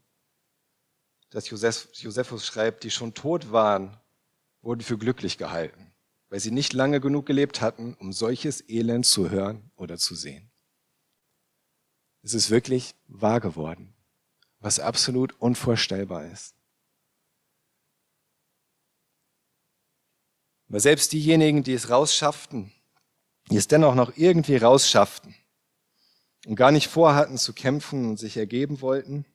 dass 1.30 1.48
Josephus 1.48 2.46
schreibt, 2.46 2.84
die 2.84 2.90
schon 2.90 3.14
tot 3.14 3.52
waren, 3.52 3.98
wurden 4.60 4.82
für 4.82 4.96
glücklich 4.98 5.38
gehalten, 5.38 5.92
weil 6.28 6.40
sie 6.40 6.50
nicht 6.50 6.72
lange 6.72 7.00
genug 7.00 7.26
gelebt 7.26 7.60
hatten, 7.60 7.94
um 7.94 8.12
solches 8.12 8.66
Elend 8.68 9.06
zu 9.06 9.30
hören 9.30 9.70
oder 9.76 9.98
zu 9.98 10.14
sehen. 10.14 10.50
Es 12.22 12.34
ist 12.34 12.50
wirklich 12.50 12.94
wahr 13.08 13.40
geworden, 13.40 13.94
was 14.60 14.78
absolut 14.78 15.32
unvorstellbar 15.40 16.26
ist. 16.30 16.54
Aber 20.72 20.80
selbst 20.80 21.12
diejenigen, 21.12 21.62
die 21.62 21.74
es 21.74 21.90
rausschafften, 21.90 22.72
die 23.50 23.58
es 23.58 23.68
dennoch 23.68 23.94
noch 23.94 24.16
irgendwie 24.16 24.56
rausschafften 24.56 25.34
und 26.46 26.56
gar 26.56 26.72
nicht 26.72 26.88
vorhatten 26.88 27.36
zu 27.36 27.52
kämpfen 27.52 28.08
und 28.08 28.18
sich 28.18 28.38
ergeben 28.38 28.80
wollten, 28.80 29.26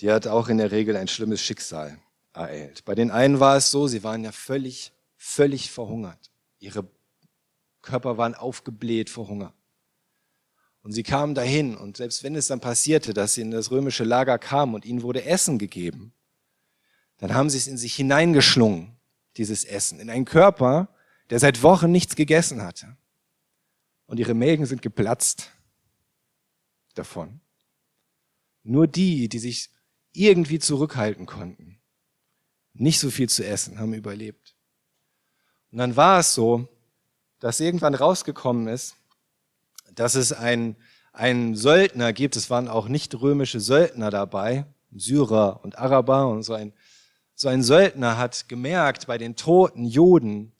die 0.00 0.10
hat 0.10 0.26
auch 0.26 0.48
in 0.48 0.58
der 0.58 0.72
Regel 0.72 0.96
ein 0.96 1.06
schlimmes 1.06 1.40
Schicksal 1.40 2.00
ereilt. 2.32 2.84
Bei 2.84 2.96
den 2.96 3.12
einen 3.12 3.38
war 3.38 3.56
es 3.56 3.70
so, 3.70 3.86
sie 3.86 4.02
waren 4.02 4.24
ja 4.24 4.32
völlig, 4.32 4.90
völlig 5.16 5.70
verhungert. 5.70 6.32
Ihre 6.58 6.84
Körper 7.80 8.18
waren 8.18 8.34
aufgebläht 8.34 9.08
vor 9.08 9.28
Hunger. 9.28 9.54
Und 10.82 10.90
sie 10.90 11.04
kamen 11.04 11.36
dahin 11.36 11.76
und 11.76 11.96
selbst 11.96 12.24
wenn 12.24 12.34
es 12.34 12.48
dann 12.48 12.58
passierte, 12.58 13.14
dass 13.14 13.34
sie 13.34 13.42
in 13.42 13.52
das 13.52 13.70
römische 13.70 14.02
Lager 14.02 14.40
kamen 14.40 14.74
und 14.74 14.84
ihnen 14.84 15.02
wurde 15.02 15.24
Essen 15.24 15.60
gegeben, 15.60 16.12
dann 17.18 17.34
haben 17.34 17.50
sie 17.50 17.58
es 17.58 17.68
in 17.68 17.78
sich 17.78 17.94
hineingeschlungen 17.94 18.98
dieses 19.36 19.64
Essen, 19.64 20.00
in 20.00 20.10
einen 20.10 20.24
Körper, 20.24 20.88
der 21.30 21.38
seit 21.38 21.62
Wochen 21.62 21.90
nichts 21.90 22.16
gegessen 22.16 22.62
hatte. 22.62 22.96
Und 24.06 24.18
ihre 24.18 24.34
Mägen 24.34 24.66
sind 24.66 24.82
geplatzt 24.82 25.50
davon. 26.94 27.40
Nur 28.62 28.86
die, 28.86 29.28
die 29.28 29.38
sich 29.38 29.70
irgendwie 30.12 30.58
zurückhalten 30.58 31.26
konnten, 31.26 31.80
nicht 32.74 33.00
so 33.00 33.10
viel 33.10 33.28
zu 33.28 33.46
essen, 33.46 33.78
haben 33.78 33.94
überlebt. 33.94 34.56
Und 35.70 35.78
dann 35.78 35.96
war 35.96 36.20
es 36.20 36.34
so, 36.34 36.68
dass 37.38 37.60
irgendwann 37.60 37.94
rausgekommen 37.94 38.68
ist, 38.68 38.96
dass 39.94 40.14
es 40.14 40.32
ein 40.32 40.76
einen 41.12 41.54
Söldner 41.54 42.12
gibt, 42.12 42.36
es 42.36 42.50
waren 42.50 42.68
auch 42.68 42.88
nicht 42.88 43.14
römische 43.20 43.60
Söldner 43.60 44.10
dabei, 44.10 44.66
Syrer 44.94 45.60
und 45.62 45.78
Araber 45.78 46.28
und 46.28 46.42
so 46.42 46.54
ein, 46.54 46.72
so 47.34 47.48
ein 47.48 47.62
Söldner 47.62 48.18
hat 48.18 48.48
gemerkt 48.48 49.06
bei 49.06 49.18
den 49.18 49.36
toten 49.36 49.84
Juden, 49.84 50.52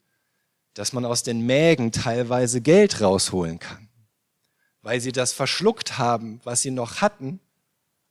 dass 0.73 0.93
man 0.93 1.05
aus 1.05 1.23
den 1.23 1.45
Mägen 1.45 1.91
teilweise 1.91 2.61
Geld 2.61 3.01
rausholen 3.01 3.59
kann, 3.59 3.89
weil 4.81 4.99
sie 4.99 5.11
das 5.11 5.33
verschluckt 5.33 5.97
haben, 5.97 6.41
was 6.43 6.61
sie 6.61 6.71
noch 6.71 7.01
hatten 7.01 7.39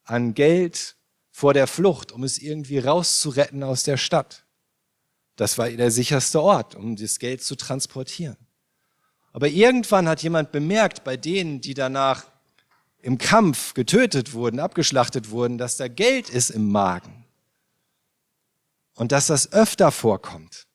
an 0.04 0.34
Geld 0.34 0.96
vor 1.30 1.54
der 1.54 1.66
Flucht, 1.66 2.12
um 2.12 2.24
es 2.24 2.38
irgendwie 2.38 2.78
rauszuretten 2.78 3.62
aus 3.62 3.82
der 3.82 3.96
Stadt. 3.96 4.44
Das 5.36 5.58
war 5.58 5.68
der 5.70 5.90
sicherste 5.90 6.42
Ort, 6.42 6.74
um 6.74 6.96
das 6.96 7.18
Geld 7.18 7.42
zu 7.42 7.56
transportieren. 7.56 8.36
Aber 9.32 9.48
irgendwann 9.48 10.08
hat 10.08 10.22
jemand 10.22 10.52
bemerkt, 10.52 11.04
bei 11.04 11.16
denen, 11.16 11.60
die 11.60 11.74
danach 11.74 12.26
im 13.00 13.18
Kampf 13.18 13.74
getötet 13.74 14.34
wurden, 14.34 14.60
abgeschlachtet 14.60 15.30
wurden, 15.30 15.58
dass 15.58 15.78
da 15.78 15.88
Geld 15.88 16.28
ist 16.28 16.50
im 16.50 16.70
Magen. 16.70 17.21
Und 18.94 19.12
dass 19.12 19.26
das 19.26 19.52
öfter 19.52 19.90
vorkommt. 19.90 20.66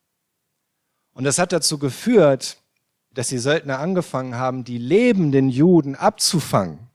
Und 1.14 1.24
das 1.24 1.40
hat 1.40 1.52
dazu 1.52 1.78
geführt, 1.78 2.62
dass 3.12 3.30
die 3.30 3.40
Söldner 3.40 3.80
angefangen 3.80 4.36
haben, 4.36 4.64
die 4.64 4.78
lebenden 4.78 5.50
Juden 5.50 5.96
abzufangen 5.96 6.88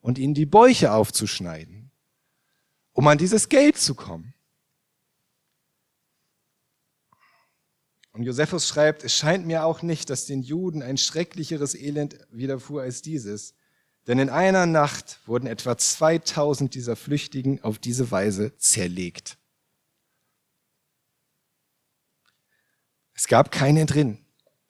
und 0.00 0.18
ihnen 0.18 0.34
die 0.34 0.46
Bäuche 0.46 0.92
aufzuschneiden, 0.92 1.90
um 2.92 3.06
an 3.08 3.18
dieses 3.18 3.48
Geld 3.48 3.76
zu 3.76 3.94
kommen. 3.94 4.32
Und 8.12 8.22
Josephus 8.22 8.66
schreibt, 8.66 9.04
es 9.04 9.14
scheint 9.14 9.46
mir 9.46 9.66
auch 9.66 9.82
nicht, 9.82 10.08
dass 10.08 10.24
den 10.24 10.42
Juden 10.42 10.82
ein 10.82 10.96
schrecklicheres 10.96 11.74
Elend 11.74 12.16
widerfuhr 12.30 12.80
als 12.80 13.02
dieses. 13.02 13.54
Denn 14.06 14.18
in 14.18 14.30
einer 14.30 14.64
Nacht 14.64 15.20
wurden 15.26 15.46
etwa 15.46 15.76
2000 15.76 16.74
dieser 16.74 16.96
Flüchtigen 16.96 17.62
auf 17.62 17.78
diese 17.78 18.10
Weise 18.10 18.56
zerlegt. 18.56 19.36
Es 23.16 23.26
gab 23.26 23.50
keinen 23.50 23.86
drin. 23.86 24.18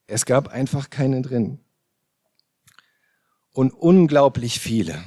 Es 0.06 0.24
gab 0.24 0.48
einfach 0.48 0.88
keinen 0.88 1.22
drin. 1.22 1.58
Und 3.52 3.72
unglaublich 3.72 4.60
viele, 4.60 5.02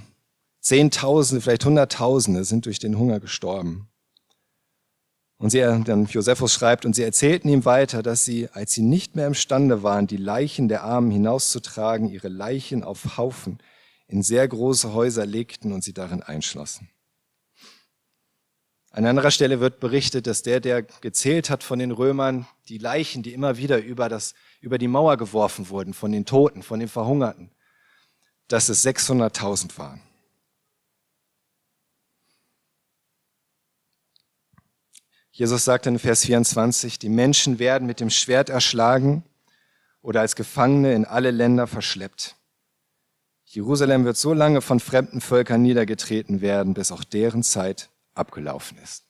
Zehntausende, 0.59 1.41
vielleicht 1.41 1.65
Hunderttausende 1.65 2.43
sind 2.43 2.65
durch 2.65 2.79
den 2.79 2.97
Hunger 2.97 3.19
gestorben. 3.19 3.87
Und 5.37 5.51
sie, 5.51 5.59
dann 5.59 6.05
Josephus 6.05 6.53
schreibt, 6.53 6.85
und 6.85 6.95
sie 6.95 7.03
erzählten 7.03 7.47
ihm 7.47 7.63
weiter, 7.63 8.03
dass 8.03 8.25
sie, 8.25 8.49
als 8.51 8.73
sie 8.73 8.81
nicht 8.81 9.15
mehr 9.15 9.27
imstande 9.27 9.83
waren, 9.83 10.05
die 10.05 10.17
Leichen 10.17 10.67
der 10.67 10.83
Armen 10.83 11.11
hinauszutragen, 11.11 12.09
ihre 12.09 12.27
Leichen 12.27 12.83
auf 12.83 13.17
Haufen 13.17 13.59
in 14.07 14.21
sehr 14.21 14.45
große 14.45 14.93
Häuser 14.93 15.25
legten 15.25 15.71
und 15.71 15.83
sie 15.83 15.93
darin 15.93 16.21
einschlossen. 16.21 16.89
An 18.91 19.05
anderer 19.05 19.29
Stelle 19.29 19.59
wird 19.59 19.79
berichtet, 19.79 20.25
dass 20.25 20.41
der, 20.41 20.59
der 20.59 20.81
gezählt 20.81 21.49
hat 21.49 21.63
von 21.63 21.77
den 21.77 21.91
Römern, 21.91 22.47
die 22.69 22.79
Leichen, 22.79 23.21
die 23.21 23.33
immer 23.33 23.57
wieder 23.57 23.83
über, 23.83 24.09
das, 24.09 24.33
über 24.61 24.79
die 24.79 24.87
Mauer 24.87 25.17
geworfen 25.17 25.69
wurden, 25.69 25.93
von 25.93 26.11
den 26.11 26.25
Toten, 26.25 26.63
von 26.63 26.79
den 26.79 26.89
Verhungerten, 26.89 27.51
dass 28.47 28.67
es 28.67 28.85
600.000 28.85 29.77
waren. 29.77 30.01
Jesus 35.31 35.63
sagt 35.63 35.85
in 35.85 35.99
Vers 35.99 36.25
24, 36.25 36.99
die 36.99 37.09
Menschen 37.09 37.59
werden 37.59 37.85
mit 37.85 37.99
dem 37.99 38.09
Schwert 38.09 38.49
erschlagen 38.49 39.23
oder 40.01 40.21
als 40.21 40.35
Gefangene 40.35 40.93
in 40.93 41.05
alle 41.05 41.31
Länder 41.31 41.67
verschleppt. 41.67 42.35
Jerusalem 43.45 44.03
wird 44.03 44.17
so 44.17 44.33
lange 44.33 44.61
von 44.61 44.79
fremden 44.79 45.21
Völkern 45.21 45.61
niedergetreten 45.61 46.41
werden, 46.41 46.73
bis 46.73 46.91
auch 46.91 47.03
deren 47.03 47.43
Zeit 47.43 47.89
abgelaufen 48.13 48.77
ist. 48.79 49.05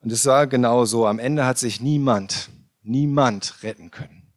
Und 0.00 0.12
es 0.12 0.24
war 0.26 0.46
genau 0.46 0.84
so. 0.84 1.06
Am 1.06 1.18
Ende 1.18 1.44
hat 1.44 1.58
sich 1.58 1.80
niemand, 1.80 2.50
niemand 2.82 3.62
retten 3.62 3.90
können. 3.90 4.32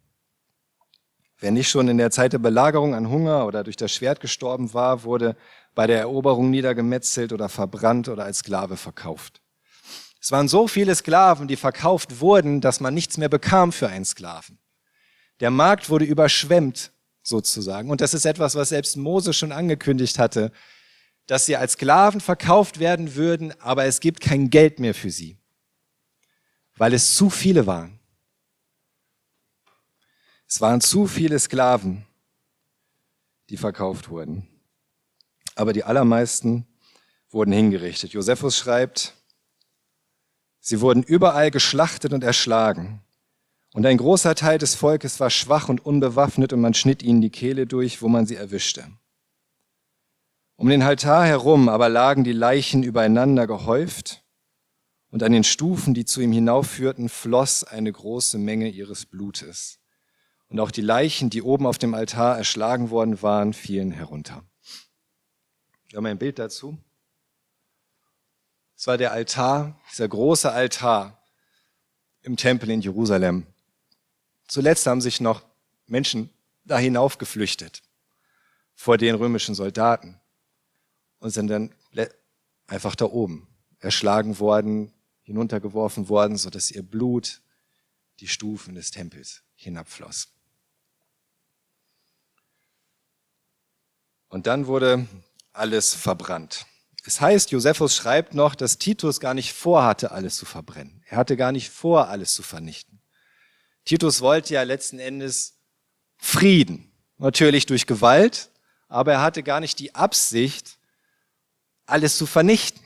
Wer 1.39 1.51
nicht 1.51 1.69
schon 1.69 1.87
in 1.87 1.97
der 1.97 2.11
Zeit 2.11 2.33
der 2.33 2.39
Belagerung 2.39 2.95
an 2.95 3.09
Hunger 3.09 3.45
oder 3.45 3.63
durch 3.63 3.75
das 3.75 3.91
Schwert 3.91 4.19
gestorben 4.19 4.73
war, 4.73 5.03
wurde 5.03 5.35
bei 5.75 5.87
der 5.87 5.99
Eroberung 5.99 6.49
niedergemetzelt 6.49 7.33
oder 7.33 7.49
verbrannt 7.49 8.07
oder 8.07 8.25
als 8.25 8.39
Sklave 8.39 8.77
verkauft. 8.77 9.41
Es 10.21 10.31
waren 10.31 10.47
so 10.47 10.69
viele 10.69 10.95
Sklaven, 10.95 11.49
die 11.49 11.57
verkauft 11.57 12.21
wurden, 12.21 12.61
dass 12.61 12.79
man 12.79 12.93
nichts 12.93 13.17
mehr 13.17 13.27
bekam 13.27 13.73
für 13.73 13.89
einen 13.89 14.05
Sklaven. 14.05 14.57
Der 15.41 15.51
Markt 15.51 15.89
wurde 15.89 16.05
überschwemmt, 16.05 16.93
sozusagen. 17.23 17.89
Und 17.89 18.01
das 18.01 18.13
ist 18.13 18.25
etwas, 18.25 18.55
was 18.55 18.69
selbst 18.69 18.95
Mose 18.95 19.33
schon 19.33 19.51
angekündigt 19.51 20.19
hatte, 20.19 20.51
dass 21.27 21.45
sie 21.45 21.55
als 21.55 21.73
Sklaven 21.73 22.21
verkauft 22.21 22.79
werden 22.79 23.15
würden, 23.15 23.59
aber 23.61 23.85
es 23.85 23.99
gibt 23.99 24.21
kein 24.21 24.49
Geld 24.49 24.79
mehr 24.79 24.93
für 24.93 25.09
sie, 25.09 25.37
weil 26.75 26.93
es 26.93 27.15
zu 27.15 27.29
viele 27.29 27.65
waren. 27.65 27.99
Es 30.47 30.61
waren 30.61 30.81
zu 30.81 31.07
viele 31.07 31.39
Sklaven, 31.39 32.05
die 33.49 33.57
verkauft 33.57 34.09
wurden. 34.09 34.47
Aber 35.55 35.73
die 35.73 35.83
allermeisten 35.83 36.67
wurden 37.29 37.51
hingerichtet. 37.51 38.13
Josephus 38.13 38.57
schreibt, 38.57 39.15
Sie 40.65 40.79
wurden 40.79 41.03
überall 41.03 41.51
geschlachtet 41.51 42.13
und 42.13 42.23
erschlagen. 42.23 43.01
Und 43.73 43.85
ein 43.85 43.97
großer 43.97 44.33
Teil 44.33 44.59
des 44.59 44.75
Volkes 44.75 45.19
war 45.19 45.29
schwach 45.29 45.67
und 45.67 45.85
unbewaffnet 45.85 46.53
und 46.53 46.61
man 46.61 46.73
schnitt 46.73 47.03
ihnen 47.03 47.19
die 47.19 47.31
Kehle 47.31 47.67
durch, 47.67 48.01
wo 48.01 48.07
man 48.07 48.25
sie 48.25 48.35
erwischte. 48.35 48.87
Um 50.55 50.69
den 50.69 50.83
Altar 50.83 51.25
herum 51.25 51.67
aber 51.67 51.89
lagen 51.89 52.23
die 52.23 52.31
Leichen 52.31 52.83
übereinander 52.83 53.47
gehäuft 53.47 54.23
und 55.09 55.23
an 55.23 55.31
den 55.31 55.43
Stufen, 55.43 55.93
die 55.93 56.05
zu 56.05 56.21
ihm 56.21 56.31
hinaufführten, 56.31 57.09
floss 57.09 57.63
eine 57.63 57.91
große 57.91 58.37
Menge 58.37 58.69
ihres 58.69 59.05
Blutes. 59.05 59.79
Und 60.49 60.59
auch 60.59 60.71
die 60.71 60.81
Leichen, 60.81 61.29
die 61.29 61.41
oben 61.41 61.65
auf 61.65 61.77
dem 61.77 61.93
Altar 61.93 62.37
erschlagen 62.37 62.89
worden 62.89 63.21
waren, 63.21 63.53
fielen 63.53 63.91
herunter. 63.91 64.43
Wir 65.89 65.97
haben 65.97 66.05
ein 66.05 66.17
Bild 66.17 66.39
dazu. 66.39 66.77
Es 68.75 68.87
war 68.87 68.97
der 68.97 69.11
Altar, 69.11 69.79
dieser 69.91 70.07
große 70.07 70.51
Altar 70.51 71.23
im 72.21 72.37
Tempel 72.37 72.69
in 72.69 72.81
Jerusalem. 72.81 73.45
Zuletzt 74.47 74.85
haben 74.87 75.01
sich 75.01 75.21
noch 75.21 75.43
Menschen 75.87 76.29
da 76.65 76.77
hinauf 76.77 77.17
geflüchtet 77.17 77.83
vor 78.73 78.97
den 78.97 79.15
römischen 79.15 79.55
Soldaten 79.55 80.19
und 81.23 81.29
sind 81.29 81.47
dann 81.47 81.73
einfach 82.67 82.95
da 82.95 83.05
oben 83.05 83.47
erschlagen 83.79 84.39
worden, 84.39 84.91
hinuntergeworfen 85.21 86.09
worden, 86.09 86.35
so 86.35 86.49
dass 86.49 86.69
ihr 86.69 86.83
Blut 86.83 87.41
die 88.19 88.27
Stufen 88.27 88.75
des 88.75 88.91
Tempels 88.91 89.41
hinabfloss. 89.55 90.27
Und 94.27 94.47
dann 94.47 94.67
wurde 94.67 95.07
alles 95.53 95.93
verbrannt. 95.93 96.65
Es 97.05 97.21
heißt, 97.21 97.51
Josephus 97.51 97.95
schreibt 97.95 98.33
noch, 98.33 98.53
dass 98.53 98.77
Titus 98.77 99.21
gar 99.21 99.33
nicht 99.33 99.53
vorhatte, 99.53 100.11
alles 100.11 100.35
zu 100.35 100.45
verbrennen. 100.45 101.03
Er 101.07 101.15
hatte 101.15 101.37
gar 101.37 101.53
nicht 101.53 101.69
vor, 101.69 102.09
alles 102.09 102.33
zu 102.33 102.43
vernichten. 102.43 103.01
Titus 103.85 104.19
wollte 104.19 104.55
ja 104.55 104.63
letzten 104.63 104.99
Endes 104.99 105.57
Frieden. 106.17 106.91
Natürlich 107.17 107.65
durch 107.65 107.87
Gewalt, 107.87 108.49
aber 108.89 109.13
er 109.13 109.21
hatte 109.21 109.41
gar 109.41 109.61
nicht 109.61 109.79
die 109.79 109.95
Absicht, 109.95 110.79
alles 111.85 112.17
zu 112.17 112.25
vernichten. 112.25 112.81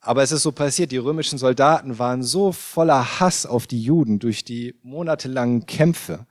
Aber 0.00 0.22
es 0.22 0.30
ist 0.30 0.42
so 0.42 0.52
passiert, 0.52 0.92
die 0.92 0.98
römischen 0.98 1.38
Soldaten 1.38 1.98
waren 1.98 2.22
so 2.22 2.52
voller 2.52 3.20
Hass 3.20 3.44
auf 3.44 3.66
die 3.66 3.82
Juden 3.82 4.18
durch 4.18 4.44
die 4.44 4.78
monatelangen 4.82 5.66
Kämpfe 5.66 6.26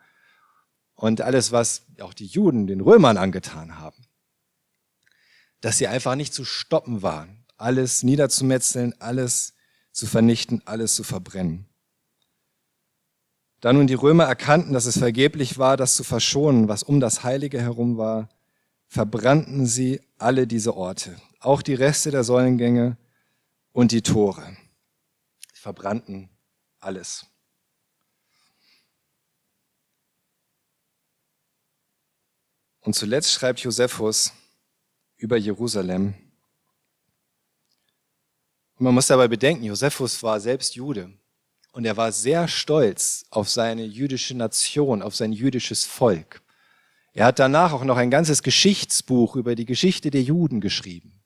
und 0.94 1.22
alles, 1.22 1.52
was 1.52 1.84
auch 2.00 2.14
die 2.14 2.28
Juden 2.28 2.68
den 2.68 2.80
Römern 2.80 3.18
angetan 3.18 3.78
haben 3.78 4.06
dass 5.66 5.80
sie 5.80 5.88
einfach 5.88 6.14
nicht 6.14 6.32
zu 6.32 6.46
stoppen 6.46 7.02
waren, 7.02 7.44
alles 7.58 8.04
niederzumetzeln, 8.04 8.94
alles 9.00 9.56
zu 9.92 10.06
vernichten, 10.06 10.62
alles 10.66 10.94
zu 10.94 11.04
verbrennen. 11.04 11.66
Da 13.62 13.74
nun 13.74 13.88
die 13.88 13.96
Römer 13.96 14.26
erkannten, 14.26 14.74
dass 14.74 14.86
es 14.86 15.00
vergeblich 15.00 15.58
war, 15.58 15.76
das 15.76 15.96
zu 15.96 16.04
verschonen, 16.04 16.68
was 16.68 16.84
um 16.84 17.00
das 17.00 17.24
Heilige 17.24 17.60
herum 17.60 17.98
war, 17.98 18.30
verbrannten 18.88 19.66
sie 19.66 20.02
alle 20.18 20.48
diese 20.48 20.76
Orte, 20.76 21.20
auch 21.40 21.62
die 21.62 21.74
Reste 21.74 22.12
der 22.12 22.24
Säulengänge 22.24 22.98
und 23.72 23.92
die 23.92 24.02
Tore. 24.02 24.56
verbrannten 25.54 26.30
alles. 26.80 27.26
Und 32.82 32.94
zuletzt 32.94 33.32
schreibt 33.32 33.62
Josephus 33.62 34.32
über 35.18 35.38
Jerusalem. 35.38 36.14
Und 38.78 38.84
man 38.84 38.94
muss 38.94 39.08
dabei 39.08 39.28
bedenken, 39.28 39.64
Josephus 39.64 40.22
war 40.22 40.40
selbst 40.40 40.76
Jude 40.76 41.12
und 41.72 41.86
er 41.86 41.98
war 41.98 42.12
sehr 42.12 42.48
stolz 42.48 43.26
auf 43.32 43.50
seine 43.50 43.84
jüdische 43.84 44.36
Nation, 44.36 45.02
auf 45.02 45.16
sein 45.16 45.34
jüdisches 45.34 45.84
Volk. 45.84 46.45
Er 47.16 47.28
hat 47.28 47.40
danach 47.40 47.72
auch 47.72 47.86
noch 47.86 47.96
ein 47.96 48.12
ganzes 48.12 48.44
Geschichtsbuch 48.44 49.38
über 49.38 49.56
die 49.56 49.66
Geschichte 49.66 50.12
der 50.12 50.22
Juden 50.22 50.60
geschrieben. 50.60 51.24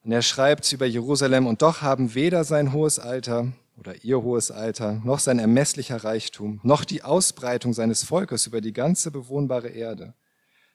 Und 0.00 0.10
er 0.10 0.22
schreibt 0.22 0.72
über 0.72 0.86
Jerusalem, 0.86 1.46
und 1.46 1.60
doch 1.60 1.82
haben 1.82 2.14
weder 2.14 2.44
sein 2.44 2.72
hohes 2.72 2.98
Alter 2.98 3.52
oder 3.76 4.02
ihr 4.02 4.22
hohes 4.22 4.50
Alter, 4.50 5.02
noch 5.04 5.18
sein 5.18 5.38
ermesslicher 5.38 6.02
Reichtum, 6.02 6.60
noch 6.62 6.86
die 6.86 7.02
Ausbreitung 7.02 7.74
seines 7.74 8.02
Volkes 8.02 8.46
über 8.46 8.62
die 8.62 8.72
ganze 8.72 9.10
bewohnbare 9.10 9.68
Erde, 9.68 10.14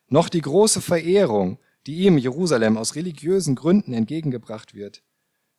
noch 0.08 0.30
die 0.30 0.42
große 0.42 0.80
Verehrung, 0.80 1.58
die 1.88 2.04
ihm 2.04 2.20
Jerusalem 2.20 2.78
aus 2.78 2.94
religiösen 2.94 3.56
Gründen 3.56 3.94
entgegengebracht 3.94 4.76
wird, 4.76 5.02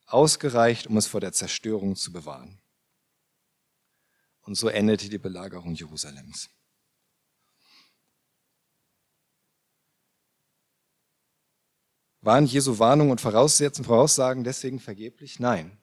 ausgereicht, 0.06 0.86
um 0.86 0.96
es 0.98 1.08
vor 1.08 1.20
der 1.20 1.32
Zerstörung 1.32 1.96
zu 1.96 2.12
bewahren. 2.12 2.60
Und 4.42 4.54
so 4.54 4.68
endete 4.68 5.08
die 5.08 5.18
Belagerung 5.18 5.74
Jerusalems. 5.74 6.48
Waren 12.26 12.44
Jesu 12.44 12.80
Warnungen 12.80 13.12
und 13.12 13.20
Voraussagen 13.20 14.42
deswegen 14.42 14.80
vergeblich? 14.80 15.38
Nein. 15.38 15.78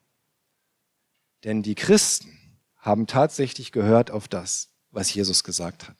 Denn 1.42 1.62
die 1.62 1.74
Christen 1.74 2.38
haben 2.76 3.06
tatsächlich 3.06 3.72
gehört 3.72 4.10
auf 4.10 4.28
das, 4.28 4.68
was 4.90 5.14
Jesus 5.14 5.42
gesagt 5.42 5.88
hat. 5.88 5.96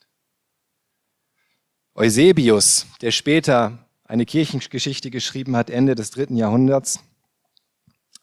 Eusebius, 1.95 2.85
der 3.01 3.11
später 3.11 3.89
eine 4.05 4.27
Kirchengeschichte 4.27 5.11
geschrieben 5.11 5.57
hat, 5.57 5.71
Ende 5.71 5.95
des 5.95 6.11
dritten 6.11 6.37
Jahrhunderts, 6.37 7.01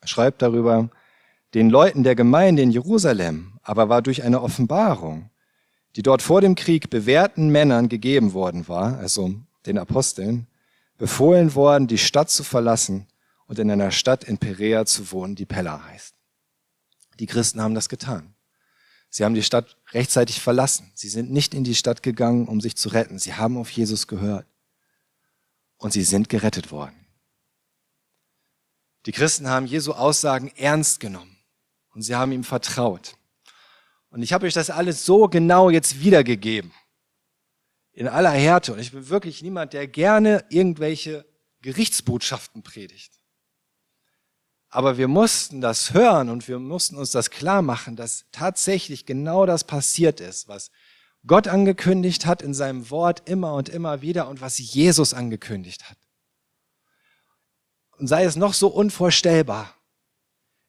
schreibt 0.03 0.43
darüber, 0.43 0.91
den 1.55 1.71
Leuten 1.71 2.03
der 2.03 2.13
Gemeinde 2.13 2.61
in 2.61 2.69
Jerusalem 2.69 3.59
aber 3.63 3.89
war 3.89 4.03
durch 4.03 4.21
eine 4.21 4.43
Offenbarung, 4.43 5.31
die 5.95 6.03
dort 6.03 6.21
vor 6.21 6.41
dem 6.41 6.53
Krieg 6.53 6.91
bewährten 6.91 7.49
Männern 7.49 7.89
gegeben 7.89 8.33
worden 8.33 8.67
war, 8.67 8.99
also 8.99 9.33
den 9.65 9.79
Aposteln, 9.79 10.45
befohlen 11.01 11.55
worden, 11.55 11.87
die 11.87 11.97
Stadt 11.97 12.29
zu 12.29 12.43
verlassen 12.43 13.07
und 13.47 13.57
in 13.57 13.71
einer 13.71 13.89
Stadt 13.89 14.23
in 14.23 14.37
Perea 14.37 14.85
zu 14.85 15.11
wohnen, 15.11 15.33
die 15.33 15.47
Pella 15.47 15.83
heißt. 15.83 16.13
Die 17.17 17.25
Christen 17.25 17.59
haben 17.59 17.73
das 17.73 17.89
getan. 17.89 18.35
Sie 19.09 19.25
haben 19.25 19.33
die 19.33 19.41
Stadt 19.41 19.77
rechtzeitig 19.93 20.39
verlassen. 20.39 20.91
Sie 20.93 21.09
sind 21.09 21.31
nicht 21.31 21.55
in 21.55 21.63
die 21.63 21.73
Stadt 21.73 22.03
gegangen, 22.03 22.47
um 22.47 22.61
sich 22.61 22.77
zu 22.77 22.89
retten. 22.89 23.17
Sie 23.17 23.33
haben 23.33 23.57
auf 23.57 23.71
Jesus 23.71 24.05
gehört. 24.05 24.45
Und 25.77 25.91
sie 25.91 26.03
sind 26.03 26.29
gerettet 26.29 26.71
worden. 26.71 27.07
Die 29.07 29.11
Christen 29.11 29.49
haben 29.49 29.65
Jesu 29.65 29.93
Aussagen 29.93 30.51
ernst 30.55 30.99
genommen 30.99 31.35
und 31.95 32.03
sie 32.03 32.13
haben 32.13 32.31
ihm 32.31 32.43
vertraut. 32.43 33.17
Und 34.11 34.21
ich 34.21 34.33
habe 34.33 34.45
euch 34.45 34.53
das 34.53 34.69
alles 34.69 35.03
so 35.03 35.27
genau 35.27 35.71
jetzt 35.71 35.99
wiedergegeben. 36.01 36.71
In 37.93 38.07
aller 38.07 38.31
Härte. 38.31 38.73
Und 38.73 38.79
ich 38.79 38.91
bin 38.91 39.09
wirklich 39.09 39.41
niemand, 39.41 39.73
der 39.73 39.87
gerne 39.87 40.45
irgendwelche 40.49 41.25
Gerichtsbotschaften 41.61 42.63
predigt. 42.63 43.13
Aber 44.69 44.97
wir 44.97 45.09
mussten 45.09 45.59
das 45.59 45.93
hören 45.93 46.29
und 46.29 46.47
wir 46.47 46.57
mussten 46.57 46.95
uns 46.95 47.11
das 47.11 47.29
klar 47.29 47.61
machen, 47.61 47.97
dass 47.97 48.25
tatsächlich 48.31 49.05
genau 49.05 49.45
das 49.45 49.65
passiert 49.65 50.21
ist, 50.21 50.47
was 50.47 50.71
Gott 51.27 51.49
angekündigt 51.49 52.25
hat 52.25 52.41
in 52.41 52.53
seinem 52.53 52.89
Wort 52.89 53.27
immer 53.27 53.53
und 53.53 53.67
immer 53.67 54.01
wieder 54.01 54.29
und 54.29 54.39
was 54.39 54.57
Jesus 54.57 55.13
angekündigt 55.13 55.89
hat. 55.89 55.97
Und 57.97 58.07
sei 58.07 58.23
es 58.23 58.37
noch 58.37 58.53
so 58.53 58.69
unvorstellbar. 58.69 59.75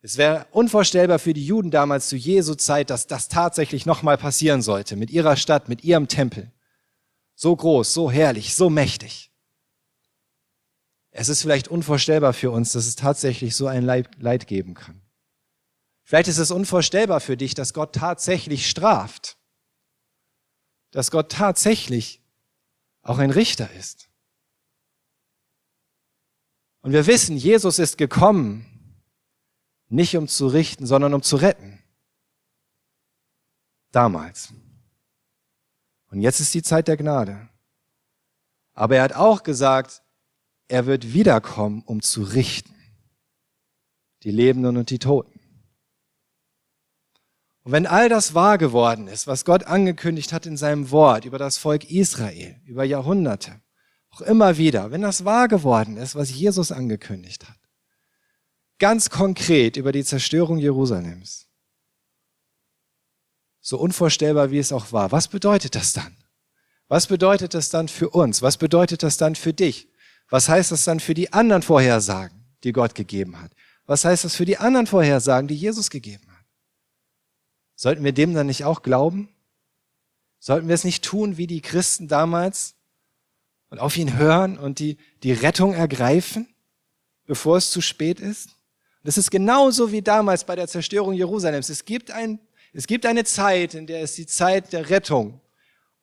Es 0.03 0.17
wäre 0.17 0.47
unvorstellbar 0.51 1.21
für 1.21 1.33
die 1.33 1.47
Juden 1.47 1.71
damals 1.71 2.09
zu 2.09 2.17
Jesu 2.17 2.57
Zeit, 2.57 2.91
dass 2.91 3.07
das 3.07 3.29
tatsächlich 3.29 3.87
nochmal 3.87 4.19
passieren 4.19 4.61
sollte, 4.61 4.97
mit 4.97 5.11
ihrer 5.11 5.37
Stadt, 5.37 5.69
mit 5.69 5.85
ihrem 5.85 6.09
Tempel. 6.09 6.51
So 7.35 7.57
groß, 7.57 7.93
so 7.93 8.11
herrlich, 8.11 8.55
so 8.55 8.71
mächtig. 8.71 9.31
Es 11.11 11.29
ist 11.29 11.43
vielleicht 11.43 11.69
unvorstellbar 11.69 12.33
für 12.33 12.51
uns, 12.51 12.73
dass 12.73 12.87
es 12.87 12.97
tatsächlich 12.97 13.55
so 13.55 13.67
ein 13.67 13.85
Leid 13.85 14.47
geben 14.47 14.75
kann. 14.75 15.03
Vielleicht 16.05 16.29
ist 16.29 16.39
es 16.39 16.51
unvorstellbar 16.51 17.21
für 17.21 17.37
dich, 17.37 17.55
dass 17.55 17.75
Gott 17.75 17.95
tatsächlich 17.95 18.69
straft. 18.69 19.37
Dass 20.91 21.11
Gott 21.11 21.31
tatsächlich 21.31 22.23
auch 23.03 23.19
ein 23.19 23.31
Richter 23.31 23.71
ist. 23.73 24.09
Und 26.81 26.93
wir 26.93 27.07
wissen, 27.07 27.37
Jesus 27.37 27.79
ist 27.79 27.97
gekommen, 27.97 28.67
nicht 29.89 30.17
um 30.17 30.29
zu 30.29 30.49
richten, 30.49 30.87
sondern 30.87 31.15
um 31.15 31.23
zu 31.23 31.37
retten. 31.37 31.83
Damals. 33.93 34.53
Und 36.13 36.21
jetzt 36.21 36.41
ist 36.41 36.53
die 36.53 36.63
Zeit 36.63 36.89
der 36.89 36.99
Gnade. 36.99 37.49
Aber 38.75 38.97
er 38.97 39.03
hat 39.03 39.15
auch 39.15 39.43
gesagt, 39.43 40.03
er 40.69 40.85
wird 40.85 41.15
wiederkommen, 41.15 41.83
um 41.87 42.03
zu 42.03 42.23
richten. 42.23 42.75
Die 44.23 44.31
Lebenden 44.31 44.77
und 44.77 44.91
die 44.91 44.99
Toten. 44.99 45.41
Und 47.65 47.73
wenn 47.73 47.87
all 47.87 48.11
das 48.11 48.35
wahr 48.35 48.59
geworden 48.59 49.09
ist, 49.09 49.27
was 49.27 49.45
Gott 49.45 49.65
angekündigt 49.65 50.33
hat 50.33 50.45
in 50.47 50.57
seinem 50.57 50.91
Wort 50.91 51.25
über 51.25 51.39
das 51.39 51.57
Volk 51.57 51.91
Israel, 51.91 52.61
über 52.67 52.85
Jahrhunderte, 52.85 53.63
auch 54.11 54.21
immer 54.21 54.59
wieder, 54.59 54.91
wenn 54.91 55.03
das 55.03 55.25
wahr 55.25 55.49
geworden 55.49 55.97
ist, 55.97 56.15
was 56.15 56.31
Jesus 56.31 56.73
angekündigt 56.73 57.49
hat, 57.49 57.59
ganz 58.79 59.09
konkret 59.09 59.79
über 59.79 59.93
die 59.93 60.05
Zerstörung 60.05 60.59
Jerusalems, 60.59 61.49
so 63.63 63.79
unvorstellbar 63.79 64.51
wie 64.51 64.59
es 64.59 64.73
auch 64.73 64.93
war, 64.93 65.13
was 65.13 65.29
bedeutet 65.29 65.75
das 65.75 65.95
dann? 65.95 66.17
Was 66.89 67.07
bedeutet 67.07 67.55
das 67.55 67.71
dann 67.71 67.89
für 67.89 68.11
uns? 68.11 68.43
Was 68.43 68.59
bedeutet 68.59 69.03
das 69.03 69.17
dann 69.17 69.35
für 69.35 69.55
dich? 69.55 69.89
Was 70.29 70.49
heißt 70.49 70.73
das 70.73 70.85
dann 70.85 71.01
für 71.01 71.15
die 71.15 71.33
anderen 71.33 71.63
Vorhersagen, 71.63 72.45
die 72.65 72.73
Gott 72.73 72.95
gegeben 72.95 73.41
hat? 73.41 73.53
Was 73.87 74.05
heißt 74.05 74.25
das 74.25 74.37
für 74.37 74.45
die 74.45 74.59
anderen 74.59 74.87
Vorhersagen, 74.87 75.49
die 75.49 75.55
Jesus 75.55 75.89
gegeben 75.89 76.27
hat? 76.29 76.45
Sollten 77.77 78.05
wir 78.05 78.13
dem 78.13 78.35
dann 78.35 78.49
nicht 78.49 78.65
auch 78.65 78.83
glauben? 78.83 79.29
Sollten 80.39 80.69
wir 80.69 80.75
es 80.75 80.85
nicht 80.85 81.05
tun 81.05 81.37
wie 81.37 81.47
die 81.47 81.63
Christen 81.63 82.09
damals 82.09 82.75
und 83.71 83.79
auf 83.79 83.97
ihn 83.97 84.17
hören 84.19 84.59
und 84.59 84.81
die, 84.81 84.99
die 85.23 85.33
Rettung 85.33 85.73
ergreifen, 85.73 86.53
bevor 87.27 87.57
es 87.57 87.71
zu 87.71 87.81
spät 87.81 88.21
ist? 88.21 88.51
Das 89.05 89.19
ist 89.19 89.31
genauso 89.31 89.93
wie 89.93 90.03
damals 90.03 90.45
bei 90.45 90.57
der 90.57 90.69
Zerstörung 90.69 91.15
Jerusalems. 91.15 91.69
Es 91.69 91.85
gibt, 91.85 92.11
ein, 92.11 92.41
es 92.73 92.87
gibt 92.87 93.05
eine 93.07 93.25
Zeit, 93.25 93.75
in 93.75 93.87
der 93.87 94.03
es 94.03 94.15
die 94.15 94.27
Zeit 94.27 94.73
der 94.73 94.89
Rettung 94.91 95.41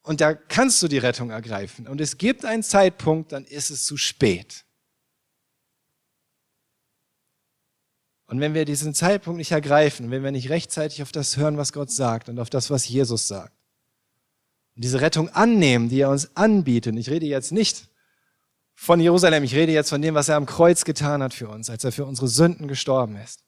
und 0.01 0.21
da 0.21 0.33
kannst 0.33 0.81
du 0.81 0.87
die 0.87 0.97
Rettung 0.97 1.29
ergreifen. 1.29 1.87
Und 1.87 2.01
es 2.01 2.17
gibt 2.17 2.45
einen 2.45 2.63
Zeitpunkt, 2.63 3.31
dann 3.31 3.45
ist 3.45 3.69
es 3.69 3.85
zu 3.85 3.97
spät. 3.97 4.65
Und 8.25 8.39
wenn 8.39 8.53
wir 8.53 8.65
diesen 8.65 8.93
Zeitpunkt 8.93 9.39
nicht 9.39 9.51
ergreifen, 9.51 10.11
wenn 10.11 10.23
wir 10.23 10.31
nicht 10.31 10.49
rechtzeitig 10.49 11.01
auf 11.01 11.11
das 11.11 11.37
hören, 11.37 11.57
was 11.57 11.73
Gott 11.73 11.91
sagt 11.91 12.29
und 12.29 12.39
auf 12.39 12.49
das, 12.49 12.69
was 12.69 12.87
Jesus 12.87 13.27
sagt, 13.27 13.53
und 14.75 14.83
diese 14.83 15.01
Rettung 15.01 15.29
annehmen, 15.29 15.89
die 15.89 16.01
er 16.01 16.09
uns 16.09 16.35
anbietet, 16.37 16.95
ich 16.95 17.09
rede 17.09 17.25
jetzt 17.25 17.51
nicht 17.51 17.89
von 18.75 18.99
Jerusalem, 18.99 19.43
ich 19.43 19.55
rede 19.55 19.71
jetzt 19.71 19.89
von 19.89 20.01
dem, 20.01 20.13
was 20.13 20.29
er 20.29 20.37
am 20.37 20.45
Kreuz 20.45 20.85
getan 20.85 21.21
hat 21.23 21.33
für 21.33 21.49
uns, 21.49 21.69
als 21.69 21.83
er 21.83 21.91
für 21.91 22.05
unsere 22.05 22.27
Sünden 22.27 22.67
gestorben 22.67 23.17
ist, 23.17 23.43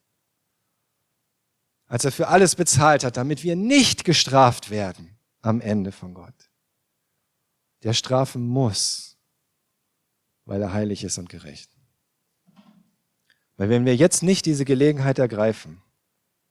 als 1.91 2.05
er 2.05 2.11
für 2.11 2.29
alles 2.29 2.55
bezahlt 2.55 3.03
hat, 3.03 3.17
damit 3.17 3.43
wir 3.43 3.55
nicht 3.55 4.05
gestraft 4.05 4.69
werden 4.69 5.17
am 5.41 5.61
Ende 5.61 5.91
von 5.91 6.13
Gott 6.13 6.51
der 7.83 7.93
strafen 7.93 8.45
muss, 8.45 9.17
weil 10.45 10.61
er 10.61 10.73
heilig 10.73 11.03
ist 11.03 11.17
und 11.17 11.29
gerecht. 11.29 11.71
Weil 13.57 13.69
wenn 13.69 13.85
wir 13.85 13.95
jetzt 13.95 14.23
nicht 14.23 14.45
diese 14.45 14.65
Gelegenheit 14.65 15.19
ergreifen, 15.19 15.81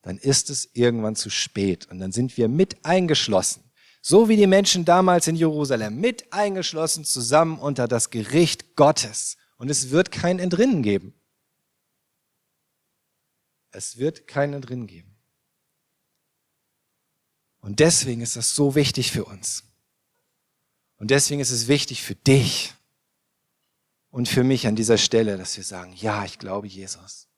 dann 0.03 0.17
ist 0.17 0.51
es 0.51 0.71
irgendwann 0.75 1.17
zu 1.17 1.31
spät 1.31 1.87
und 1.91 1.99
dann 1.99 2.13
sind 2.13 2.37
wir 2.37 2.49
mit 2.49 2.85
eingeschlossen, 2.85 3.71
so 4.01 4.29
wie 4.29 4.37
die 4.37 4.47
Menschen 4.47 4.85
damals 4.85 5.27
in 5.27 5.37
Jerusalem, 5.37 6.01
mit 6.01 6.33
eingeschlossen 6.33 7.05
zusammen 7.05 7.59
unter 7.59 7.87
das 7.87 8.11
Gericht 8.11 8.77
Gottes. 8.77 9.37
Und 9.59 9.71
es 9.71 9.91
wird 9.91 10.11
kein 10.11 10.39
Entrinnen 10.39 10.83
geben. 10.83 11.13
Es 13.73 13.99
wird 13.99 14.27
kein 14.27 14.55
Entrinnen 14.55 14.87
geben. 14.87 15.10
Und 17.61 17.81
deswegen 17.81 18.21
ist 18.21 18.37
das 18.37 18.55
so 18.55 18.75
wichtig 18.75 19.13
für 19.13 19.25
uns. 19.25 19.65
Und 20.97 21.11
deswegen 21.11 21.41
ist 21.41 21.51
es 21.51 21.69
wichtig 21.69 22.03
für 22.03 22.15
dich 22.15 22.75
und 24.11 24.29
für 24.29 24.45
mich 24.45 24.67
an 24.67 24.77
dieser 24.77 24.99
Stelle, 24.99 25.37
dass 25.39 25.57
wir 25.57 25.65
sagen, 25.65 25.93
ja, 25.95 26.25
ich 26.25 26.39
glaube 26.39 26.67
Jesus. 26.67 27.29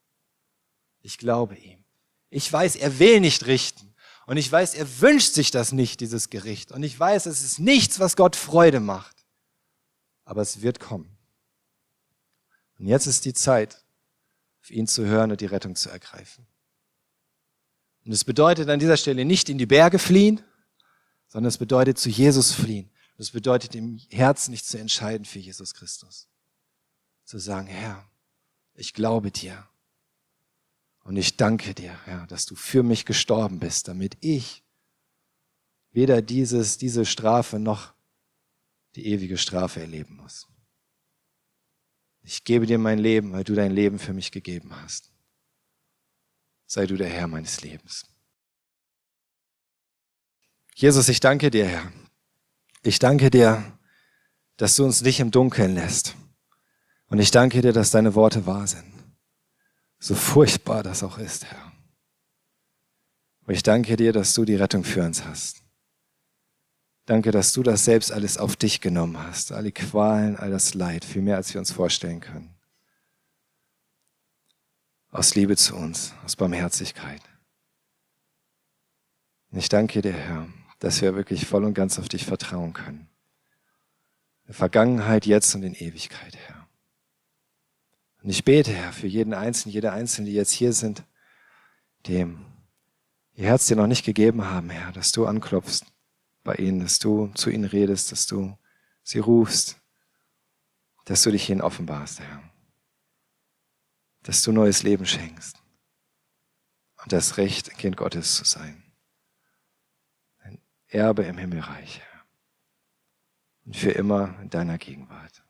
Ich 1.01 1.19
glaube 1.19 1.57
ihm. 1.57 1.85
Ich 2.31 2.51
weiß, 2.51 2.77
er 2.77 2.99
will 2.99 3.21
nicht 3.21 3.47
richten. 3.47 3.95
Und 4.27 4.37
ich 4.37 4.51
weiß, 4.51 4.75
er 4.75 5.01
wünscht 5.01 5.35
sich 5.35 5.51
das 5.51 5.73
nicht, 5.73 6.01
dieses 6.01 6.31
Gericht. 6.31 6.73
Und 6.73 6.83
ich 6.83 6.99
weiß, 6.99 7.27
es 7.27 7.43
ist 7.43 7.59
nichts, 7.59 7.99
was 7.99 8.17
Gott 8.17 8.37
Freude 8.37 8.81
macht. 8.81 9.27
Aber 10.25 10.41
es 10.41 10.63
wird 10.63 10.81
kommen. 10.81 11.19
Und 12.79 12.87
jetzt 12.87 13.07
ist 13.07 13.25
die 13.25 13.35
Zeit, 13.35 13.85
auf 14.63 14.71
ihn 14.71 14.87
zu 14.87 15.05
hören 15.05 15.33
und 15.33 15.41
die 15.41 15.47
Rettung 15.47 15.75
zu 15.75 15.91
ergreifen. 15.91 16.47
Und 18.05 18.13
es 18.13 18.25
bedeutet 18.25 18.69
an 18.69 18.81
dieser 18.81 18.97
Stelle 18.97 19.25
nicht 19.25 19.49
in 19.49 19.59
die 19.59 19.67
Berge 19.67 19.99
fliehen, 19.99 20.43
sondern 21.29 21.49
es 21.49 21.59
bedeutet 21.59 21.99
zu 21.99 22.09
Jesus 22.09 22.53
fliehen. 22.53 22.91
Es 23.17 23.31
bedeutet 23.31 23.75
im 23.75 23.99
Herzen 24.11 24.51
nicht 24.51 24.67
zu 24.67 24.79
entscheiden 24.79 25.25
für 25.25 25.39
Jesus 25.39 25.75
Christus. 25.75 26.29
Zu 27.25 27.39
sagen, 27.39 27.69
Herr, 27.69 28.05
ich 28.75 28.95
glaube 28.95 29.31
dir. 29.31 29.69
Und 31.05 31.17
ich 31.17 31.37
danke 31.37 31.75
dir, 31.75 31.97
Herr, 32.05 32.27
dass 32.27 32.47
du 32.47 32.55
für 32.55 32.83
mich 32.83 33.05
gestorben 33.05 33.61
bist, 33.61 33.89
damit 33.89 34.17
ich 34.21 34.63
weder 35.93 36.23
dieses, 36.23 36.79
diese 36.79 37.05
Strafe 37.05 37.59
noch 37.59 37.93
die 38.97 39.07
ewige 39.07 39.39
Strafe 39.39 39.81
erleben 39.81 40.17
muss. 40.17 40.49
Ich 42.23 42.45
gebe 42.45 42.67
dir 42.67 42.79
mein 42.79 42.99
Leben, 42.99 43.33
weil 43.33 43.45
du 43.45 43.55
dein 43.55 43.73
Leben 43.73 43.99
für 43.99 44.13
mich 44.13 44.33
gegeben 44.33 44.75
hast. 44.83 45.12
Sei 46.75 46.87
du 46.87 46.97
der 46.97 47.11
Herr 47.11 47.27
meines 47.27 47.61
Lebens. 47.61 48.07
Jesus, 50.75 51.11
ich 51.11 51.21
danke 51.21 51.51
dir, 51.51 51.67
Herr. 51.67 51.93
Ich 52.83 52.99
danke 52.99 53.31
dir, 53.31 53.79
dass 54.57 54.77
du 54.77 54.85
uns 54.87 55.03
nicht 55.03 55.21
im 55.21 55.31
Dunkeln 55.31 55.75
lässt. 55.75 56.17
Und 57.09 57.19
ich 57.19 57.31
danke 57.31 57.61
dir, 57.61 57.75
dass 57.75 57.91
deine 57.91 58.15
Worte 58.15 58.47
wahr 58.47 58.67
sind. 58.67 58.91
So 59.99 60.15
furchtbar 60.15 60.83
das 60.83 61.03
auch 61.03 61.19
ist, 61.19 61.45
Herr. 61.45 61.73
Und 63.45 63.53
ich 63.53 63.63
danke 63.63 63.99
dir, 63.99 64.15
dass 64.15 64.33
du 64.33 64.47
die 64.47 64.57
Rettung 64.57 64.83
für 64.83 65.05
uns 65.05 65.27
hast. 65.27 65.63
Danke, 67.05 67.33
dass 67.33 67.53
du 67.53 67.63
das 67.63 67.85
selbst 67.85 68.11
alles 68.11 68.39
auf 68.39 68.57
dich 68.57 68.81
genommen 68.81 69.19
hast. 69.19 69.53
Alle 69.53 69.73
Qualen, 69.73 70.37
all 70.37 70.51
das 70.51 70.73
Leid, 70.73 71.05
viel 71.05 71.21
mehr 71.21 71.37
als 71.37 71.53
wir 71.53 71.59
uns 71.59 71.71
vorstellen 71.71 72.21
können. 72.21 72.62
Aus 75.13 75.35
Liebe 75.35 75.59
zu 75.59 75.77
uns, 75.77 76.15
aus 76.25 76.37
Barmherzigkeit. 76.37 77.21
Und 79.51 79.59
ich 79.59 79.69
danke 79.69 80.01
dir, 80.01 80.15
Herr, 80.15 80.49
dass 80.79 81.03
wir 81.03 81.15
wirklich 81.15 81.47
voll 81.47 81.65
und 81.65 81.75
ganz 81.75 81.99
auf 81.99 82.09
dich 82.09 82.25
vertrauen 82.25 82.73
können. 82.73 83.11
In 84.47 84.55
Vergangenheit, 84.55 85.27
jetzt 85.27 85.55
und 85.55 85.65
in 85.65 85.75
Ewigkeit, 85.75 86.35
Herr. 86.35 86.67
Und 88.23 88.31
ich 88.31 88.43
bete, 88.43 88.73
Herr, 88.73 88.95
für 88.95 89.07
jeden 89.07 89.35
Einzelnen, 89.35 89.75
jede 89.75 89.93
Einzelne, 89.93 90.31
die 90.31 90.35
jetzt 90.35 90.53
hier 90.53 90.73
sind, 90.73 91.05
dem 92.07 92.47
ihr 93.35 93.49
Herz 93.49 93.67
dir 93.67 93.77
noch 93.77 93.87
nicht 93.87 94.07
gegeben 94.07 94.47
haben, 94.47 94.71
Herr, 94.71 94.93
dass 94.93 95.13
du 95.13 95.27
anklopfst 95.27 95.85
bei 96.43 96.55
ihnen, 96.55 96.81
dass 96.81 96.99
du 96.99 97.29
zu 97.35 97.51
ihnen 97.51 97.65
redest, 97.65 98.13
dass 98.13 98.27
du 98.27 98.57
sie 99.03 99.19
rufst, 99.19 99.77
dass 101.05 101.23
du 101.23 101.31
dich 101.31 101.51
ihnen 101.51 101.61
offenbarst, 101.61 102.21
Herr. 102.21 102.52
Dass 104.23 104.43
du 104.43 104.53
neues 104.53 104.83
Leben 104.83 105.07
schenkst 105.07 105.63
und 107.03 107.13
das 107.13 107.37
Recht, 107.37 107.77
Kind 107.79 107.97
Gottes 107.97 108.37
zu 108.37 108.45
sein. 108.45 108.83
Ein 110.39 110.61
Erbe 110.89 111.25
im 111.25 111.39
Himmelreich, 111.39 112.01
Herr. 112.01 112.25
Und 113.65 113.77
für 113.77 113.91
immer 113.91 114.39
in 114.41 114.51
deiner 114.51 114.79
Gegenwart. 114.79 115.43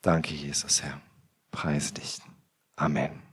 Danke, 0.00 0.34
Jesus, 0.34 0.82
Herr. 0.82 1.00
Preis 1.50 1.92
dich. 1.92 2.20
Amen. 2.76 3.27